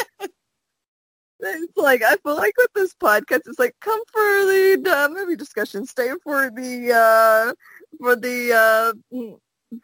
[1.43, 5.35] it's like I feel like with this podcast, it's like come for the uh, movie
[5.35, 7.53] discussion, stay for the uh,
[7.99, 8.93] for the uh,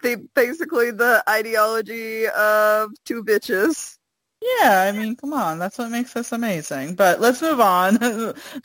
[0.03, 3.97] the basically the ideology of two bitches.
[4.41, 6.95] Yeah, I mean, come on, that's what makes us amazing.
[6.95, 7.95] But let's move on.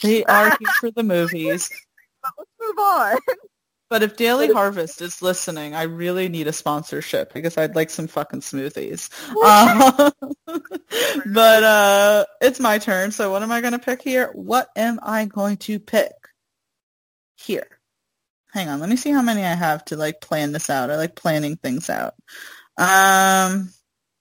[0.03, 1.69] they are here for the movies.
[2.23, 3.19] but let's move on.
[3.95, 8.09] But if Daily Harvest is listening, I really need a sponsorship because I'd like some
[8.09, 9.09] fucking smoothies.
[9.41, 10.11] Uh,
[11.27, 13.13] but uh, it's my turn.
[13.13, 14.33] So what am I going to pick here?
[14.33, 16.11] What am I going to pick
[17.37, 17.69] here?
[18.53, 18.81] Hang on.
[18.81, 20.91] Let me see how many I have to like plan this out.
[20.91, 22.15] I like planning things out.
[22.77, 23.71] Um,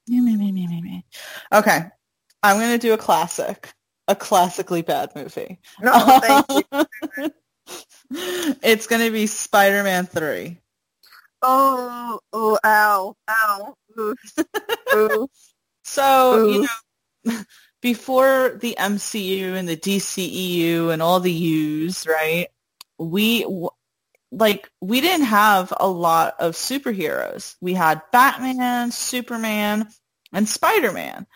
[0.06, 1.04] me, me, me, me, me.
[1.52, 1.80] Okay.
[2.44, 3.72] I'm going to do a classic,
[4.06, 5.58] a classically bad movie.
[5.80, 7.30] No, thank you.
[8.62, 10.58] it's going to be Spider-Man 3.
[11.42, 13.74] Oh, oh, ow, ow.
[13.98, 14.18] Oof.
[15.84, 16.54] so, Oof.
[16.54, 17.44] you know,
[17.82, 22.48] before the MCU and the DCEU and all the U's, right?
[22.98, 23.44] We
[24.32, 27.56] like we didn't have a lot of superheroes.
[27.60, 29.88] We had Batman, Superman,
[30.32, 31.26] and Spider-Man.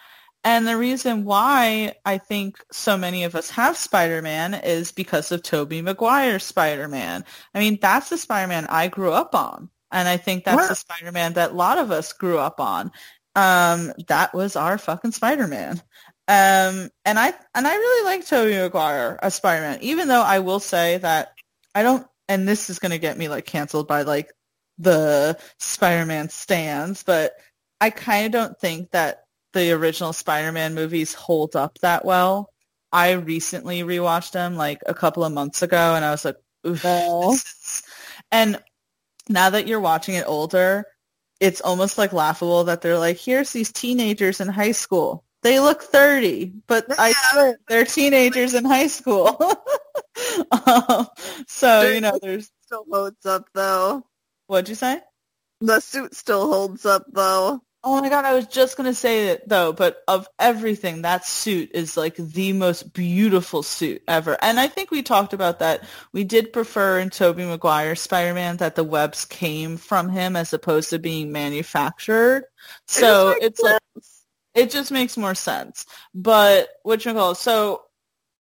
[0.49, 5.43] And the reason why I think so many of us have Spider-Man is because of
[5.43, 7.27] Tobey Maguire's Spider-Man.
[7.55, 9.69] I mean, that's the Spider-Man I grew up on.
[9.93, 10.69] And I think that's what?
[10.71, 12.91] the Spider-Man that a lot of us grew up on.
[13.35, 15.83] Um, that was our fucking Spider-Man.
[16.29, 20.61] Um, and I and I really like Tobey Maguire as Spider-Man, even though I will
[20.61, 21.35] say that
[21.75, 24.33] I don't and this is gonna get me like canceled by like
[24.79, 27.35] the Spider-Man stands, but
[27.83, 32.51] I kind of don't think that the original Spider-Man movies hold up that well.
[32.93, 37.83] I recently rewatched them like a couple of months ago, and I was like, Oof,
[38.33, 38.61] and
[39.29, 40.87] now that you're watching it older,
[41.41, 45.25] it's almost like laughable that they're like, here's these teenagers in high school.
[45.43, 49.39] They look 30, but I swear they're teenagers in high school.
[50.67, 51.07] um,
[51.47, 52.51] so, you know, there's...
[52.63, 54.05] Still holds up, though.
[54.47, 55.01] What'd you say?
[55.61, 57.63] The suit still holds up, though.
[57.85, 61.71] Oh my god, I was just gonna say it though, but of everything, that suit
[61.73, 64.37] is like the most beautiful suit ever.
[64.43, 65.85] And I think we talked about that.
[66.13, 70.91] We did prefer in Tobey Maguire Spider-Man that the webs came from him as opposed
[70.91, 72.45] to being manufactured.
[72.89, 73.81] So it it's like
[74.55, 75.87] it just makes more sense.
[76.13, 77.85] But which call so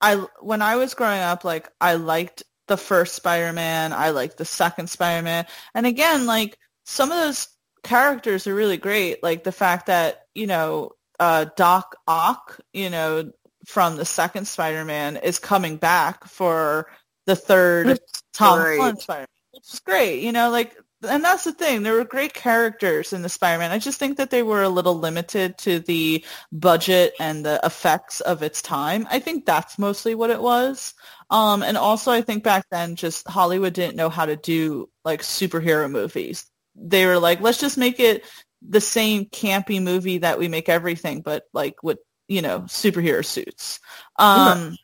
[0.01, 4.44] I when I was growing up, like I liked the first Spider-Man, I liked the
[4.44, 7.48] second Spider-Man, and again, like some of those
[7.82, 9.23] characters are really great.
[9.23, 13.32] Like the fact that you know uh, Doc Ock, you know,
[13.66, 16.90] from the second Spider-Man is coming back for
[17.27, 18.01] the third
[18.32, 20.20] Tom Holland Spider-Man, which is great.
[20.23, 20.77] You know, like
[21.09, 21.82] and that's the thing.
[21.82, 23.70] There were great characters in the Spider-Man.
[23.70, 28.20] I just think that they were a little limited to the budget and the effects
[28.20, 29.07] of its time.
[29.11, 30.94] I think that's mostly what it was.
[31.31, 35.23] Um, and also, I think back then, just Hollywood didn't know how to do like
[35.23, 36.49] superhero movies.
[36.74, 38.24] They were like, let's just make it
[38.66, 41.98] the same campy movie that we make everything, but like with
[42.28, 43.80] you know superhero suits.
[44.18, 44.76] Um,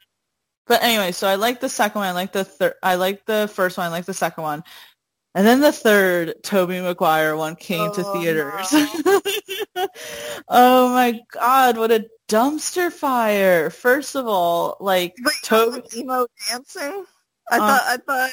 [0.66, 2.08] But anyway, so I like the second one.
[2.08, 2.74] I like the third.
[2.82, 3.86] I like the first one.
[3.86, 4.64] I like the second one.
[5.34, 8.72] And then the third Tobey Maguire one came oh, to theaters.
[8.72, 9.86] No.
[10.48, 13.70] oh my god, what a dumpster fire.
[13.70, 15.14] First of all, like
[15.44, 17.04] Tobey emo dancing?
[17.50, 18.30] I uh, thought I thought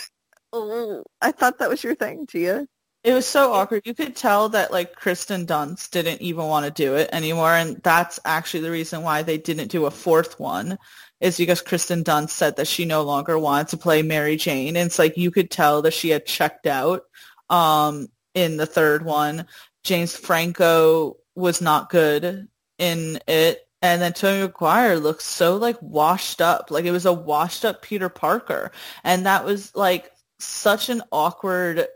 [0.53, 2.67] oh, I thought that was your thing, Gia.
[3.03, 3.81] It was so awkward.
[3.85, 7.81] You could tell that like Kirsten Dunst didn't even want to do it anymore, and
[7.83, 10.77] that's actually the reason why they didn't do a fourth one.
[11.19, 14.85] Is because Kirsten Dunst said that she no longer wanted to play Mary Jane, and
[14.87, 17.03] it's like you could tell that she had checked out
[17.49, 19.47] um, in the third one.
[19.83, 22.47] James Franco was not good
[22.77, 27.13] in it, and then Tobey Maguire looks so like washed up, like it was a
[27.13, 28.71] washed up Peter Parker,
[29.03, 31.87] and that was like such an awkward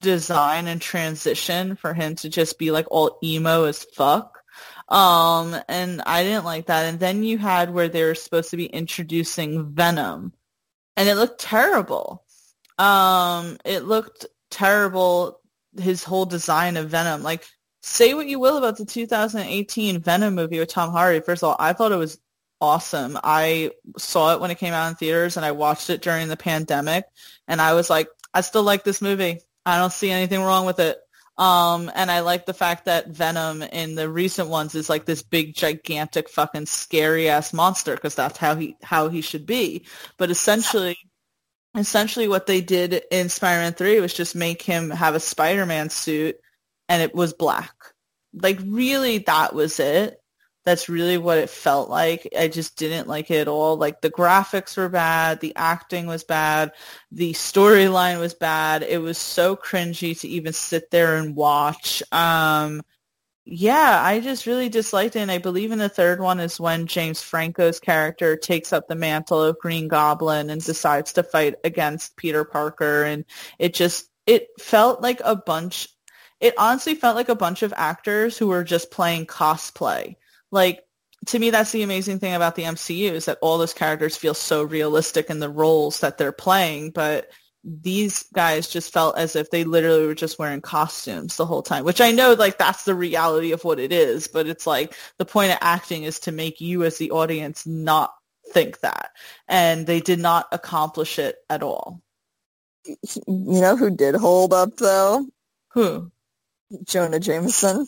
[0.00, 4.40] design and transition for him to just be like all emo as fuck.
[4.88, 6.86] Um, and I didn't like that.
[6.86, 10.32] And then you had where they were supposed to be introducing Venom,
[10.96, 12.24] and it looked terrible.
[12.78, 15.40] Um, it looked terrible.
[15.76, 17.44] His whole design of Venom, like
[17.82, 21.20] say what you will about the 2018 Venom movie with Tom Hardy.
[21.20, 22.18] First of all, I thought it was
[22.60, 23.18] awesome.
[23.22, 26.36] I saw it when it came out in theaters and I watched it during the
[26.36, 27.04] pandemic
[27.46, 29.40] and I was like, I still like this movie.
[29.66, 30.98] I don't see anything wrong with it.
[31.36, 35.22] Um, and I like the fact that Venom in the recent ones is like this
[35.22, 39.84] big, gigantic, fucking scary ass monster because that's how he how he should be.
[40.16, 40.96] But essentially,
[41.76, 46.36] essentially, what they did in Spider-Man Three was just make him have a Spider-Man suit,
[46.88, 47.74] and it was black.
[48.32, 50.20] Like really, that was it
[50.64, 52.28] that's really what it felt like.
[52.38, 53.76] I just didn't like it at all.
[53.76, 56.72] Like the graphics were bad, the acting was bad,
[57.12, 58.82] the storyline was bad.
[58.82, 62.02] It was so cringy to even sit there and watch.
[62.12, 62.82] Um,
[63.44, 65.20] yeah, I just really disliked it.
[65.20, 68.94] And I believe in the third one is when James Franco's character takes up the
[68.94, 73.04] mantle of Green Goblin and decides to fight against Peter Parker.
[73.04, 73.26] And
[73.58, 75.88] it just, it felt like a bunch,
[76.40, 80.16] it honestly felt like a bunch of actors who were just playing cosplay
[80.54, 80.84] like
[81.26, 84.34] to me that's the amazing thing about the MCU is that all those characters feel
[84.34, 87.30] so realistic in the roles that they're playing, but
[87.64, 91.84] these guys just felt as if they literally were just wearing costumes the whole time,
[91.84, 95.24] which I know like that's the reality of what it is, but it's like the
[95.24, 98.14] point of acting is to make you as the audience not
[98.52, 99.10] think that.
[99.48, 102.02] And they did not accomplish it at all.
[102.86, 105.26] You know who did hold up though?
[105.72, 106.12] Who?
[106.84, 107.86] Jonah Jameson.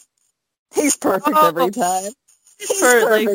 [0.75, 2.13] He's perfect oh, every time
[2.59, 3.29] for like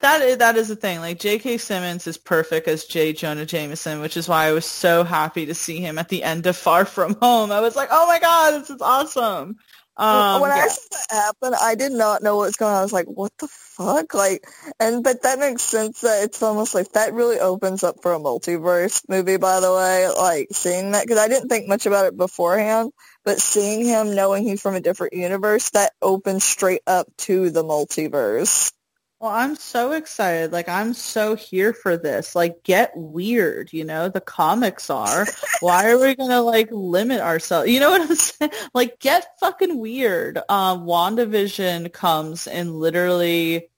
[0.00, 1.00] that is, that is the thing.
[1.00, 1.56] Like J.K.
[1.58, 3.12] Simmons is perfect as J.
[3.14, 6.46] Jonah Jameson, which is why I was so happy to see him at the end
[6.46, 7.50] of Far From Home.
[7.50, 9.56] I was like, oh my god, this is awesome.
[9.96, 10.64] Um, when yeah.
[10.64, 12.80] I saw that happen, I did not know what was going on.
[12.80, 14.12] I was like, what the fuck?
[14.12, 14.44] Like,
[14.80, 18.18] and, but that makes sense that it's almost like that really opens up for a
[18.18, 22.16] multiverse movie, by the way, like seeing that, because I didn't think much about it
[22.16, 22.92] beforehand,
[23.24, 27.64] but seeing him, knowing he's from a different universe, that opens straight up to the
[27.64, 28.72] multiverse.
[29.20, 30.52] Well, I'm so excited.
[30.52, 32.34] Like, I'm so here for this.
[32.34, 34.10] Like, get weird, you know?
[34.10, 35.26] The comics are.
[35.60, 37.70] Why are we going to, like, limit ourselves?
[37.70, 38.50] You know what I'm saying?
[38.74, 40.38] Like, get fucking weird.
[40.50, 43.70] Um, WandaVision comes in literally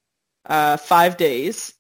[0.47, 1.74] uh, five days.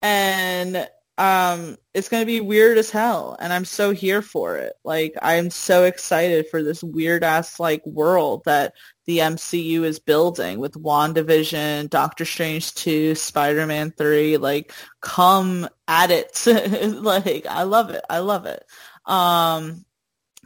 [0.00, 4.72] And um it's going to be weird as hell and i'm so here for it.
[4.84, 8.74] Like i'm so excited for this weird ass like world that
[9.06, 16.32] the mcu is building with wandavision doctor strange 2 spider-man 3 like come at it.
[17.02, 18.04] Like i love it.
[18.10, 18.64] I love it.
[19.06, 19.84] Um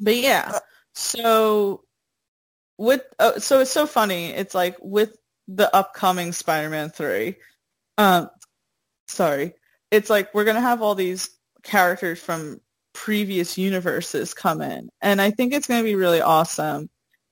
[0.01, 0.59] but yeah.
[0.95, 1.85] So
[2.77, 4.27] with uh, so it's so funny.
[4.31, 5.17] It's like with
[5.49, 7.37] the upcoming spider-man 3
[7.97, 8.29] um
[9.09, 9.55] sorry
[9.91, 11.31] it's like we're going to have all these
[11.63, 12.61] characters from
[12.93, 14.91] previous universes come in.
[15.01, 16.91] And I think it's going to be really awesome.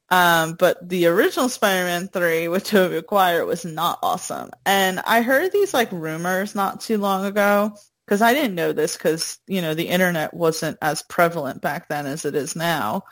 [0.08, 4.50] Um, but the original Spider-Man 3 with Tobey Maguire was not awesome.
[4.64, 7.72] And I heard these like rumors not too long ago
[8.06, 12.06] because I didn't know this because, you know, the internet wasn't as prevalent back then
[12.06, 13.02] as it is now.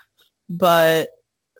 [0.48, 1.08] But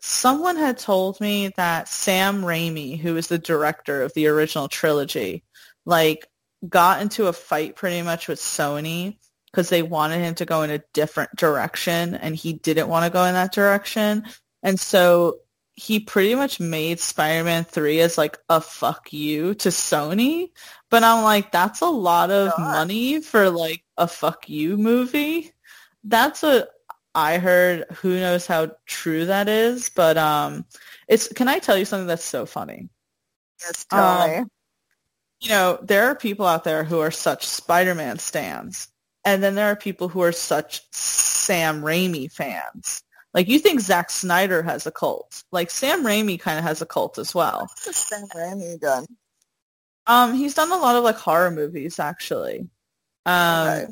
[0.01, 5.43] someone had told me that Sam Raimi, who is the director of the original trilogy,
[5.85, 6.27] like
[6.67, 9.17] got into a fight pretty much with Sony
[9.51, 13.11] because they wanted him to go in a different direction and he didn't want to
[13.11, 14.25] go in that direction.
[14.63, 15.39] And so
[15.75, 20.51] he pretty much made Spider-Man 3 as like a fuck you to Sony.
[20.89, 22.59] But I'm like, that's a lot of God.
[22.59, 25.53] money for like a fuck you movie.
[26.03, 26.69] That's what
[27.13, 27.85] I heard.
[28.01, 29.89] Who knows how true that is?
[29.89, 30.65] But um,
[31.07, 31.27] it's.
[31.29, 32.89] Can I tell you something that's so funny?
[33.61, 34.51] Yes, tell um,
[35.45, 38.87] You know, there are people out there who are such Spider-Man stans,
[39.23, 43.03] and then there are people who are such Sam Raimi fans.
[43.31, 45.43] Like you think Zack Snyder has a cult.
[45.51, 47.67] Like Sam Raimi kind of has a cult as well.
[47.83, 49.05] What's Sam Raimi done?
[50.07, 52.67] Um, he's done a lot of like horror movies actually.
[53.27, 53.85] Um, okay.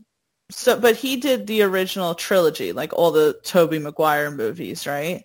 [0.49, 5.23] so but he did the original trilogy, like all the Tobey Maguire movies, right?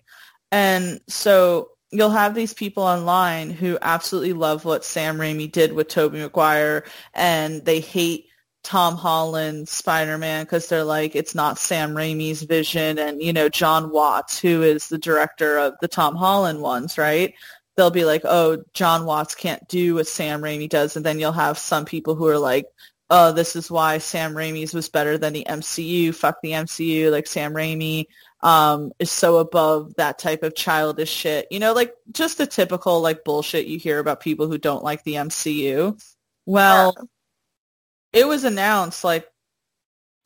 [0.51, 5.87] And so you'll have these people online who absolutely love what Sam Raimi did with
[5.87, 8.27] Tobey Maguire and they hate
[8.63, 12.99] Tom Holland Spider-Man because they're like it's not Sam Raimi's vision.
[12.99, 17.33] And you know John Watts who is the director of the Tom Holland ones right?
[17.75, 20.95] They'll be like oh John Watts can't do what Sam Raimi does.
[20.95, 22.65] And then you'll have some people who are like
[23.09, 27.25] oh this is why Sam Raimi's was better than the MCU fuck the MCU like
[27.25, 28.05] Sam Raimi
[28.41, 33.01] um, is so above that type of childish shit you know like just the typical
[33.01, 36.01] like bullshit you hear about people who don't like the MCU
[36.45, 37.03] well yeah
[38.13, 39.27] it was announced like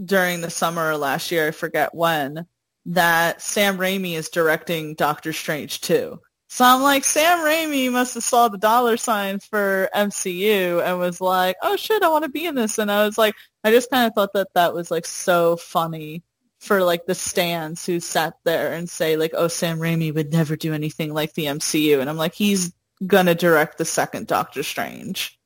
[0.04, 2.46] during the summer last year, I forget when,
[2.86, 6.20] that Sam Raimi is directing Doctor Strange too.
[6.50, 11.20] So I'm like, Sam Raimi must have saw the dollar signs for MCU and was
[11.20, 12.78] like, oh shit, I want to be in this.
[12.78, 13.34] And I was like,
[13.64, 16.24] I just kind of thought that that was like so funny
[16.64, 20.56] for like the stands who sat there and say like, oh, Sam Raimi would never
[20.56, 22.00] do anything like the MCU.
[22.00, 22.74] And I'm like, he's
[23.06, 25.38] going to direct the second Doctor Strange.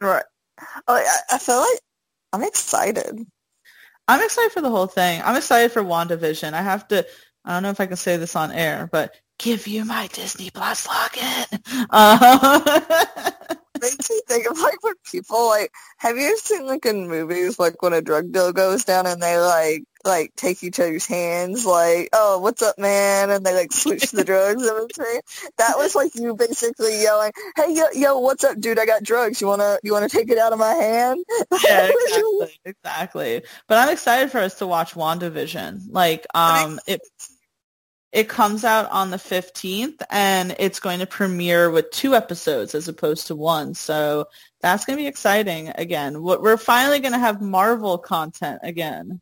[0.00, 0.24] Right.
[0.86, 1.80] Oh, I, I feel like
[2.34, 3.26] I'm excited.
[4.06, 5.22] I'm excited for the whole thing.
[5.24, 6.52] I'm excited for WandaVision.
[6.52, 7.06] I have to.
[7.44, 10.50] I don't know if I can say this on air, but give you my Disney
[10.50, 11.86] Plus login.
[11.90, 17.08] Uh, makes me think of like when people like have you ever seen like in
[17.08, 21.06] movies like when a drug deal goes down and they like like take each other's
[21.06, 23.30] hands like oh what's up man?
[23.30, 25.20] And they like switch the drugs in between
[25.58, 28.78] that was like you basically yelling hey yo yo what's up dude?
[28.78, 29.40] I got drugs.
[29.40, 31.24] You wanna you wanna take it out of my hand?
[31.64, 33.42] Yeah exactly exactly.
[33.68, 35.82] But I'm excited for us to watch WandaVision.
[35.90, 37.02] Like um it
[38.12, 42.88] it comes out on the 15th and it's going to premiere with two episodes as
[42.88, 43.74] opposed to one.
[43.74, 44.26] So
[44.60, 46.22] that's going to be exciting again.
[46.22, 49.20] What we're finally going to have Marvel content again.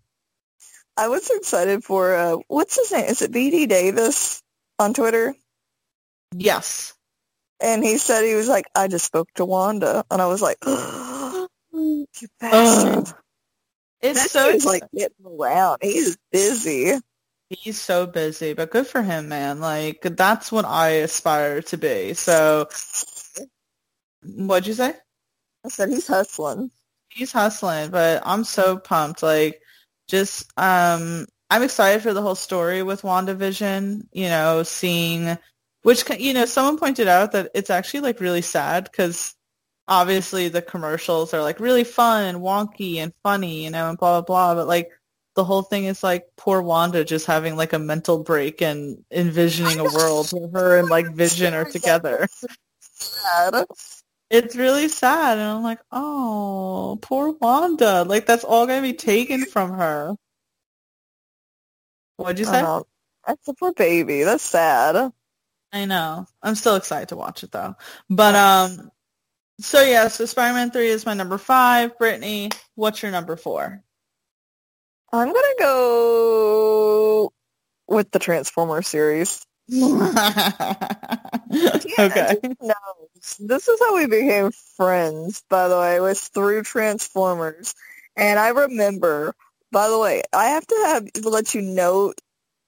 [0.97, 3.05] I was excited for, uh, what's his name?
[3.05, 4.43] Is it BD Davis
[4.78, 5.35] on Twitter?
[6.35, 6.94] Yes.
[7.60, 10.05] And he said he was like, I just spoke to Wanda.
[10.10, 12.06] And I was like, oh, you
[12.40, 13.09] bastard.
[13.09, 13.12] Uh,
[14.01, 14.52] it's that so...
[14.52, 15.78] He's like getting around.
[15.82, 16.98] He's busy.
[17.48, 19.60] He's so busy, but good for him, man.
[19.60, 22.14] Like that's what I aspire to be.
[22.14, 22.68] So,
[24.23, 24.94] what'd you say?
[25.64, 26.70] I said he's hustling.
[27.09, 29.23] He's hustling, but I'm so pumped.
[29.23, 29.60] Like,
[30.08, 34.06] just um, I'm excited for the whole story with WandaVision.
[34.12, 35.38] You know, seeing
[35.82, 39.34] which you know, someone pointed out that it's actually like really sad because
[39.88, 44.20] obviously the commercials are like really fun and wonky and funny, you know, and blah
[44.20, 44.54] blah blah.
[44.54, 44.90] But like
[45.36, 49.78] the whole thing is like poor Wanda just having like a mental break and envisioning
[49.78, 52.26] a world where her and like Vision are together.
[54.28, 58.02] It's really sad, and I'm like, oh, poor Wanda.
[58.04, 60.16] Like that's all gonna be taken from her.
[62.16, 62.62] What'd you say?
[62.62, 62.86] Oh,
[63.26, 64.22] that's a poor baby.
[64.24, 65.12] That's sad.
[65.72, 66.26] I know.
[66.42, 67.76] I'm still excited to watch it though.
[68.08, 68.90] But um,
[69.60, 71.96] so yeah, so Spider-Man Three is my number five.
[71.98, 73.82] Brittany, what's your number four?
[75.12, 77.32] I'm gonna go
[77.88, 79.46] with the Transformer series.
[81.98, 82.36] okay.
[82.60, 82.74] No,
[83.40, 85.43] this is how we became friends.
[85.48, 87.74] By the way, was through Transformers,
[88.16, 89.34] and I remember.
[89.72, 92.14] By the way, I have to have let you know.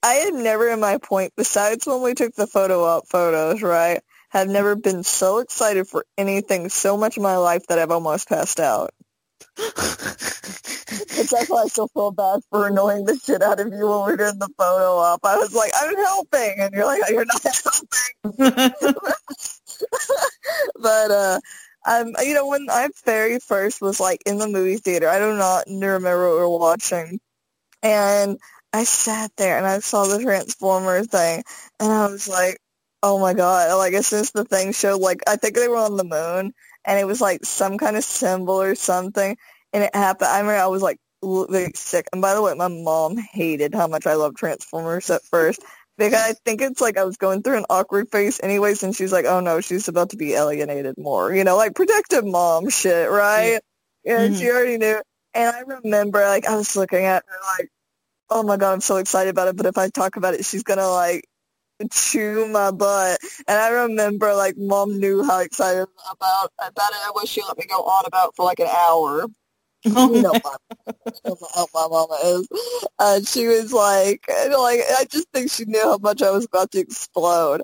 [0.03, 4.01] I had never in my point, besides when we took the photo op photos, right?
[4.31, 8.29] Have never been so excited for anything so much in my life that I've almost
[8.29, 8.91] passed out.
[10.99, 14.13] That's why I still feel bad for annoying the shit out of you when we
[14.13, 15.21] are doing the photo op.
[15.25, 18.95] I was like, I'm helping, and you're like, you're not helping.
[20.81, 21.41] but uh,
[21.87, 25.35] Um, you know, when I very first was like in the movie theater, I do
[25.37, 27.21] not remember what we were watching,
[27.83, 28.39] and
[28.73, 31.45] I sat there and I saw the Transformer thing,
[31.81, 32.59] and I was like,
[33.03, 33.77] oh my god!
[33.79, 36.53] Like as soon as the thing showed, like I think they were on the moon,
[36.85, 39.37] and it was like some kind of symbol or something,
[39.73, 40.29] and it happened.
[40.29, 42.07] I remember I was like like sick.
[42.13, 45.63] And by the way, my mom hated how much I loved Transformers at first.
[45.97, 49.13] Because I think it's like I was going through an awkward phase anyways, and she's
[49.13, 51.35] like, oh no, she's about to be alienated more.
[51.35, 53.61] You know, like protective mom shit, right?
[54.05, 54.35] Yeah, mm-hmm.
[54.37, 55.03] she already knew.
[55.35, 57.69] And I remember, like, I was looking at her like,
[58.31, 60.63] oh my god, I'm so excited about it, but if I talk about it, she's
[60.63, 61.25] gonna like
[61.93, 63.19] chew my butt.
[63.47, 66.99] And I remember like mom knew how excited about about it.
[67.07, 69.27] I wish she let me go on about for like an hour.
[69.85, 70.41] You know,
[71.55, 72.49] how my mama is.
[72.99, 76.71] And she was like, like I just think she knew how much I was about
[76.73, 77.63] to explode.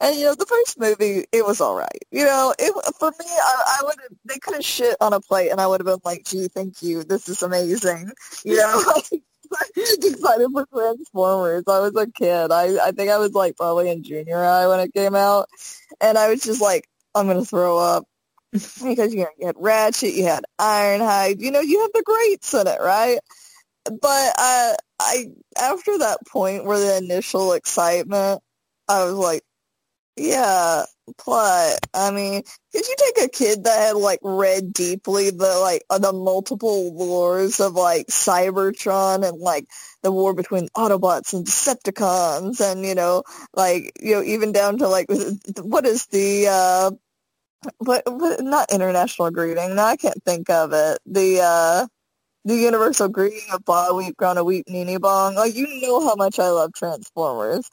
[0.00, 2.04] And you know, the first movie, it was all right.
[2.10, 5.50] You know, it for me, I, I would they could have shit on a plate,
[5.50, 8.12] and I would have been like, "Gee, thank you, this is amazing."
[8.44, 8.82] You know,
[9.76, 11.64] excited for Transformers.
[11.66, 12.52] I was a kid.
[12.52, 15.48] I I think I was like probably in junior high when it came out,
[16.02, 18.04] and I was just like, I'm gonna throw up
[18.52, 22.54] because you know you had Ratchet, you had Ironhide, you know you have the greats
[22.54, 23.18] in it, right?
[23.84, 25.26] But uh, I
[25.60, 28.42] after that point where the initial excitement,
[28.88, 29.42] I was like,
[30.16, 30.84] yeah,
[31.18, 31.78] plot.
[31.94, 32.42] I mean,
[32.72, 36.92] did you take a kid that had like read deeply the like uh, the multiple
[36.94, 39.66] wars of like Cybertron and like
[40.02, 43.24] the war between Autobots and Decepticons and you know
[43.54, 45.06] like you know even down to like
[45.60, 46.90] what is the uh
[47.78, 48.04] what
[48.40, 49.76] not international greeting?
[49.76, 50.98] No, I can't think of it.
[51.06, 51.86] The uh
[52.44, 55.34] the universal greeting of Ba Weep Grana Weep Nini Bong.
[55.34, 57.68] Like you know how much I love Transformers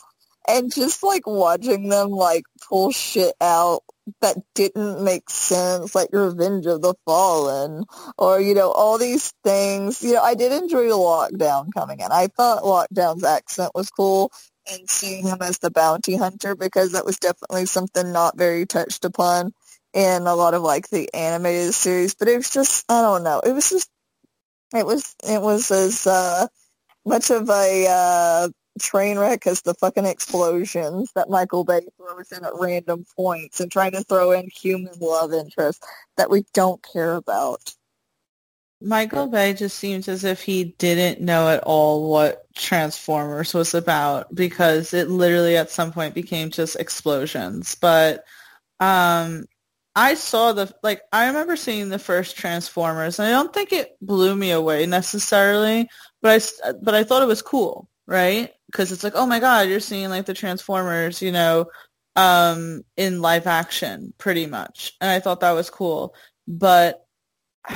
[0.48, 3.82] and just like watching them like pull shit out
[4.22, 7.86] that didn't make sense, like Revenge of the Fallen,
[8.18, 10.04] or you know all these things.
[10.04, 12.12] You know, I did enjoy Lockdown coming in.
[12.12, 14.32] I thought Lockdown's accent was cool,
[14.70, 19.06] and seeing him as the bounty hunter because that was definitely something not very touched
[19.06, 19.54] upon
[19.94, 22.16] in a lot of like the animated series.
[22.16, 23.40] But it was just I don't know.
[23.40, 23.90] It was just
[24.74, 26.48] it was it was as uh,
[27.06, 28.50] much of a uh,
[28.80, 33.72] train wreck as the fucking explosions that Michael Bay throws in at random points and
[33.72, 35.86] trying to throw in human love interest
[36.18, 37.74] that we don't care about.
[38.82, 44.34] Michael Bay just seems as if he didn't know at all what Transformers was about
[44.36, 47.76] because it literally at some point became just explosions.
[47.76, 48.26] But
[48.82, 49.46] um
[49.96, 53.96] I saw the like I remember seeing the first Transformers and I don't think it
[54.02, 55.90] blew me away necessarily,
[56.22, 56.32] but
[56.66, 58.52] I but I thought it was cool, right?
[58.74, 61.68] because it's like, oh my god, you're seeing like the Transformers, you know,
[62.16, 66.16] um, in live action, pretty much, and I thought that was cool.
[66.48, 67.06] But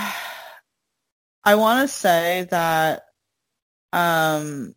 [1.43, 3.03] I want to say that,
[3.93, 4.73] um,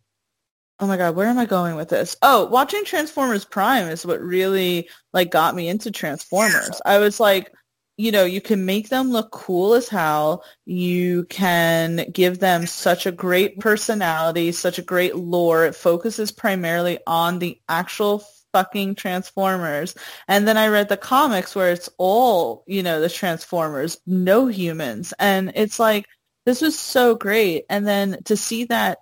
[0.81, 2.17] oh my god, where am I going with this?
[2.23, 6.81] Oh, watching Transformers Prime is what really like got me into Transformers.
[6.83, 7.53] I was like,
[7.97, 10.43] you know, you can make them look cool as hell.
[10.65, 15.65] You can give them such a great personality, such a great lore.
[15.65, 19.93] It focuses primarily on the actual fucking Transformers.
[20.27, 25.13] And then I read the comics where it's all, you know, the Transformers, no humans.
[25.19, 26.07] And it's like,
[26.47, 27.65] this was so great.
[27.69, 28.97] And then to see that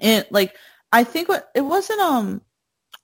[0.00, 0.52] in like,
[0.96, 2.40] I think what it wasn't, um,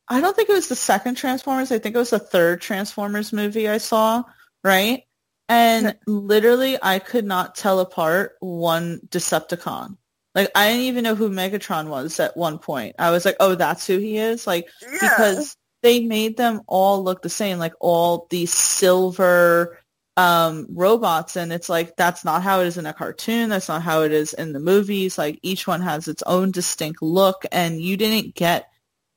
[0.08, 1.70] I don't think it was the second Transformers.
[1.70, 4.24] I think it was the third Transformers movie I saw
[4.64, 5.02] right?
[5.48, 9.96] And literally, I could not tell apart one Decepticon.
[10.34, 12.96] Like, I didn't even know who Megatron was at one point.
[12.98, 14.46] I was like, oh, that's who he is?
[14.46, 14.98] Like, yeah.
[15.00, 19.78] because they made them all look the same, like all these silver
[20.16, 21.36] um, robots.
[21.36, 23.48] And it's like, that's not how it is in a cartoon.
[23.48, 25.18] That's not how it is in the movies.
[25.18, 27.44] Like, each one has its own distinct look.
[27.52, 28.68] And you didn't get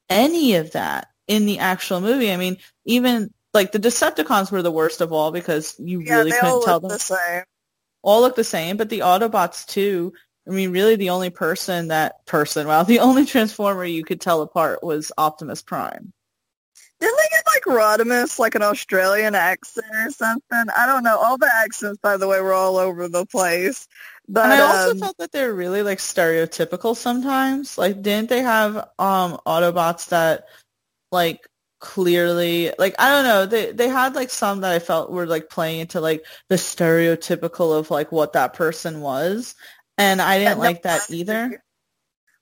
[0.10, 2.32] any of that in the actual movie.
[2.32, 6.32] I mean, even like the Decepticons were the worst of all because you yeah, really
[6.32, 6.90] couldn't tell them.
[6.90, 7.44] The same.
[8.04, 10.14] All look the same, but the Autobots too.
[10.48, 14.42] I mean, really, the only person that person, well, the only Transformer you could tell
[14.42, 16.14] apart was Optimus Prime.
[17.00, 20.66] Didn't they get like Rodimus, like an Australian accent or something?
[20.76, 21.18] I don't know.
[21.18, 23.88] All the accents, by the way, were all over the place.
[24.28, 27.78] But and I also um, felt that they're really like stereotypical sometimes.
[27.78, 30.46] Like, didn't they have um Autobots that
[31.12, 31.48] like
[31.80, 35.50] clearly like I don't know they they had like some that I felt were like
[35.50, 39.54] playing into like the stereotypical of like what that person was
[39.98, 41.62] and I didn't like that either.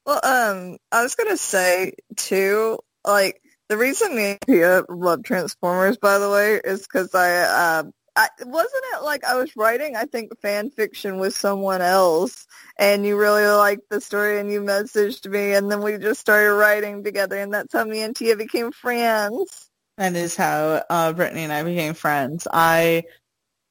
[0.05, 3.41] Well, um, I was gonna say too, like
[3.73, 7.83] the reason me and Pia love Transformers, by the way, is because I uh,
[8.15, 12.45] I, wasn't it like I was writing, I think, fan fiction with someone else,
[12.77, 16.53] and you really liked the story, and you messaged me, and then we just started
[16.53, 19.71] writing together, and that's how me and Tia became friends.
[19.97, 22.47] That is how uh, Brittany and I became friends.
[22.53, 23.05] I,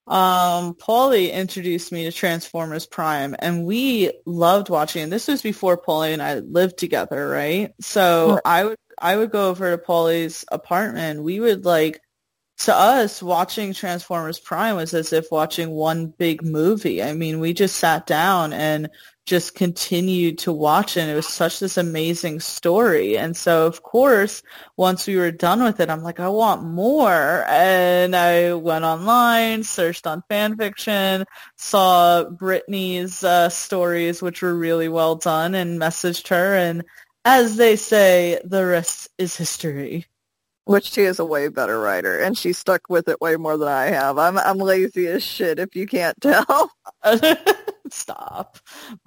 [0.08, 5.04] um, Paulie introduced me to Transformers Prime, and we loved watching.
[5.04, 7.72] And this was before Paulie and I lived together, right?
[7.80, 11.22] So I would I would go over to Paulie's apartment.
[11.22, 12.00] We would like
[12.58, 17.02] to us, watching Transformers Prime was as if watching one big movie.
[17.02, 18.88] I mean, we just sat down and
[19.26, 23.16] just continued to watch and it was such this amazing story.
[23.16, 24.42] And so of course,
[24.76, 27.44] once we were done with it, I'm like, I want more.
[27.48, 31.24] And I went online, searched on fan fiction,
[31.56, 36.56] saw Brittany's uh, stories, which were really well done and messaged her.
[36.56, 36.84] And
[37.24, 40.06] as they say, the rest is history.
[40.64, 43.66] Which she is a way better writer, and she stuck with it way more than
[43.66, 44.16] I have.
[44.16, 46.70] I'm I'm lazy as shit, if you can't tell.
[47.90, 48.58] Stop.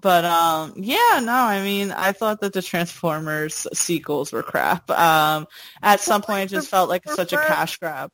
[0.02, 4.92] But um, yeah, no, I mean, I thought that the Transformers sequels were crap.
[4.92, 5.48] Um,
[5.82, 8.12] at some point, it just felt like such a cash grab.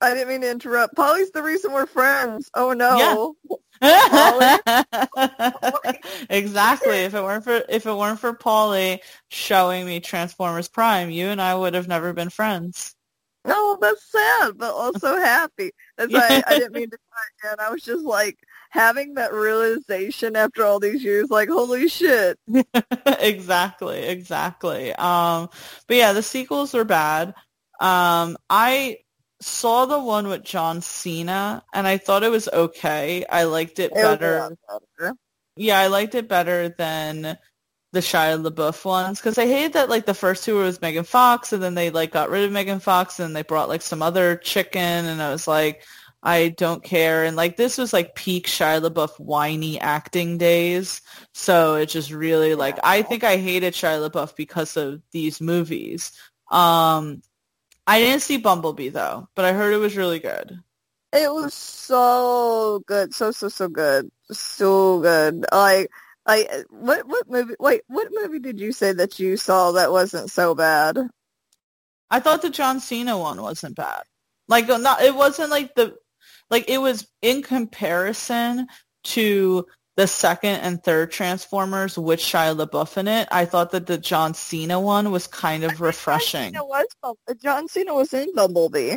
[0.00, 0.96] I didn't mean to interrupt.
[0.96, 2.50] Paulie's the reason we're friends.
[2.54, 3.36] Oh no.
[3.48, 3.56] Yeah.
[6.30, 6.98] exactly.
[6.98, 11.42] If it weren't for if it weren't for Paulie showing me Transformers Prime, you and
[11.42, 12.94] I would have never been friends.
[13.44, 15.72] No, that's sad, but also happy.
[15.96, 16.96] That's why I, I didn't mean to
[17.42, 17.64] cut in.
[17.64, 18.38] I was just like
[18.70, 22.38] having that realization after all these years, like, holy shit.
[23.18, 24.94] exactly, exactly.
[24.94, 25.48] Um,
[25.88, 27.34] but yeah, the sequels were bad.
[27.80, 28.98] Um, I
[29.42, 33.24] saw the one with John Cena, and I thought it was okay.
[33.30, 34.56] I liked it, it better.
[34.98, 35.14] better.
[35.56, 37.36] Yeah, I liked it better than
[37.92, 41.52] the Shia LaBeouf ones because I hated that like the first two was Megan Fox,
[41.52, 44.36] and then they like got rid of Megan Fox, and they brought like some other
[44.36, 45.82] chicken, and I was like,
[46.22, 47.24] I don't care.
[47.24, 51.02] And like this was like peak Shia LaBeouf whiny acting days,
[51.34, 56.12] so it just really like I think I hated Shia LaBeouf because of these movies.
[56.50, 57.22] Um,
[57.86, 60.58] I didn't see Bumblebee though, but I heard it was really good.
[61.12, 65.44] It was so good, so so so good, so good.
[65.52, 65.90] Like,
[66.26, 67.54] like what what movie?
[67.60, 70.98] Wait, what movie did you say that you saw that wasn't so bad?
[72.10, 74.02] I thought the John Cena one wasn't bad.
[74.48, 75.96] Like, not it wasn't like the
[76.50, 78.68] like it was in comparison
[79.04, 83.98] to the second and third Transformers with Shia LaBeouf in it, I thought that the
[83.98, 86.54] John Cena one was kind of refreshing.
[86.54, 88.96] John Cena was, John Cena was in Bumblebee.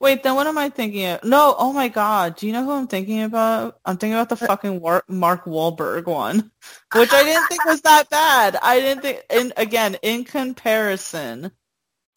[0.00, 1.22] Wait, then what am I thinking of?
[1.22, 3.78] No, oh my god, do you know who I'm thinking about?
[3.84, 6.50] I'm thinking about the uh, fucking War- Mark Wahlberg one,
[6.94, 8.56] which I didn't think was that bad.
[8.60, 11.52] I didn't think, and again, in comparison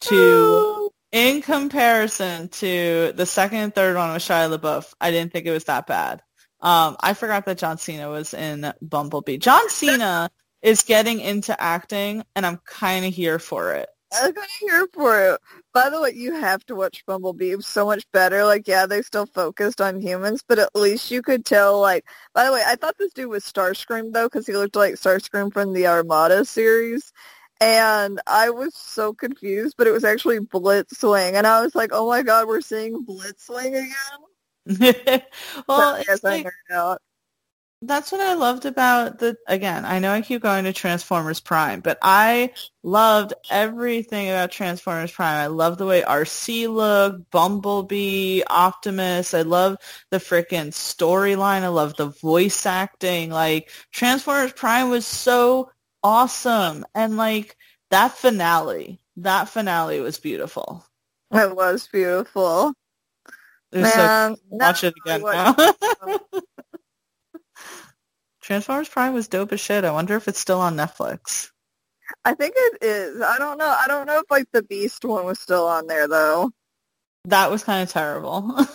[0.00, 5.46] to, in comparison to the second and third one with Shia LaBeouf, I didn't think
[5.46, 6.22] it was that bad.
[6.66, 9.36] Um, I forgot that John Cena was in Bumblebee.
[9.38, 10.28] John Cena
[10.62, 13.88] is getting into acting, and I'm kind of here for it.
[14.12, 15.40] I'm kind of here for it.
[15.72, 17.52] By the way, you have to watch Bumblebee.
[17.52, 18.44] It's so much better.
[18.44, 22.44] Like, yeah, they still focused on humans, but at least you could tell, like, by
[22.44, 25.72] the way, I thought this dude was Starscream, though, because he looked like Starscream from
[25.72, 27.12] the Armada series.
[27.60, 31.34] And I was so confused, but it was actually Blitzwing.
[31.34, 33.94] And I was like, oh my god, we're seeing Blitzwing again?
[35.68, 36.46] well, it's like,
[37.82, 41.80] that's what I loved about the, again, I know I keep going to Transformers Prime,
[41.80, 42.52] but I
[42.82, 45.36] loved everything about Transformers Prime.
[45.36, 49.34] I love the way Arcee looked, Bumblebee, Optimus.
[49.34, 49.76] I love
[50.10, 51.62] the freaking storyline.
[51.62, 53.30] I love the voice acting.
[53.30, 55.70] Like, Transformers Prime was so
[56.02, 56.84] awesome.
[56.94, 57.56] And like,
[57.90, 60.84] that finale, that finale was beautiful.
[61.30, 62.72] It was beautiful.
[63.72, 65.54] Man, so watch it again now.
[68.40, 69.84] Transformers Prime was dope as shit.
[69.84, 71.50] I wonder if it's still on Netflix.
[72.24, 73.20] I think it is.
[73.20, 73.76] I don't know.
[73.78, 76.52] I don't know if like the Beast one was still on there though.
[77.24, 78.42] That was kind of terrible.
[78.56, 78.68] that,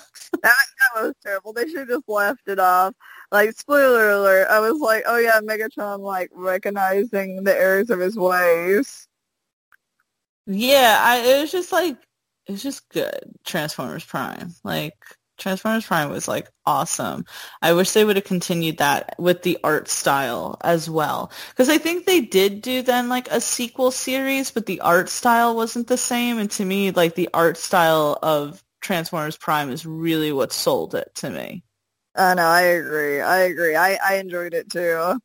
[0.44, 1.54] that was terrible.
[1.54, 2.94] They should have just left it off.
[3.32, 8.18] Like spoiler alert, I was like, oh yeah, Megatron like recognizing the errors of his
[8.18, 9.08] ways.
[10.48, 11.98] Yeah, I, it was just like
[12.52, 13.34] it's just good.
[13.46, 14.96] Transformers Prime, like
[15.38, 17.26] Transformers Prime was like awesome.
[17.62, 21.32] I wish they would have continued that with the art style as well.
[21.50, 25.56] Because I think they did do then like a sequel series, but the art style
[25.56, 26.38] wasn't the same.
[26.38, 31.10] And to me, like the art style of Transformers Prime is really what sold it
[31.16, 31.64] to me.
[32.16, 33.22] I know, I agree.
[33.22, 33.76] I agree.
[33.76, 35.18] I, I enjoyed it too.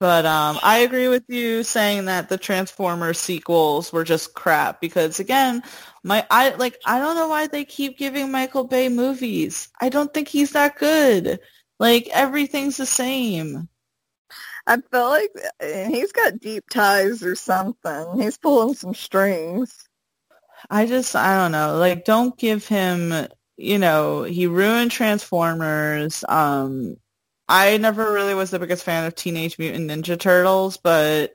[0.00, 5.20] But um, I agree with you saying that the Transformers sequels were just crap because
[5.20, 5.62] again,
[6.02, 9.68] my I like I don't know why they keep giving Michael Bay movies.
[9.80, 11.40] I don't think he's that good.
[11.78, 13.68] Like everything's the same.
[14.66, 18.20] I feel like he's got deep ties or something.
[18.20, 19.88] He's pulling some strings.
[20.70, 21.76] I just I don't know.
[21.78, 26.24] Like don't give him, you know, he ruined Transformers.
[26.28, 26.96] Um
[27.48, 31.32] I never really was the biggest fan of Teenage Mutant Ninja Turtles, but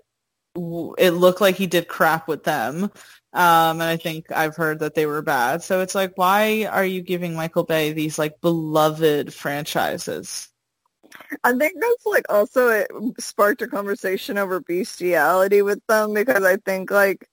[0.97, 2.91] it looked like he did crap with them.
[3.35, 5.61] Um, and I think I've heard that they were bad.
[5.61, 10.47] So it's like, why are you giving Michael Bay these like beloved franchises?
[11.43, 12.87] I think that's like also it
[13.19, 17.27] sparked a conversation over bestiality with them because I think like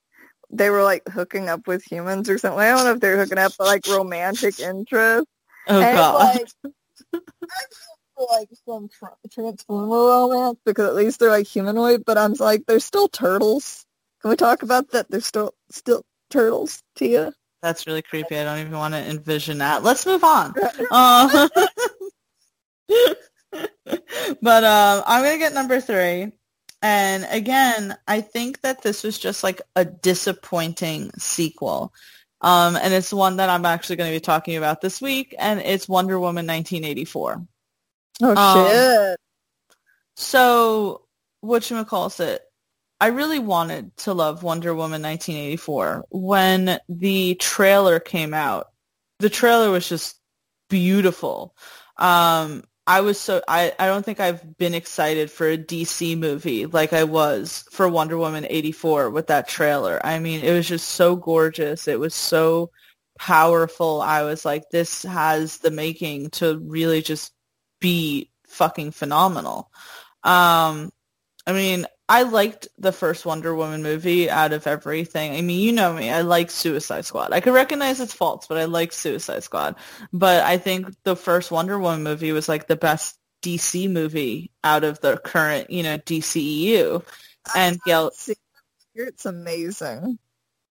[0.51, 2.59] they were like hooking up with humans or something.
[2.59, 5.27] I don't know if they're hooking up, but like romantic interest.
[5.69, 6.39] Oh and, god.
[6.65, 7.23] Like,
[8.31, 12.81] like some tra- transformer romance because at least they're like humanoid, but I'm like they're
[12.81, 13.87] still turtles.
[14.23, 15.11] Can we talk about that?
[15.11, 17.33] They're still still turtles, Tia.
[17.61, 18.39] That's really creepy.
[18.39, 19.83] I don't even want to envision that.
[19.83, 20.55] Let's move on.
[20.91, 21.49] uh,
[24.41, 26.33] but um, I'm gonna get number three.
[26.83, 31.93] And again, I think that this was just like a disappointing sequel.
[32.41, 35.61] Um, and it's one that I'm actually going to be talking about this week, and
[35.61, 37.47] it's Wonder Woman 1984.
[38.21, 39.17] Oh um, shit!
[40.17, 41.03] So
[41.41, 42.43] what you calls it?
[43.03, 48.69] I really wanted to love Wonder Woman 1984 when the trailer came out.
[49.19, 50.21] The trailer was just
[50.71, 51.57] beautiful.
[51.97, 56.67] Um, I was so I, I don't think I've been excited for a DC movie
[56.67, 60.01] like I was for Wonder Woman 84 with that trailer.
[60.07, 61.89] I mean, it was just so gorgeous.
[61.89, 62.71] It was so
[63.19, 64.01] powerful.
[64.01, 67.33] I was like this has the making to really just
[67.81, 69.73] be fucking phenomenal.
[70.23, 70.93] Um,
[71.49, 75.35] I mean, I liked the first Wonder Woman movie out of everything.
[75.35, 76.11] I mean, you know me.
[76.11, 77.33] I like Suicide Squad.
[77.33, 79.77] I could recognize its faults, but I like Suicide Squad.
[80.13, 84.85] But I think the first Wonder Woman movie was like the best DC movie out
[84.85, 87.05] of the current, you know, DCEU.
[87.49, 88.11] Ah, and Gal
[88.95, 90.19] it's amazing.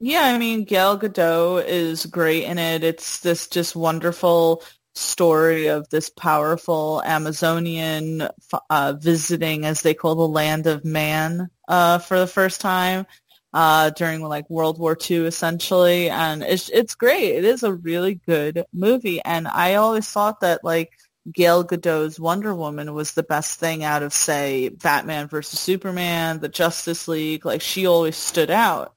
[0.02, 2.84] Yeah, I mean, Gail Gadot is great in it.
[2.84, 4.64] It's this just wonderful
[5.00, 8.28] story of this powerful Amazonian
[8.70, 13.06] uh, visiting, as they call the land of man, uh, for the first time
[13.54, 17.36] uh, during like World War II, essentially, and it's it's great.
[17.36, 20.92] It is a really good movie, and I always thought that like
[21.32, 26.50] Gal Gadot's Wonder Woman was the best thing out of say Batman versus Superman, the
[26.50, 27.46] Justice League.
[27.46, 28.94] Like she always stood out.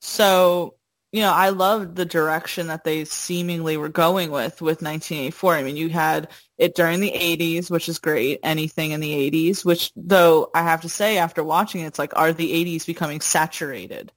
[0.00, 0.74] So
[1.14, 5.54] you know, I loved the direction that they seemingly were going with with 1984.
[5.54, 6.28] I mean, you had
[6.58, 8.40] it during the 80s, which is great.
[8.42, 12.10] Anything in the 80s, which though I have to say, after watching it, it's like,
[12.16, 14.10] are the 80s becoming saturated?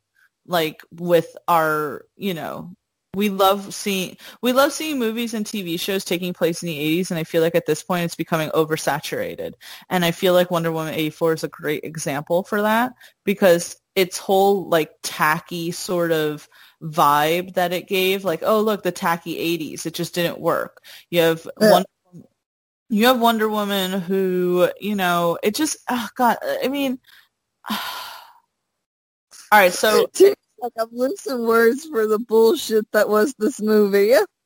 [0.48, 2.76] Like with our, you know,
[3.14, 7.12] we love seeing we love seeing movies and TV shows taking place in the 80s
[7.12, 9.54] and I feel like at this point it's becoming oversaturated.
[9.92, 12.94] And I feel like Wonder Woman 84 is a great example for that
[13.24, 16.48] because its whole like tacky sort of
[16.82, 18.24] vibe that it gave.
[18.24, 19.86] Like, oh look, the tacky '80s.
[19.86, 20.84] It just didn't work.
[21.10, 21.72] You have uh, yeah.
[21.72, 21.86] one.
[22.90, 27.00] You have Wonder Woman who, you know, it just, oh God, uh, I mean,
[27.70, 27.78] all
[29.52, 30.08] right, so.
[30.60, 34.14] Like I'm losing words for the bullshit that was this movie.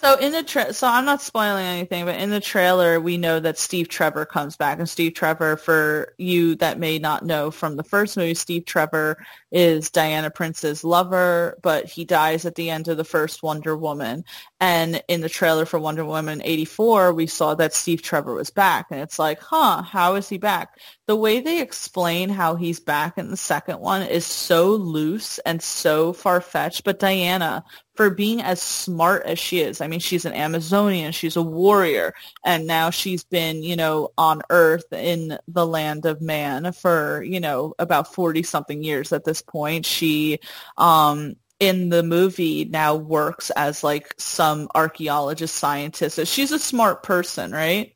[0.00, 3.40] So in the tra- so I'm not spoiling anything, but in the trailer we know
[3.40, 7.74] that Steve Trevor comes back, and Steve Trevor, for you that may not know from
[7.74, 9.16] the first movie, Steve Trevor
[9.50, 14.24] is Diana Prince's lover, but he dies at the end of the first Wonder Woman.
[14.60, 18.86] And in the trailer for Wonder Woman 84, we saw that Steve Trevor was back,
[18.90, 20.78] and it's like, huh, how is he back?
[21.06, 25.62] The way they explain how he's back in the second one is so loose and
[25.62, 27.64] so far fetched, but Diana
[27.98, 29.80] for being as smart as she is.
[29.80, 32.14] I mean, she's an Amazonian, she's a warrior,
[32.44, 37.40] and now she's been, you know, on Earth in the land of man for, you
[37.40, 39.86] know, about 40 something years at this point.
[39.86, 40.40] She
[40.76, 46.16] um in the movie now works as like some archaeologist scientist.
[46.16, 47.94] So She's a smart person, right?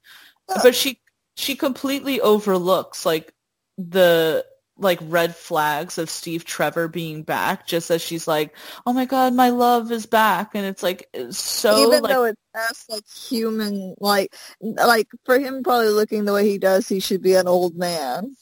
[0.48, 1.00] But she
[1.36, 3.32] she completely overlooks like
[3.78, 4.44] the
[4.78, 9.32] like red flags of Steve Trevor being back just as she's like, "Oh my god,
[9.34, 13.94] my love is back." And it's like so Even like, though it's past like human
[14.00, 17.76] like like for him probably looking the way he does, he should be an old
[17.76, 18.36] man.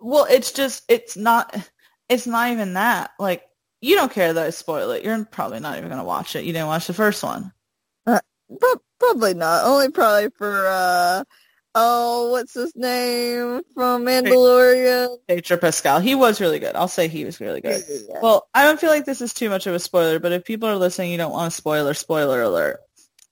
[0.00, 1.54] Well, it's just it's not
[2.10, 3.12] it's not even that.
[3.18, 3.44] Like
[3.80, 5.04] you don't care that I spoil it.
[5.04, 6.44] You're probably not even going to watch it.
[6.44, 7.52] You didn't watch the first one.
[8.06, 8.20] Uh,
[8.98, 9.64] probably not.
[9.64, 11.24] Only probably for uh
[11.74, 15.16] oh, what's his name from Mandalorian?
[15.28, 16.00] Pedro Pascal.
[16.00, 16.74] He was really good.
[16.74, 17.82] I'll say he was really good.
[17.88, 18.20] Yeah.
[18.20, 20.68] Well, I don't feel like this is too much of a spoiler, but if people
[20.68, 22.80] are listening, you don't want a spoiler, spoiler alert.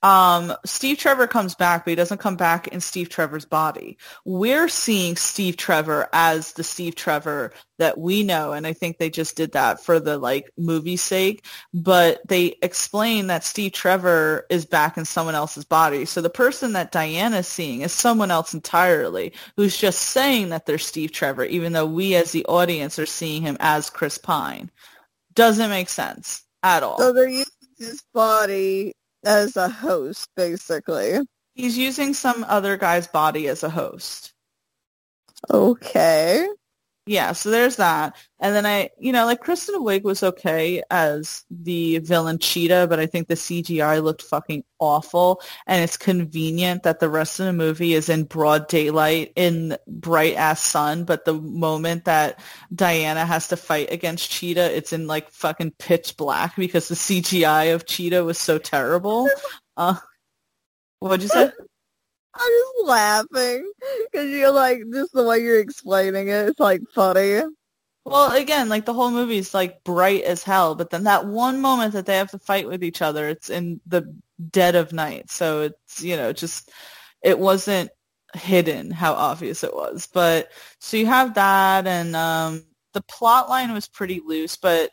[0.01, 3.97] Um, Steve Trevor comes back, but he doesn't come back in Steve Trevor's body.
[4.23, 9.09] We're seeing Steve Trevor as the Steve Trevor that we know, and I think they
[9.09, 11.45] just did that for the like movie sake.
[11.73, 16.05] But they explain that Steve Trevor is back in someone else's body.
[16.05, 20.77] So the person that Diana's seeing is someone else entirely, who's just saying that they're
[20.77, 24.71] Steve Trevor, even though we as the audience are seeing him as Chris Pine.
[25.33, 26.97] Doesn't make sense at all.
[26.97, 27.45] So they're using
[27.77, 28.93] his body
[29.25, 31.19] as a host, basically.
[31.55, 34.33] He's using some other guy's body as a host.
[35.51, 36.47] Okay.
[37.09, 38.15] Yeah, so there's that.
[38.39, 42.99] And then I, you know, like Kristen Wiig was okay as the villain Cheetah, but
[42.99, 45.41] I think the CGI looked fucking awful.
[45.65, 50.35] And it's convenient that the rest of the movie is in broad daylight in bright
[50.35, 52.39] ass sun, but the moment that
[52.75, 57.73] Diana has to fight against Cheetah, it's in like fucking pitch black because the CGI
[57.73, 59.27] of Cheetah was so terrible.
[59.75, 59.95] Uh,
[60.99, 61.51] what'd you say?
[62.33, 63.71] I'm just laughing
[64.05, 67.41] because you're like, just the way you're explaining it, it's like funny.
[68.05, 71.61] Well, again, like the whole movie is like bright as hell, but then that one
[71.61, 74.15] moment that they have to fight with each other, it's in the
[74.51, 75.29] dead of night.
[75.29, 76.71] So it's, you know, just,
[77.23, 77.91] it wasn't
[78.33, 80.07] hidden how obvious it was.
[80.11, 84.91] But so you have that and um, the plot line was pretty loose, but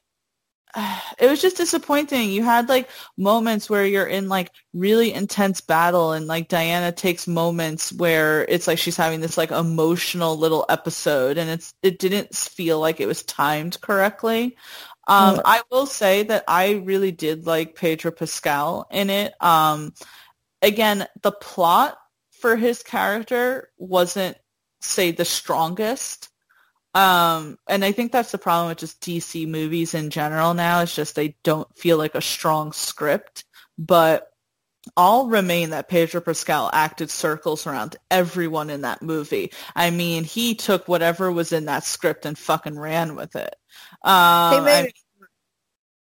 [1.18, 2.30] it was just disappointing.
[2.30, 7.26] You had like moments where you're in like really intense battle and like Diana takes
[7.26, 12.34] moments where it's like she's having this like emotional little episode and it's it didn't
[12.34, 14.56] feel like it was timed correctly.
[15.08, 19.40] Um, I will say that I really did like Pedro Pascal in it.
[19.40, 19.94] Um,
[20.62, 21.96] again, the plot
[22.32, 24.36] for his character wasn't
[24.80, 26.28] say the strongest.
[26.96, 30.80] Um, and I think that's the problem with just DC movies in general now.
[30.80, 33.44] It's just they don't feel like a strong script.
[33.76, 34.30] But
[34.96, 39.52] I'll remain that Pedro Pascal acted circles around everyone in that movie.
[39.74, 43.54] I mean, he took whatever was in that script and fucking ran with it.
[44.02, 44.92] Um, He made I mean,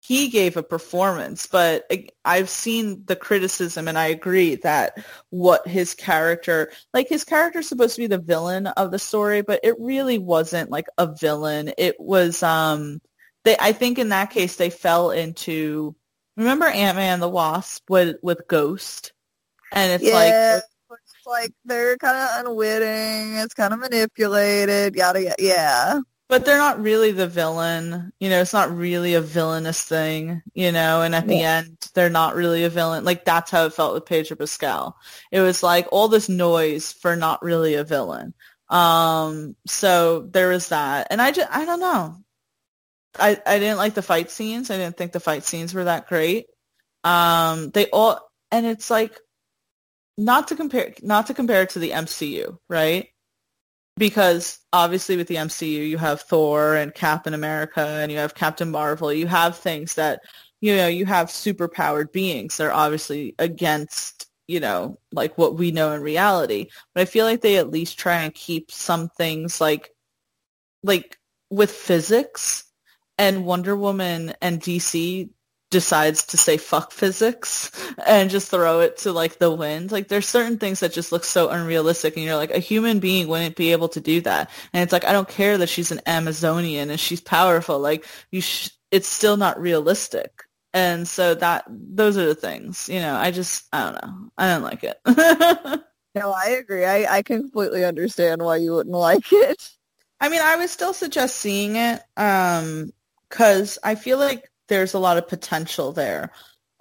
[0.07, 1.85] he gave a performance, but
[2.23, 7.95] I've seen the criticism and I agree that what his character, like his character's supposed
[7.95, 11.73] to be the villain of the story, but it really wasn't like a villain.
[11.77, 13.01] It was, um,
[13.43, 15.93] they, I think in that case they fell into,
[16.37, 19.11] remember Ant-Man and the Wasp with, with Ghost?
[19.73, 23.35] And it's like, it's like they're kind of unwitting.
[23.39, 24.95] It's kind of manipulated.
[24.95, 25.35] Yada yada.
[25.37, 25.99] Yeah.
[26.29, 28.11] But they're not really the villain.
[28.19, 32.09] You know, it's not really a villainous thing, you know, and at the end, they're
[32.09, 33.05] not really a villain.
[33.05, 34.97] Like, that's how it felt with Pedro Pascal.
[35.31, 38.33] It was like all this noise for not really a villain.
[38.69, 41.07] Um, so there was that.
[41.11, 42.17] And I just, I don't know.
[43.17, 44.69] I, I didn't like the fight scenes.
[44.69, 46.47] I didn't think the fight scenes were that great.
[47.05, 48.19] Um, they all,
[48.51, 49.17] and it's like,
[50.17, 53.07] not to compare, not to compare it to the MCU, right?
[53.97, 58.69] Because obviously with the MCU you have Thor and Captain America and you have Captain
[58.69, 59.11] Marvel.
[59.11, 60.21] You have things that
[60.61, 62.57] you know you have superpowered beings.
[62.57, 66.67] They're obviously against you know like what we know in reality.
[66.93, 69.91] But I feel like they at least try and keep some things like
[70.83, 71.17] like
[71.49, 72.65] with physics
[73.17, 75.29] and Wonder Woman and DC
[75.77, 77.69] decides to say fuck physics
[78.07, 79.91] and just throw it to like the wind.
[79.91, 83.27] Like there's certain things that just look so unrealistic and you're like a human being
[83.27, 84.49] wouldn't be able to do that.
[84.73, 87.77] And it's like I don't care that she's an Amazonian and she's powerful.
[87.77, 90.45] Like you sh- it's still not realistic.
[90.73, 94.31] And so that those are the things, you know, I just I don't know.
[94.35, 94.99] I don't like it.
[96.15, 96.83] No, I agree.
[96.83, 99.69] I, I completely understand why you wouldn't like it.
[100.19, 102.91] I mean, I would still suggest seeing it um
[103.29, 106.31] cuz I feel like there's a lot of potential there.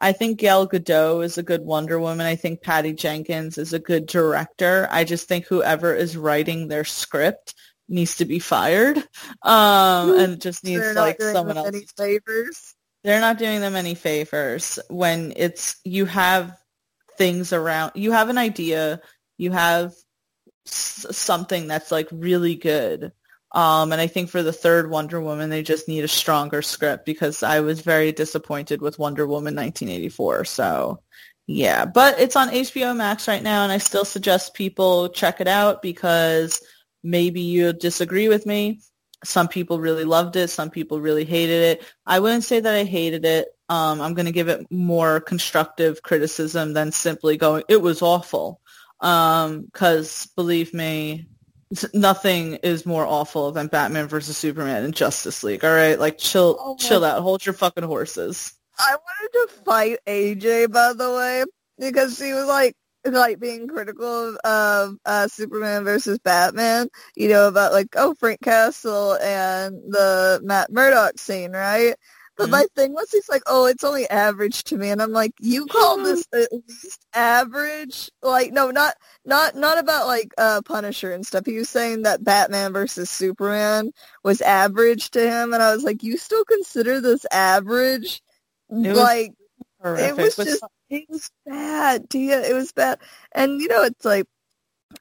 [0.01, 2.27] I think Gal Gadot is a good Wonder Woman.
[2.27, 4.87] I think Patty Jenkins is a good director.
[4.91, 7.55] I just think whoever is writing their script
[7.89, 8.99] needs to be fired.
[9.43, 11.75] Um, and just needs They're not like doing someone them else.
[11.75, 12.75] any favors.
[13.05, 16.59] They're not doing them any favors when it's you have
[17.17, 17.93] things around.
[17.95, 19.01] You have an idea.
[19.39, 19.95] You have
[20.67, 23.13] s- something that's like really good.
[23.53, 27.07] Um, and I think for the third Wonder Woman, they just need a stronger script
[27.07, 30.45] because I was very disappointed with Wonder Woman 1984.
[30.45, 31.01] So,
[31.47, 35.49] yeah, but it's on HBO Max right now, and I still suggest people check it
[35.49, 36.61] out because
[37.05, 38.81] maybe you disagree with me.
[39.25, 40.49] Some people really loved it.
[40.49, 41.85] Some people really hated it.
[42.05, 43.49] I wouldn't say that I hated it.
[43.69, 48.61] Um, I'm going to give it more constructive criticism than simply going, it was awful.
[49.01, 51.29] Um, because believe me,
[51.95, 55.65] nothing is more awful than Batman versus Superman and Justice League.
[55.65, 58.53] All right, like chill, Oh chill out, hold your fucking horses.
[58.79, 61.45] I wanted to fight AJ, by the way,
[61.79, 62.75] because she was like,
[63.05, 66.89] like being critical of, of uh, Superman versus Batman.
[67.15, 71.95] You know about like, oh, Frank Castle and the Matt Murdock scene, right?
[72.37, 75.33] But my thing was, he's like, oh, it's only average to me, and I'm like,
[75.41, 78.11] you call this at least average?
[78.23, 78.95] Like, no, not
[79.25, 81.47] not not about like uh Punisher and stuff.
[81.47, 83.93] He was saying that Batman versus Superman
[84.23, 88.23] was average to him, and I was like, you still consider this average?
[88.69, 89.33] was like
[89.83, 90.09] Horrific.
[90.09, 92.43] it was just it was bad, Tia.
[92.43, 92.99] It was bad,
[93.33, 94.27] and you know it's like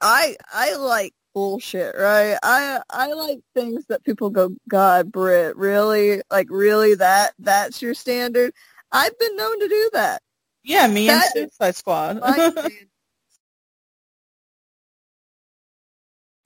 [0.02, 2.38] I I like bullshit, right?
[2.42, 7.94] I I like things that people go, God, Brit, really, like really that that's your
[7.94, 8.54] standard.
[8.92, 10.24] I've been known to do that.
[10.64, 12.22] yeah, me and Suicide Squad.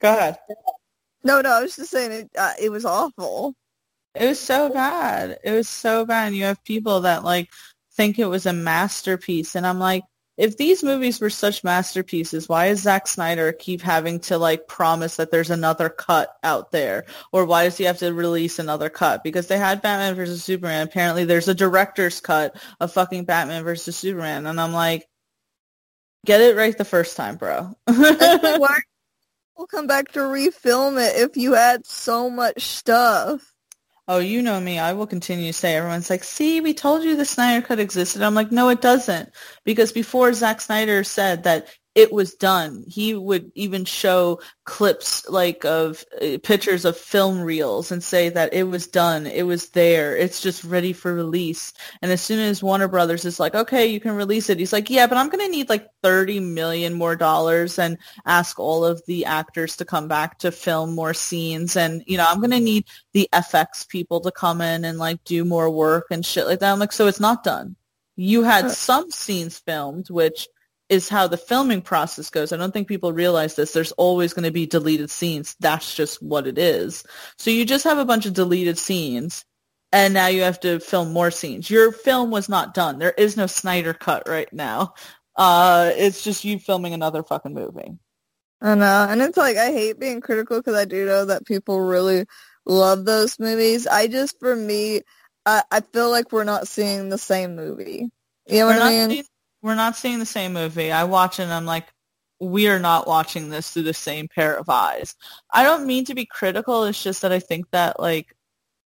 [0.02, 0.40] Go ahead.
[1.24, 2.30] no, no, I was just saying it.
[2.38, 3.54] Uh, it was awful.
[4.16, 5.38] It was so bad.
[5.44, 6.28] It was so bad.
[6.28, 7.50] And you have people that like
[7.94, 10.04] think it was a masterpiece, and I'm like,
[10.40, 15.18] if these movies were such masterpieces, why does Zack Snyder keep having to like promise
[15.18, 19.22] that there's another cut out there, or why does he have to release another cut?
[19.22, 20.88] Because they had Batman versus Superman.
[20.88, 25.10] Apparently, there's a director's cut of fucking Batman versus Superman, and I'm like,
[26.26, 27.76] get it right the first time, bro.
[27.86, 28.80] It's like, why
[29.58, 33.54] will come back to refilm it if you had so much stuff?
[34.10, 34.80] Oh, you know me.
[34.80, 38.24] I will continue to say everyone's like, see, we told you the Snyder Cut existed.
[38.24, 39.32] I'm like, no, it doesn't.
[39.66, 41.70] Because before Zack Snyder said that
[42.00, 47.92] it was done, he would even show clips like of uh, pictures of film reels
[47.92, 49.28] and say that it was done.
[49.28, 50.16] It was there.
[50.16, 51.74] It's just ready for release.
[52.02, 54.90] And as soon as Warner Brothers is like, okay, you can release it, he's like,
[54.90, 59.06] yeah, but I'm going to need like 30 million more dollars and ask all of
[59.06, 61.76] the actors to come back to film more scenes.
[61.76, 65.22] And, you know, I'm going to need the FX people to come in and like
[65.26, 66.72] do more work and shit like that.
[66.72, 67.76] I'm like, so it's not done.
[68.16, 70.48] You had some scenes filmed, which
[70.90, 72.52] is how the filming process goes.
[72.52, 73.74] I don't think people realize this.
[73.74, 75.56] There's always going to be deleted scenes.
[75.60, 77.04] That's just what it is.
[77.38, 79.46] So you just have a bunch of deleted scenes
[79.92, 81.70] and now you have to film more scenes.
[81.70, 83.00] Your film was not done.
[83.00, 84.94] There is no Snyder cut right now.
[85.36, 87.98] Uh, it's just you filming another fucking movie.
[88.62, 91.80] I know, and it's like I hate being critical because I do know that people
[91.80, 92.26] really
[92.66, 93.88] love those movies.
[93.88, 95.02] I just, for me,
[95.46, 98.10] I, I feel like we're not seeing the same movie.
[98.48, 99.24] You know we're what I mean?
[99.62, 100.92] We're not seeing the same movie.
[100.92, 101.88] I watch it and I'm like,
[102.40, 105.16] we are not watching this through the same pair of eyes.
[105.52, 106.86] I don't mean to be critical.
[106.86, 108.36] It's just that I think that like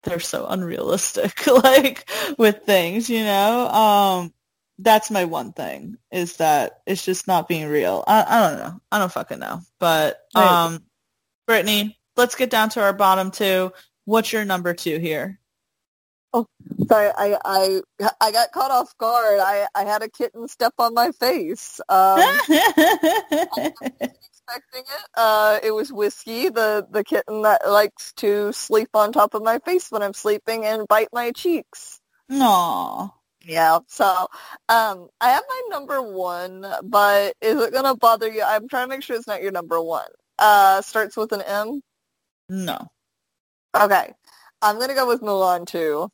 [0.03, 3.68] they're so unrealistic, like with things, you know.
[3.69, 4.34] Um,
[4.80, 8.03] that's my one thing is that it's just not being real.
[8.07, 8.81] I, I don't know.
[8.91, 9.61] I don't fucking know.
[9.80, 10.60] But Right.
[10.65, 10.85] um,
[11.48, 13.72] Brittany, let's get down to our bottom two.
[14.06, 15.39] What's your number two here?
[16.88, 17.81] Sorry, I, I
[18.22, 19.39] I got caught off guard.
[19.39, 21.80] I, I had a kitten step on my face.
[21.89, 22.19] Um,
[24.47, 25.09] expecting it.
[25.15, 29.59] Uh, it was Whiskey, the, the kitten that likes to sleep on top of my
[29.59, 31.99] face when I'm sleeping and bite my cheeks.
[32.30, 33.14] No.
[33.43, 34.27] Yeah, so
[34.68, 38.43] um, I have my number one, but is it gonna bother you?
[38.45, 40.07] I'm trying to make sure it's not your number one.
[40.38, 41.81] Uh, starts with an M.
[42.49, 42.77] No.
[43.73, 44.11] Okay,
[44.61, 46.09] I'm gonna go with Mulan two.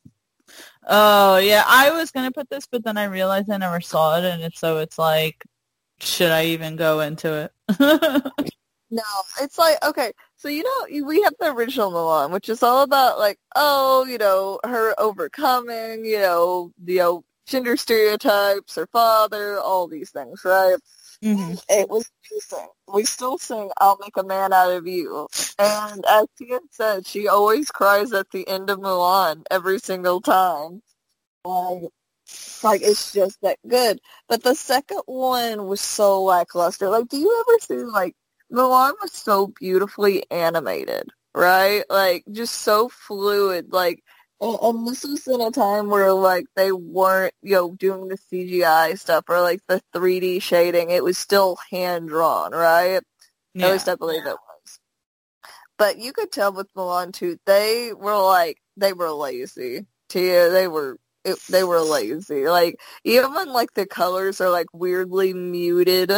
[0.86, 4.24] Oh yeah, I was gonna put this, but then I realized I never saw it,
[4.24, 5.44] and it's, so it's like,
[6.00, 8.22] should I even go into it?
[8.90, 9.02] No,
[9.40, 13.18] it's like okay, so you know we have the original Mulan, which is all about
[13.18, 19.88] like oh you know her overcoming you know the know, gender stereotypes, her father, all
[19.88, 20.76] these things, right?
[21.24, 22.70] Hmm It was decent.
[22.92, 25.28] We still sing "I'll Make a Man Out of You,"
[25.58, 30.82] and as Tia said, she always cries at the end of Mulan every single time.
[31.44, 31.82] Like,
[32.64, 34.00] like it's just that good.
[34.28, 36.88] But the second one was so lackluster.
[36.90, 38.14] Like, do you ever see like
[38.52, 41.84] Mulan was so beautifully animated, right?
[41.90, 43.72] Like, just so fluid.
[43.72, 44.02] Like,
[44.44, 48.08] and, and um, this was in a time where like they weren't, you know, doing
[48.08, 50.90] the CGI stuff or like the 3D shading.
[50.90, 53.00] It was still hand drawn, right?
[53.56, 54.80] At least I believe it was.
[55.78, 59.86] But you could tell with Mulan two, they were like they were lazy.
[60.08, 62.46] Tia, they were it, they were lazy.
[62.46, 66.10] Like even like the colors are like weirdly muted,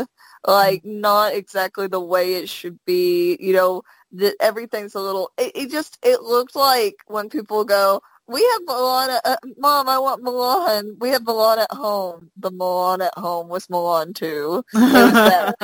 [0.47, 1.01] like mm-hmm.
[1.01, 3.37] not exactly the way it should be.
[3.41, 3.83] You know,
[4.13, 5.31] that everything's a little.
[5.39, 9.21] It, it just it looked like when people go, we have Mulan.
[9.25, 10.99] Uh, Mom, I want Mulan.
[10.99, 12.31] We have Mulan at home.
[12.37, 14.65] The Mulan at home was Mulan two.
[14.73, 15.55] but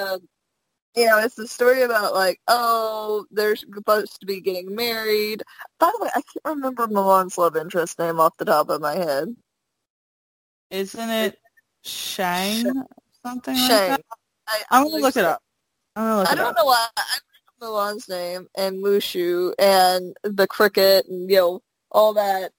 [0.00, 0.20] um,
[0.96, 5.42] you know, it's the story about like, oh, they're supposed to be getting married.
[5.78, 8.96] By the way, I can't remember Mulan's love interest name off the top of my
[8.96, 9.34] head.
[10.70, 11.38] Isn't it
[11.82, 12.84] Shang?
[13.24, 13.90] Something Shane.
[13.90, 14.04] like?
[14.48, 15.42] I, I'm gonna look it up.
[15.94, 16.86] I'm I don't know why.
[16.96, 17.18] I
[17.62, 21.60] Mulan's name and Mushu and the cricket and you know
[21.90, 22.52] all that,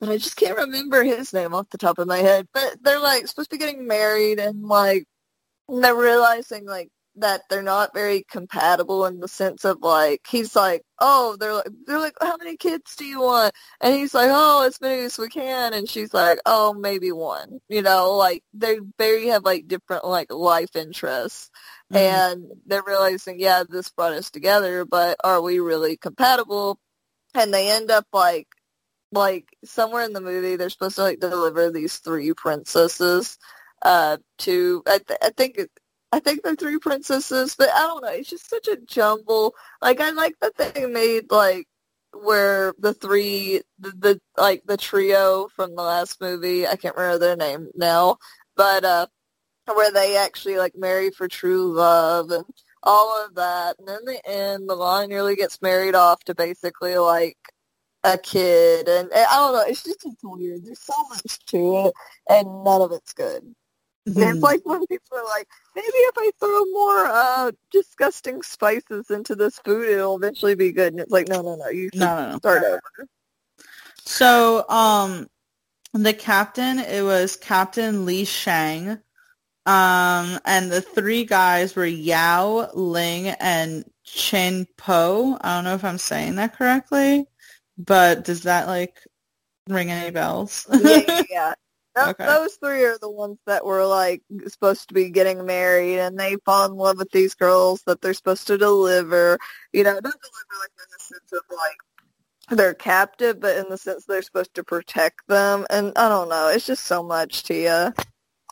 [0.00, 2.48] but I just can't remember his name off the top of my head.
[2.54, 5.06] But they're like supposed to be getting married and like
[5.68, 6.90] they're realizing like
[7.20, 11.68] that they're not very compatible in the sense of like he's like oh they're like
[11.86, 13.54] they're like how many kids do you want?
[13.80, 15.74] And he's like oh as many as we can.
[15.74, 20.32] And she's like oh maybe one you know like they very have like different like
[20.32, 21.50] life interests.
[21.92, 21.96] Mhm.
[22.00, 26.78] and they're realizing yeah this brought us together but are we really compatible?
[27.34, 28.48] And they end up like
[29.12, 33.38] like somewhere in the movie they're supposed to like deliver these three princesses
[33.82, 35.70] uh to I, th- I think it,
[36.12, 38.10] I think they're three princesses, but I don't know.
[38.10, 39.54] It's just such a jumble.
[39.80, 41.66] Like I like that they made like
[42.12, 46.66] where the three the, the like the trio from the last movie.
[46.66, 48.16] I can't remember their name now,
[48.56, 49.06] but uh,
[49.74, 52.44] where they actually like marry for true love and
[52.82, 53.76] all of that.
[53.78, 57.38] And in the end, Mulan nearly gets married off to basically like
[58.04, 59.64] a kid, and, and I don't know.
[59.66, 60.64] It's just weird.
[60.64, 61.94] There's so much to it,
[62.28, 63.54] and none of it's good.
[64.06, 64.32] And Mhm.
[64.34, 65.46] It's like when people are like,
[65.76, 70.92] maybe if I throw more uh, disgusting spices into this food, it'll eventually be good.
[70.92, 72.38] And it's like, no, no, no, you should No, no, no.
[72.38, 73.08] start over.
[74.04, 75.28] So, um,
[75.92, 78.98] the captain, it was Captain Li Shang.
[79.66, 85.36] Um, and the three guys were Yao, Ling, and Chen Po.
[85.40, 87.26] I don't know if I'm saying that correctly,
[87.76, 88.98] but does that like
[89.68, 90.66] ring any bells?
[90.72, 91.00] yeah,
[91.30, 91.54] yeah,
[92.08, 92.24] Okay.
[92.24, 96.36] Those three are the ones that were like supposed to be getting married, and they
[96.44, 99.38] fall in love with these girls that they're supposed to deliver.
[99.72, 103.78] You know, not deliver like in the sense of like they're captive, but in the
[103.78, 105.66] sense they're supposed to protect them.
[105.70, 107.94] And I don't know, it's just so much, Tia,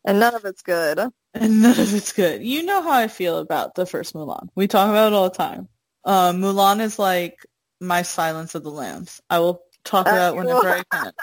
[0.05, 0.99] and none of it's good.
[1.35, 2.43] and none of it's good.
[2.43, 4.49] You know how I feel about the first Mulan.
[4.55, 5.69] We talk about it all the time.
[6.05, 7.45] Um, Mulan is like
[7.81, 9.21] my Silence of the Lambs.
[9.31, 10.69] I will talk Uh, about it whenever.
[10.69, 11.13] I can.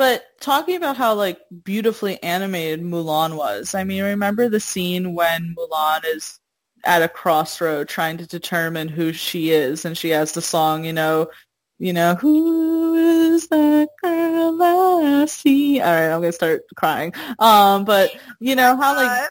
[0.00, 5.54] But talking about how like beautifully animated Mulan was, I mean, remember the scene when
[5.54, 6.40] Mulan is
[6.84, 10.94] at a crossroad trying to determine who she is, and she has the song, you
[10.94, 11.28] know,
[11.78, 15.82] you know, who is that girl I see?
[15.82, 17.12] All right, I'm gonna start crying.
[17.38, 18.10] Um, but
[18.40, 19.30] you know how like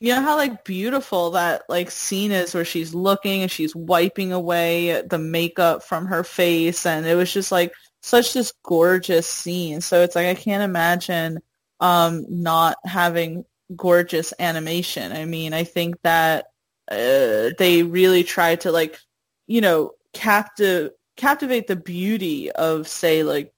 [0.00, 4.32] you know how like beautiful that like scene is where she's looking and she's wiping
[4.32, 9.80] away the makeup from her face and it was just like such this gorgeous scene.
[9.80, 11.40] So it's like I can't imagine
[11.80, 13.44] um not having
[13.74, 15.12] gorgeous animation.
[15.12, 16.46] I mean, I think that
[16.90, 18.98] uh, they really try to like,
[19.46, 23.52] you know, captive captivate the beauty of say like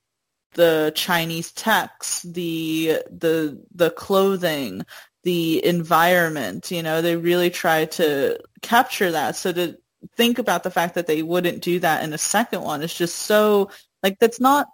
[0.55, 4.85] the Chinese text, the the the clothing,
[5.23, 9.37] the environment, you know, they really try to capture that.
[9.37, 9.79] So to
[10.17, 13.17] think about the fact that they wouldn't do that in a second one is just
[13.17, 13.71] so
[14.03, 14.69] like that's not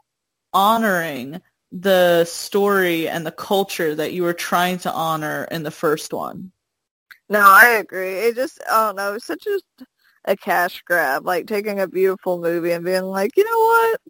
[0.53, 1.41] honoring
[1.71, 6.53] the story and the culture that you were trying to honor in the first one.
[7.29, 8.15] No, I agree.
[8.15, 9.61] It just, I don't know, it's such a,
[10.25, 14.01] a cash grab, like taking a beautiful movie and being like, you know what?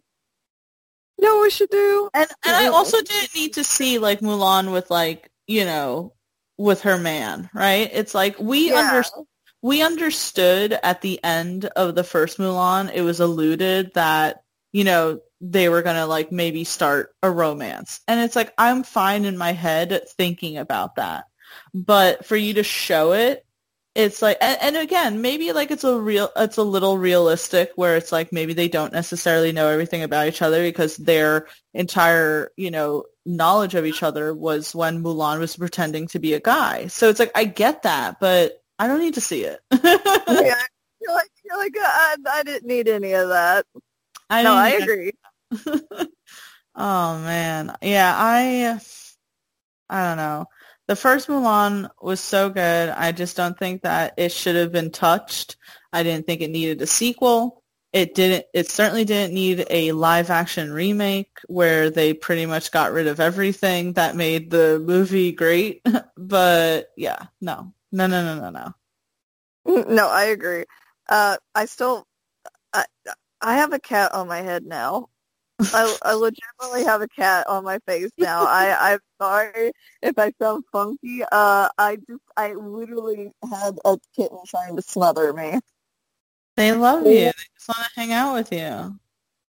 [1.17, 2.09] You know what we should do?
[2.13, 6.13] And and I also didn't need to see like Mulan with like, you know,
[6.57, 7.89] with her man, right?
[7.91, 9.03] It's like we Yeah.
[9.61, 15.19] we understood at the end of the first Mulan, it was alluded that, you know,
[15.41, 18.01] they were going to like maybe start a romance.
[18.07, 21.25] And it's like I'm fine in my head thinking about that.
[21.73, 23.45] But for you to show it,
[23.95, 27.97] it's like and, and again, maybe like it's a real it's a little realistic where
[27.97, 32.69] it's like maybe they don't necessarily know everything about each other because their entire, you
[32.69, 36.87] know, knowledge of each other was when Mulan was pretending to be a guy.
[36.87, 39.59] So it's like I get that, but I don't need to see it.
[39.71, 40.55] yeah.
[41.07, 43.65] Like, like uh, I, I didn't need any of that.
[44.29, 45.11] I no, I agree.
[46.75, 47.75] oh man.
[47.81, 48.79] Yeah, I
[49.89, 50.45] I don't know.
[50.87, 52.89] The first Mulan was so good.
[52.89, 55.57] I just don't think that it should have been touched.
[55.93, 57.63] I didn't think it needed a sequel.
[57.91, 62.91] It didn't it certainly didn't need a live action remake where they pretty much got
[62.91, 65.83] rid of everything that made the movie great.
[66.17, 67.73] but yeah, no.
[67.91, 68.73] No, no, no, no,
[69.65, 69.85] no.
[69.87, 70.65] No, I agree.
[71.07, 72.05] Uh, I still,
[72.71, 72.85] I,
[73.41, 75.09] I have a cat on my head now.
[75.73, 78.45] I, I legitimately have a cat on my face now.
[78.45, 79.71] I, I'm sorry
[80.01, 81.23] if I sound funky.
[81.23, 85.59] Uh, I just, I literally had a kitten trying to smother me.
[86.55, 87.13] They love you.
[87.13, 88.99] They just want to hang out with you.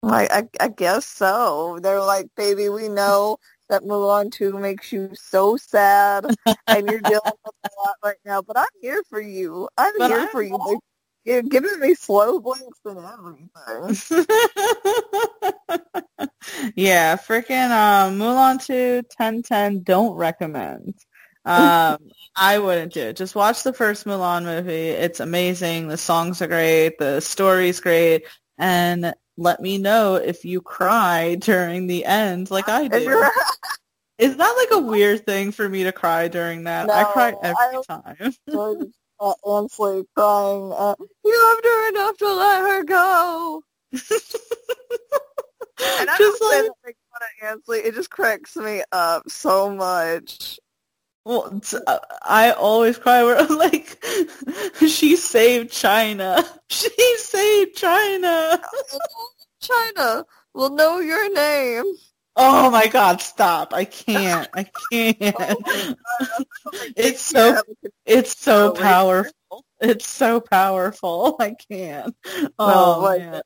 [0.03, 0.27] I,
[0.59, 1.79] I, I guess so.
[1.81, 3.37] They're like, baby, we know
[3.69, 6.25] that Mulan 2 makes you so sad
[6.67, 9.69] and you're dealing with a lot right now, but I'm here for you.
[9.77, 10.79] I'm But here I'm for you.
[11.23, 14.25] You're giving me slow blinks and everything.
[16.75, 20.95] yeah, freaking um, Mulan 2, 1010, don't recommend.
[21.45, 21.97] Um,
[22.35, 23.17] I wouldn't do it.
[23.17, 24.89] Just watch the first Mulan movie.
[24.89, 25.89] It's amazing.
[25.89, 26.97] The songs are great.
[26.97, 28.25] The story's great.
[28.57, 33.25] And let me know if you cry during the end like I do.
[34.17, 36.91] Is that like a weird thing for me to cry during that?
[36.91, 38.35] I cry every I time.
[39.21, 43.63] George uh, Ansley crying, uh, you loved her enough to let her go.
[43.93, 44.01] And
[46.09, 47.79] I Just don't say like- that make fun of Ansley.
[47.79, 50.59] It just cracks me up so much.
[51.23, 54.03] Well, it's, uh, I always cry where I'm like,
[54.79, 56.43] she saved China.
[56.71, 58.59] She saved China.
[59.59, 61.83] China will know your name.
[62.35, 63.73] Oh my God, stop.
[63.73, 64.49] I can't.
[64.53, 65.25] I can't.
[65.35, 65.65] Oh
[66.95, 67.61] it's so,
[68.05, 69.33] it's so Oh, powerful.
[69.81, 71.37] It's so powerful.
[71.41, 72.15] I can't.
[72.59, 73.41] Oh, Oh.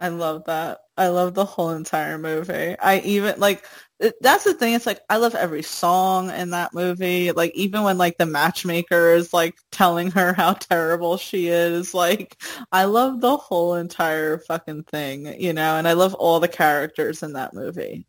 [0.00, 0.80] I love that.
[0.96, 2.76] I love the whole entire movie.
[2.78, 3.64] I even like
[4.00, 4.74] it- that's the thing.
[4.74, 7.32] It's like I love every song in that movie.
[7.32, 11.94] Like even when like the matchmaker is like telling her how terrible she is.
[11.94, 12.40] Like
[12.72, 15.76] I love the whole entire fucking thing, you know.
[15.76, 18.06] And I love all the characters in that movie.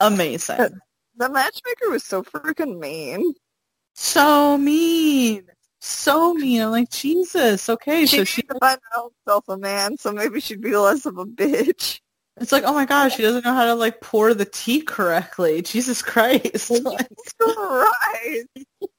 [0.00, 0.80] Amazing.
[1.16, 3.34] The matchmaker was so freaking mean.
[3.94, 5.44] So mean.
[5.80, 6.62] So mean.
[6.62, 7.68] I'm like Jesus.
[7.70, 11.18] Okay, She so she to find herself a man, so maybe she'd be less of
[11.18, 12.00] a bitch.
[12.40, 15.62] It's like, oh my gosh, she doesn't know how to like pour the tea correctly.
[15.62, 16.70] Jesus Christ.
[16.84, 17.08] Like,
[17.40, 18.44] right.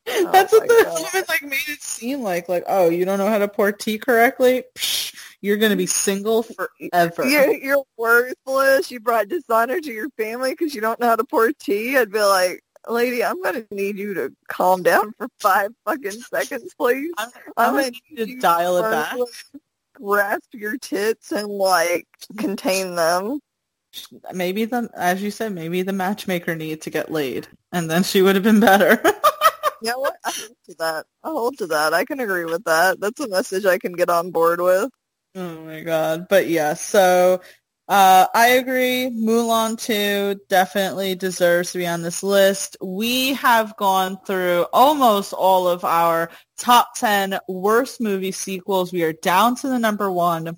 [0.07, 0.99] Oh that's Oh what the God.
[0.99, 2.49] woman like made it seem like.
[2.49, 4.63] Like, oh, you don't know how to pour tea correctly?
[4.75, 7.25] Psh, you're gonna be single forever.
[7.25, 8.91] You're, you're worthless.
[8.91, 11.97] You brought dishonor to your family because you don't know how to pour tea.
[11.97, 16.11] I'd be like, lady, I'm going to need you to calm down for five fucking
[16.11, 17.11] seconds, please.
[17.17, 19.17] I'm, I'm I'm gonna gonna need you to dial it back.
[20.01, 22.07] Grasp your tits and like
[22.37, 23.39] contain them.
[24.33, 28.21] Maybe the, as you said, maybe the matchmaker needed to get laid, and then she
[28.21, 29.01] would have been better.
[29.81, 30.15] You know what?
[30.23, 31.05] I hold to that.
[31.23, 31.93] I hold to that.
[31.93, 32.99] I can agree with that.
[32.99, 34.91] That's a message I can get on board with.
[35.33, 36.27] Oh my god.
[36.29, 37.41] But yeah, so
[37.91, 39.09] uh, I agree.
[39.09, 42.77] Mulan 2 definitely deserves to be on this list.
[42.81, 48.93] We have gone through almost all of our top 10 worst movie sequels.
[48.93, 50.57] We are down to the number one.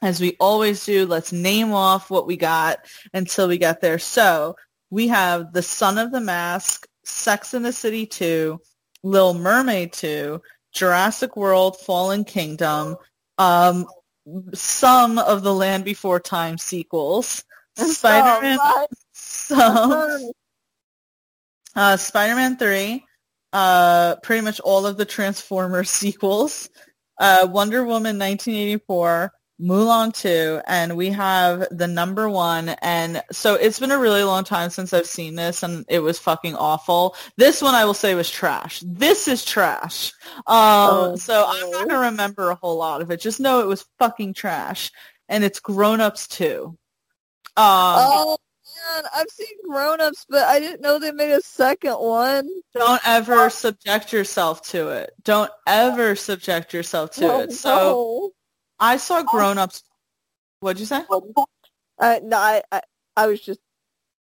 [0.00, 2.78] As we always do, let's name off what we got
[3.12, 3.98] until we get there.
[3.98, 4.56] So
[4.88, 8.58] we have The Son of the Mask, Sex in the City 2,
[9.02, 10.40] Little Mermaid 2,
[10.72, 12.96] Jurassic World, Fallen Kingdom,
[13.36, 13.86] um,
[14.54, 17.44] some of the Land Before Time sequels,
[17.76, 20.30] Spider-Man, Oh, some,
[21.74, 23.04] uh, Spider-Man 3,
[23.52, 26.70] uh, pretty much all of the Transformers sequels,
[27.18, 29.32] uh, Wonder Woman 1984,
[29.62, 32.70] Mulan 2, and we have the number one.
[32.82, 36.18] And so it's been a really long time since I've seen this, and it was
[36.18, 37.14] fucking awful.
[37.36, 38.82] This one I will say was trash.
[38.84, 40.12] This is trash.
[40.34, 43.20] Um, Oh, so I'm not going to remember a whole lot of it.
[43.20, 44.90] Just know it was fucking trash.
[45.28, 46.64] And it's Grown Ups 2.
[46.64, 46.76] Um,
[47.56, 48.36] oh
[48.94, 52.48] man, I've seen Grown Ups, but I didn't know they made a second one.
[52.74, 55.10] Don't ever subject yourself to it.
[55.22, 57.52] Don't ever subject yourself to Oh, it.
[57.52, 58.32] So
[58.82, 59.82] I saw Grown Ups.
[60.60, 61.02] What'd you say?
[61.10, 61.46] no.
[61.98, 62.80] Uh, no, I, I,
[63.16, 63.60] I was just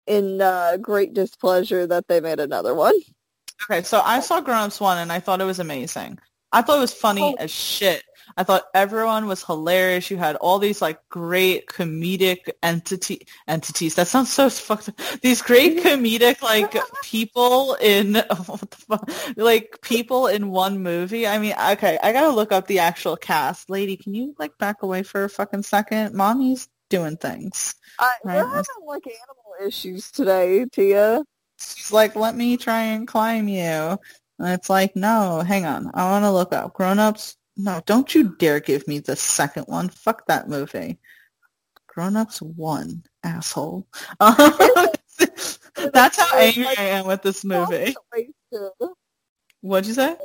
[0.05, 2.93] in uh, great displeasure that they made another one.
[3.63, 6.19] Okay, so I saw Grown Ups 1 and I thought it was amazing.
[6.51, 7.35] I thought it was funny Oh.
[7.43, 8.03] as shit.
[8.37, 10.09] I thought everyone was hilarious.
[10.09, 13.95] You had all these like great comedic entity entities.
[13.95, 14.99] That sounds so fucked up.
[15.21, 18.15] These great comedic like people in
[18.45, 19.37] what the fuck?
[19.37, 21.27] like people in one movie.
[21.27, 23.69] I mean, okay, I gotta look up the actual cast.
[23.69, 26.15] Lady, can you like back away for a fucking second?
[26.15, 27.75] Mommy's doing things.
[27.99, 31.23] I, Right, we're having like animal issues today, Tia.
[31.59, 33.97] She's like, let me try and climb you.
[34.39, 35.91] And it's like, no, hang on.
[35.93, 36.73] I want to look up.
[36.73, 39.89] Grown-ups, no, don't you dare give me the second one.
[39.89, 40.99] Fuck that movie.
[41.87, 43.87] Grown-ups 1, asshole.
[44.19, 47.95] That's how angry I am with this movie.
[49.61, 50.17] What'd you say?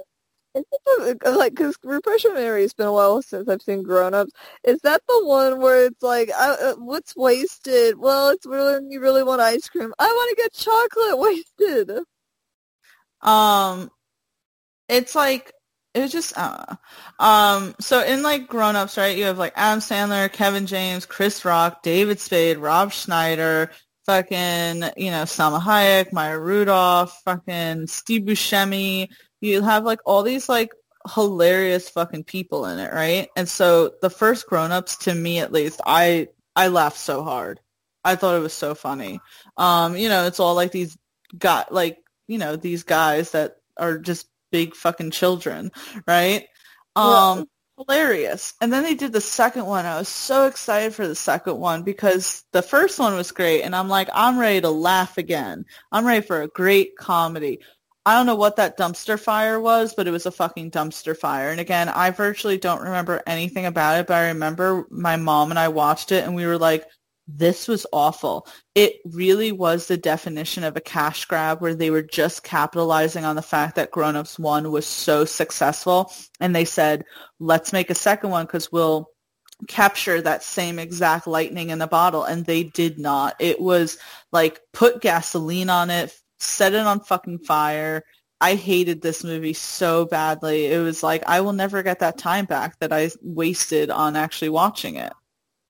[0.54, 4.14] Is it the, like, because repression memory, it's been a while since I've seen Grown
[4.14, 4.32] Ups.
[4.64, 7.98] Is that the one where it's like, uh, uh, what's wasted?
[7.98, 9.92] Well, it's when you really want ice cream.
[9.98, 12.04] I want to get chocolate wasted.
[13.20, 13.90] Um,
[14.88, 15.52] it's like
[15.94, 16.76] it was just uh,
[17.18, 21.44] um so in like grown ups right you have like adam sandler kevin james chris
[21.44, 23.70] rock david spade rob schneider
[24.08, 29.06] fucking you know salma hayek maya rudolph fucking steve buscemi.
[29.42, 30.70] You have like all these like
[31.14, 33.28] hilarious fucking people in it right?
[33.36, 37.60] And so the first grown ups to me at least i i laughed so hard.
[38.02, 39.20] I thought it was so funny.
[39.58, 40.96] Um you know it's all like these
[41.38, 41.98] got like
[42.28, 45.70] you know these guys that are just big fucking children,
[46.06, 46.46] right?
[46.96, 47.46] Um,
[47.76, 48.54] hilarious.
[48.60, 49.86] And then they did the second one.
[49.86, 53.74] I was so excited for the second one because the first one was great, and
[53.74, 55.64] I'm like, I'm ready to laugh again.
[55.92, 57.60] I'm ready for a great comedy.
[58.08, 61.50] I don't know what that dumpster fire was, but it was a fucking dumpster fire.
[61.50, 65.58] And again, I virtually don't remember anything about it, but I remember my mom and
[65.58, 66.86] I watched it and we were like,
[67.28, 68.46] this was awful.
[68.74, 73.36] It really was the definition of a cash grab where they were just capitalizing on
[73.36, 76.10] the fact that Grown Ups 1 was so successful.
[76.40, 77.04] And they said,
[77.38, 79.10] let's make a second one because we'll
[79.68, 82.24] capture that same exact lightning in the bottle.
[82.24, 83.36] And they did not.
[83.38, 83.98] It was
[84.32, 88.04] like put gasoline on it, set it on fucking fire.
[88.40, 90.66] I hated this movie so badly.
[90.66, 94.50] It was like, I will never get that time back that I wasted on actually
[94.50, 95.12] watching it.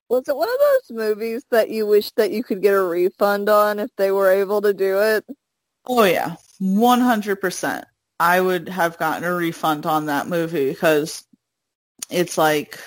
[0.09, 3.49] Was it one of those movies that you wish that you could get a refund
[3.49, 5.25] on if they were able to do it?
[5.87, 7.85] Oh yeah, 100%.
[8.21, 11.25] I would have gotten a refund on that movie because
[12.11, 12.79] it's like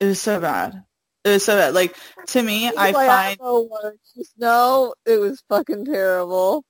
[0.00, 0.84] it was so bad.
[1.24, 1.74] It was so bad.
[1.74, 1.96] Like
[2.28, 6.64] to me, I like, find I just no, it was fucking terrible.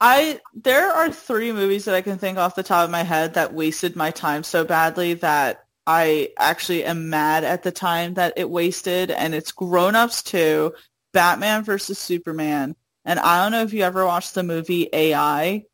[0.00, 3.34] I there are three movies that I can think off the top of my head
[3.34, 8.34] that wasted my time so badly that I actually am mad at the time that
[8.36, 10.72] it wasted, and it's Grown Ups two.
[11.12, 15.64] Batman versus Superman, and I don't know if you ever watched the movie AI,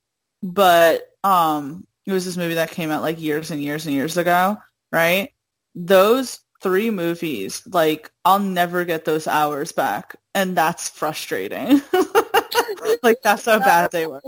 [0.43, 4.17] but um, it was this movie that came out like years and years and years
[4.17, 4.59] ago,
[4.93, 5.33] right?
[5.75, 11.83] Those three movies, like I'll never get those hours back, and that's frustrating.
[13.03, 14.23] like that's how bad they were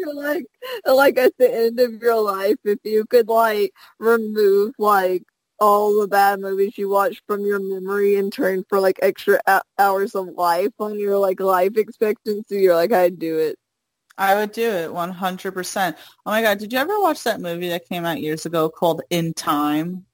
[0.00, 0.46] you're like
[0.86, 5.22] like at the end of your life if you could like remove like
[5.60, 9.38] all the bad movies you watched from your memory and turn for like extra
[9.78, 13.56] hours of life on your like life expectancy you're like I'd do it
[14.18, 15.96] I would do it 100%.
[16.26, 19.00] Oh my god, did you ever watch that movie that came out years ago called
[19.08, 20.04] In Time?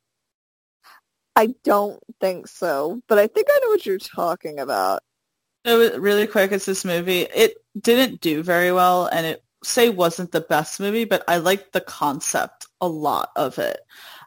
[1.35, 5.03] I don't think so, but I think I know what you're talking about.
[5.65, 6.53] It was really quick.
[6.53, 7.23] It's this movie.
[7.23, 11.73] It didn't do very well, and it say wasn't the best movie, but I liked
[11.73, 13.79] the concept a lot of it.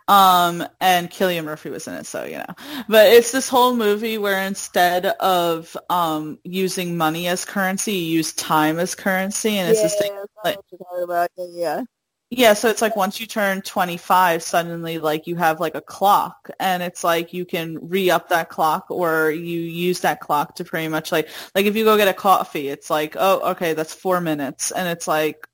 [0.07, 2.56] Um, and Cillian Murphy was in it, so you know.
[2.88, 8.34] But it's this whole movie where instead of um, using money as currency, you use
[8.34, 10.24] time as currency, and it's yeah, this thing.
[10.44, 10.57] Like,
[11.03, 11.30] about.
[11.38, 11.84] Yeah.
[12.31, 16.51] Yeah, so it's like once you turn 25, suddenly like you have like a clock
[16.60, 20.89] and it's like you can re-up that clock or you use that clock to pretty
[20.89, 24.22] much like, like if you go get a coffee, it's like, oh, okay, that's four
[24.22, 24.69] minutes.
[24.72, 25.47] And it's like,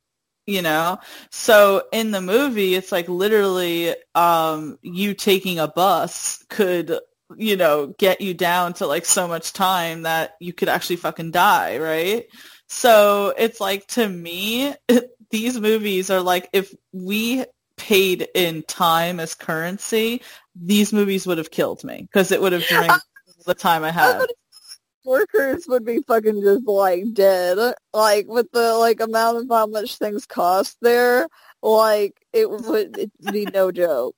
[0.48, 1.00] you know,
[1.32, 7.00] so in the movie, it's like literally um, you taking a bus could
[7.38, 11.32] you know, get you down to like so much time that you could actually fucking
[11.32, 12.26] die, right?
[12.68, 14.74] So it's like to me,
[15.30, 17.46] these movies are like if we
[17.78, 20.22] paid in time as currency,
[20.56, 22.92] these movies would have killed me because it would have drained
[23.46, 24.26] the time I had.
[25.06, 27.76] Workers would be fucking just like dead.
[27.94, 31.28] Like with the like amount of how much things cost there,
[31.62, 34.16] like it would it'd be no joke.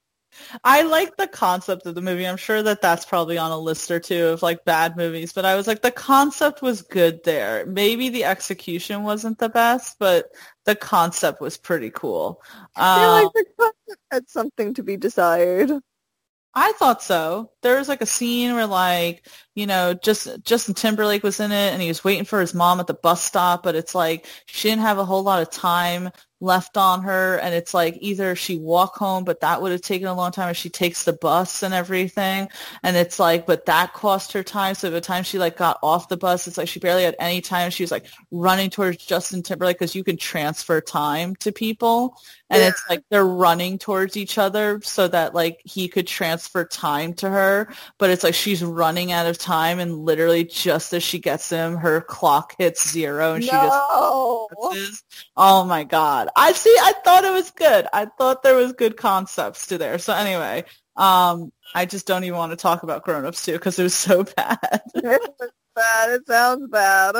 [0.62, 2.26] I like the concept of the movie.
[2.26, 5.44] I'm sure that that's probably on a list or two of like bad movies, but
[5.44, 7.66] I was like, the concept was good there.
[7.66, 10.26] Maybe the execution wasn't the best, but
[10.68, 12.42] the concept was pretty cool.
[12.52, 15.72] Um, I feel like the concept had something to be desired.
[16.54, 17.52] I thought so.
[17.62, 21.72] There was like a scene where like, you know, just Justin Timberlake was in it
[21.72, 24.68] and he was waiting for his mom at the bus stop, but it's like she
[24.68, 28.56] didn't have a whole lot of time left on her and it's like either she
[28.56, 31.62] walk home but that would have taken a long time or she takes the bus
[31.62, 32.48] and everything
[32.82, 34.74] and it's like but that cost her time.
[34.74, 37.16] So by the time she like got off the bus it's like she barely had
[37.18, 37.70] any time.
[37.70, 42.16] She was like running towards justin timberlake because you can transfer time to people
[42.50, 42.68] and Yeah.
[42.68, 47.28] it's like they're running towards each other so that like he could transfer time to
[47.28, 51.50] her, but it's like she's running out of time and literally just as she gets
[51.50, 54.48] him, her clock hits zero and she just no.
[54.74, 55.02] is.
[55.36, 56.28] Oh my god.
[56.36, 57.86] I see I thought it was good.
[57.92, 59.98] I thought there was good concepts to there.
[59.98, 60.64] So anyway,
[60.96, 63.94] um I just don't even want to talk about Grown Ups two because it was
[63.94, 64.58] so bad.
[64.94, 65.28] it's
[65.76, 66.10] bad.
[66.10, 67.14] It sounds bad.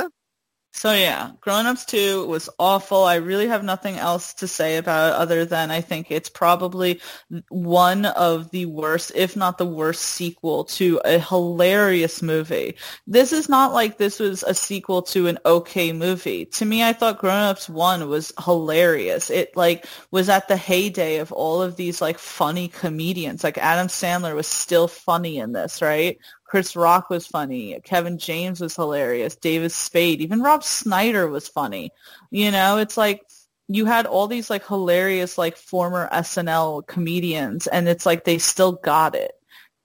[0.78, 3.02] So yeah, Grown Ups 2 was awful.
[3.02, 7.00] I really have nothing else to say about it other than I think it's probably
[7.48, 12.76] one of the worst, if not the worst sequel to a hilarious movie.
[13.08, 16.44] This is not like this was a sequel to an okay movie.
[16.44, 19.30] To me, I thought Grown Ups 1 was hilarious.
[19.30, 23.42] It like was at the heyday of all of these like funny comedians.
[23.42, 26.20] Like Adam Sandler was still funny in this, right?
[26.48, 27.78] Chris Rock was funny.
[27.84, 29.36] Kevin James was hilarious.
[29.36, 31.90] David Spade, even Rob Schneider was funny.
[32.30, 33.22] You know, it's like
[33.68, 38.72] you had all these like hilarious like former SNL comedians and it's like they still
[38.72, 39.32] got it.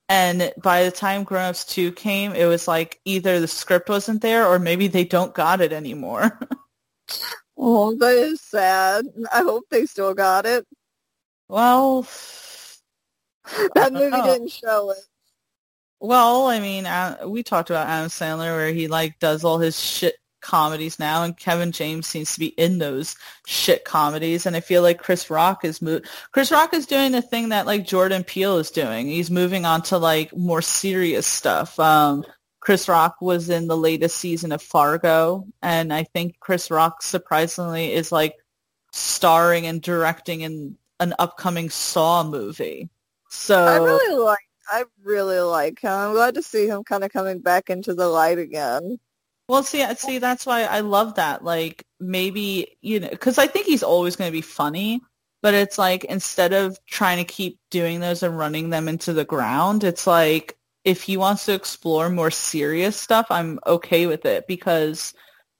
[0.09, 4.21] And by the time Grown Ups 2 came, it was like either the script wasn't
[4.21, 6.39] there or maybe they don't got it anymore.
[7.55, 9.05] Oh, that is sad.
[9.31, 10.65] I hope they still got it.
[11.47, 12.01] well,
[13.75, 14.23] That movie know.
[14.25, 14.97] didn't show it.
[16.03, 19.79] Well, I mean, uh, we talked about Adam Sandler where he like does all his
[19.79, 23.15] shit comedies now, and Kevin James seems to be in those
[23.47, 24.45] shit comedies.
[24.45, 26.01] And I feel like Chris Rock is mo-
[26.33, 29.07] Chris Rock is doing the thing that like Jordan Peele is doing.
[29.07, 31.79] He's moving on to like more serious stuff.
[31.79, 32.25] Um,
[32.59, 37.93] Chris Rock was in the latest season of Fargo, and I think Chris Rock surprisingly
[37.93, 38.35] is like
[38.91, 42.89] starring and directing in an upcoming Saw movie.
[43.29, 44.39] So I really like.
[44.67, 45.91] I really like him.
[45.91, 48.99] I'm glad to see him kind of coming back into the light again.
[49.47, 51.43] Well, see, uh, see, that's why I love that.
[51.43, 55.01] Like, maybe you know, because I think he's always going to be funny,
[55.41, 59.25] but it's like instead of trying to keep doing those and running them into the
[59.25, 64.47] ground, it's like if he wants to explore more serious stuff, I'm okay with it
[64.47, 65.13] because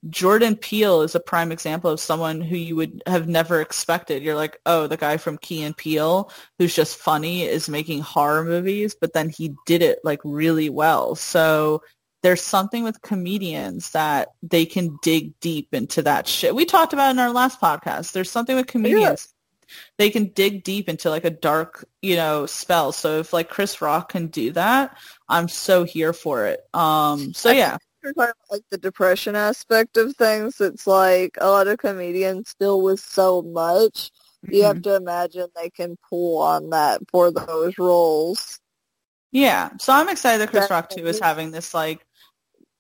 [0.10, 4.22] Jordan Peele is a prime example of someone who you would have never expected.
[4.22, 8.44] You're like, oh, the guy from Key and Peele, who's just funny, is making horror
[8.44, 11.16] movies, but then he did it like really well.
[11.16, 11.84] So
[12.22, 16.56] there's something with comedians that they can dig deep into that shit.
[16.56, 18.12] We talked about in our last podcast.
[18.12, 19.34] There's something with comedians.
[19.98, 22.92] They can dig deep into like a dark, you know, spell.
[22.92, 24.98] So if like Chris Rock can do that,
[25.30, 26.62] I'm so here for it.
[26.74, 27.78] Um so yeah.
[28.04, 30.60] You're talking about like the depression aspect of things.
[30.60, 34.12] It's like a lot of comedians deal with so much.
[34.50, 38.60] You have to imagine they can pull on that for those roles.
[39.32, 39.70] Yeah.
[39.80, 42.06] So I'm excited that Chris Rock too is having this like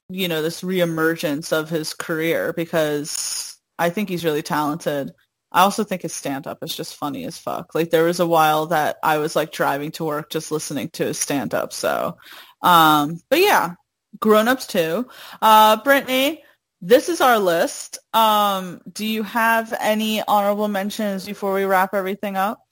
[0.10, 5.11] you know, this reemergence of his career because I think he's really talented.
[5.52, 7.74] I also think his stand up is just funny as fuck.
[7.74, 11.06] Like there was a while that I was like driving to work just listening to
[11.06, 11.74] his stand up.
[11.74, 12.18] So
[12.61, 13.76] um but yeah,
[14.19, 15.08] grown ups two.
[15.42, 16.43] Uh Brittany,
[16.82, 18.00] this is our list.
[18.14, 22.64] Um do you have any honorable mentions before we wrap everything up?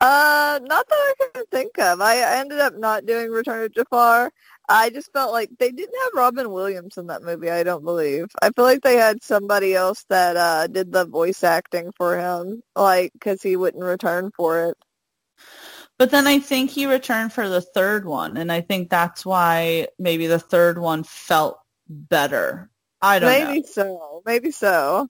[0.00, 2.00] Uh, not that I can think of.
[2.00, 4.30] I I ended up not doing Return of Jafar.
[4.68, 7.50] I just felt like they didn't have Robin Williams in that movie.
[7.50, 8.26] I don't believe.
[8.42, 12.62] I feel like they had somebody else that uh did the voice acting for him,
[12.76, 14.76] like because he wouldn't return for it.
[15.98, 19.88] But then I think he returned for the third one, and I think that's why
[19.98, 22.70] maybe the third one felt better.
[23.00, 23.50] I don't Maybe know.
[23.50, 24.22] Maybe so.
[24.26, 25.08] Maybe so.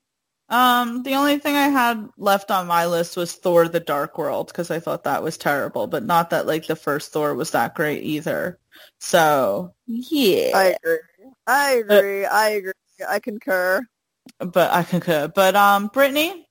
[0.51, 4.49] Um, the only thing I had left on my list was Thor: The Dark World
[4.49, 7.75] because I thought that was terrible, but not that like the first Thor was that
[7.75, 8.59] great either.
[9.01, 10.99] So yeah, I agree.
[11.47, 12.27] I agree.
[12.27, 12.73] I agree.
[13.09, 13.81] I concur.
[14.39, 15.29] but I concur.
[15.29, 16.47] But um, Brittany,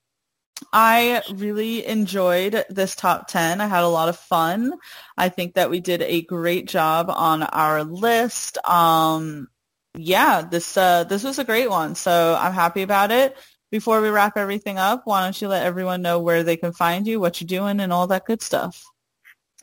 [0.72, 3.62] I really enjoyed this top 10.
[3.62, 4.74] I had a lot of fun.
[5.18, 8.58] I think that we did a great job on our list.
[8.68, 9.48] Um,
[9.96, 11.96] yeah, this uh, this was a great one.
[11.96, 13.38] So I'm happy about it.
[13.72, 17.08] Before we wrap everything up, why don't you let everyone know where they can find
[17.08, 18.84] you, what you're doing, and all that good stuff?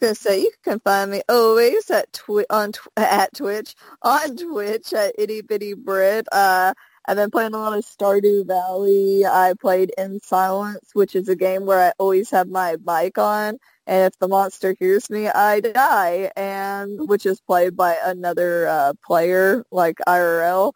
[0.00, 4.92] Gonna say you can find me always at twi- on tw- at Twitch on Twitch
[4.94, 6.26] at itty bitty Brit.
[6.32, 6.72] Uh,
[7.06, 9.24] I've been playing a lot of Stardew Valley.
[9.24, 13.58] I played In Silence, which is a game where I always have my mic on,
[13.86, 16.30] and if the monster hears me, I die.
[16.36, 20.72] And which is played by another uh, player, like IRL.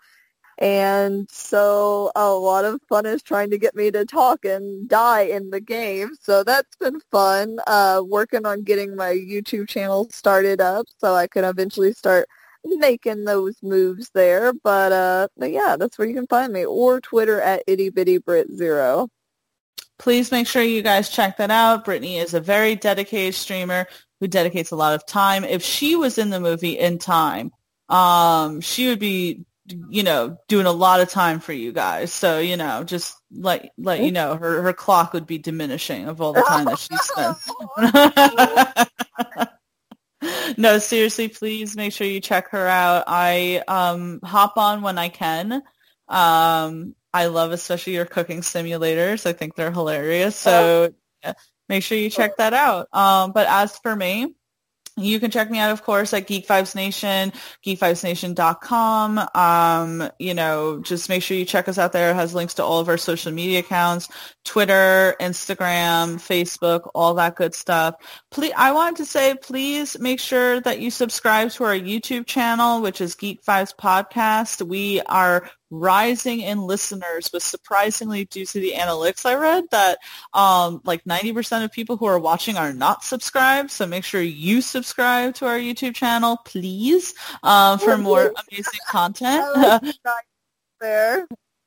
[0.58, 5.22] And so a lot of fun is trying to get me to talk and die
[5.22, 6.12] in the game.
[6.20, 7.58] So that's been fun.
[7.66, 12.28] Uh, working on getting my YouTube channel started up so I can eventually start
[12.78, 14.52] making those moves there.
[14.52, 18.18] But uh, but yeah, that's where you can find me or Twitter at itty bitty
[18.18, 19.08] Brit zero.
[19.98, 21.84] please make sure you guys check that out.
[21.84, 23.86] Brittany is a very dedicated streamer
[24.20, 25.44] who dedicates a lot of time.
[25.44, 27.52] If she was in the movie in time,
[27.88, 29.44] um, she would be,
[29.88, 32.12] you know, doing a lot of time for you guys.
[32.12, 36.20] So, you know, just let let you know her her clock would be diminishing of
[36.20, 37.38] all the time that she spent.
[40.56, 43.04] no, seriously, please make sure you check her out.
[43.06, 45.62] I um hop on when I can.
[46.08, 49.24] Um I love especially your cooking simulators.
[49.24, 50.36] I think they're hilarious.
[50.36, 51.34] So yeah,
[51.68, 52.88] make sure you check that out.
[52.92, 54.34] Um, but as for me,
[54.96, 57.32] you can check me out, of course, at Geek Vibes Nation,
[57.66, 59.28] geekvibesnation.com.
[59.34, 62.12] Um, you know, just make sure you check us out there.
[62.12, 64.08] It has links to all of our social media accounts,
[64.44, 67.96] Twitter, Instagram, Facebook, all that good stuff.
[68.30, 72.80] Please, I wanted to say, please make sure that you subscribe to our YouTube channel,
[72.80, 74.64] which is Geek Vibes Podcast.
[74.66, 75.50] We are
[75.80, 79.98] rising in listeners was surprisingly due to the analytics I read that
[80.32, 83.70] um, like 90% of people who are watching are not subscribed.
[83.70, 89.94] So make sure you subscribe to our YouTube channel, please, um, for more amazing content.
[90.80, 91.26] there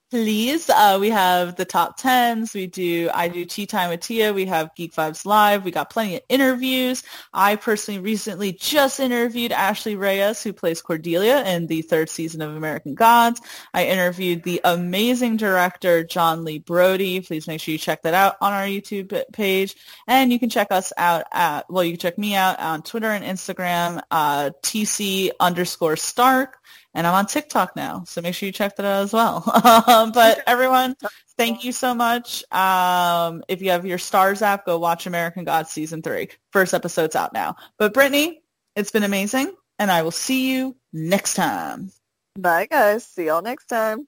[0.10, 0.70] please.
[0.70, 2.54] Uh, we have the top tens.
[2.54, 3.10] We do.
[3.14, 4.34] I do tea time with Tia.
[4.34, 5.66] We have Geek Vibes Live.
[5.66, 7.04] We got plenty of interviews.
[7.34, 12.56] I personally recently just interviewed Ashley Reyes, who plays Cordelia in the third season of
[12.56, 13.42] American Gods.
[13.74, 17.20] I interviewed the amazing director John Lee Brody.
[17.20, 19.76] Please make sure you check that out on our YouTube page,
[20.08, 23.12] and you can check us out at well, you can check me out on Twitter
[23.12, 26.60] and Instagram, uh, TC underscore Stark
[26.98, 29.44] and I'm on TikTok now, so make sure you check that out as well.
[29.88, 30.96] Um, but everyone,
[31.38, 32.44] thank you so much.
[32.52, 36.30] Um, if you have your Starz app, go watch American Gods season three.
[36.52, 37.56] First episode's out now.
[37.78, 38.42] But Brittany,
[38.76, 41.92] it's been amazing, and I will see you next time.
[42.38, 43.06] Bye, guys.
[43.06, 44.08] See y'all next time.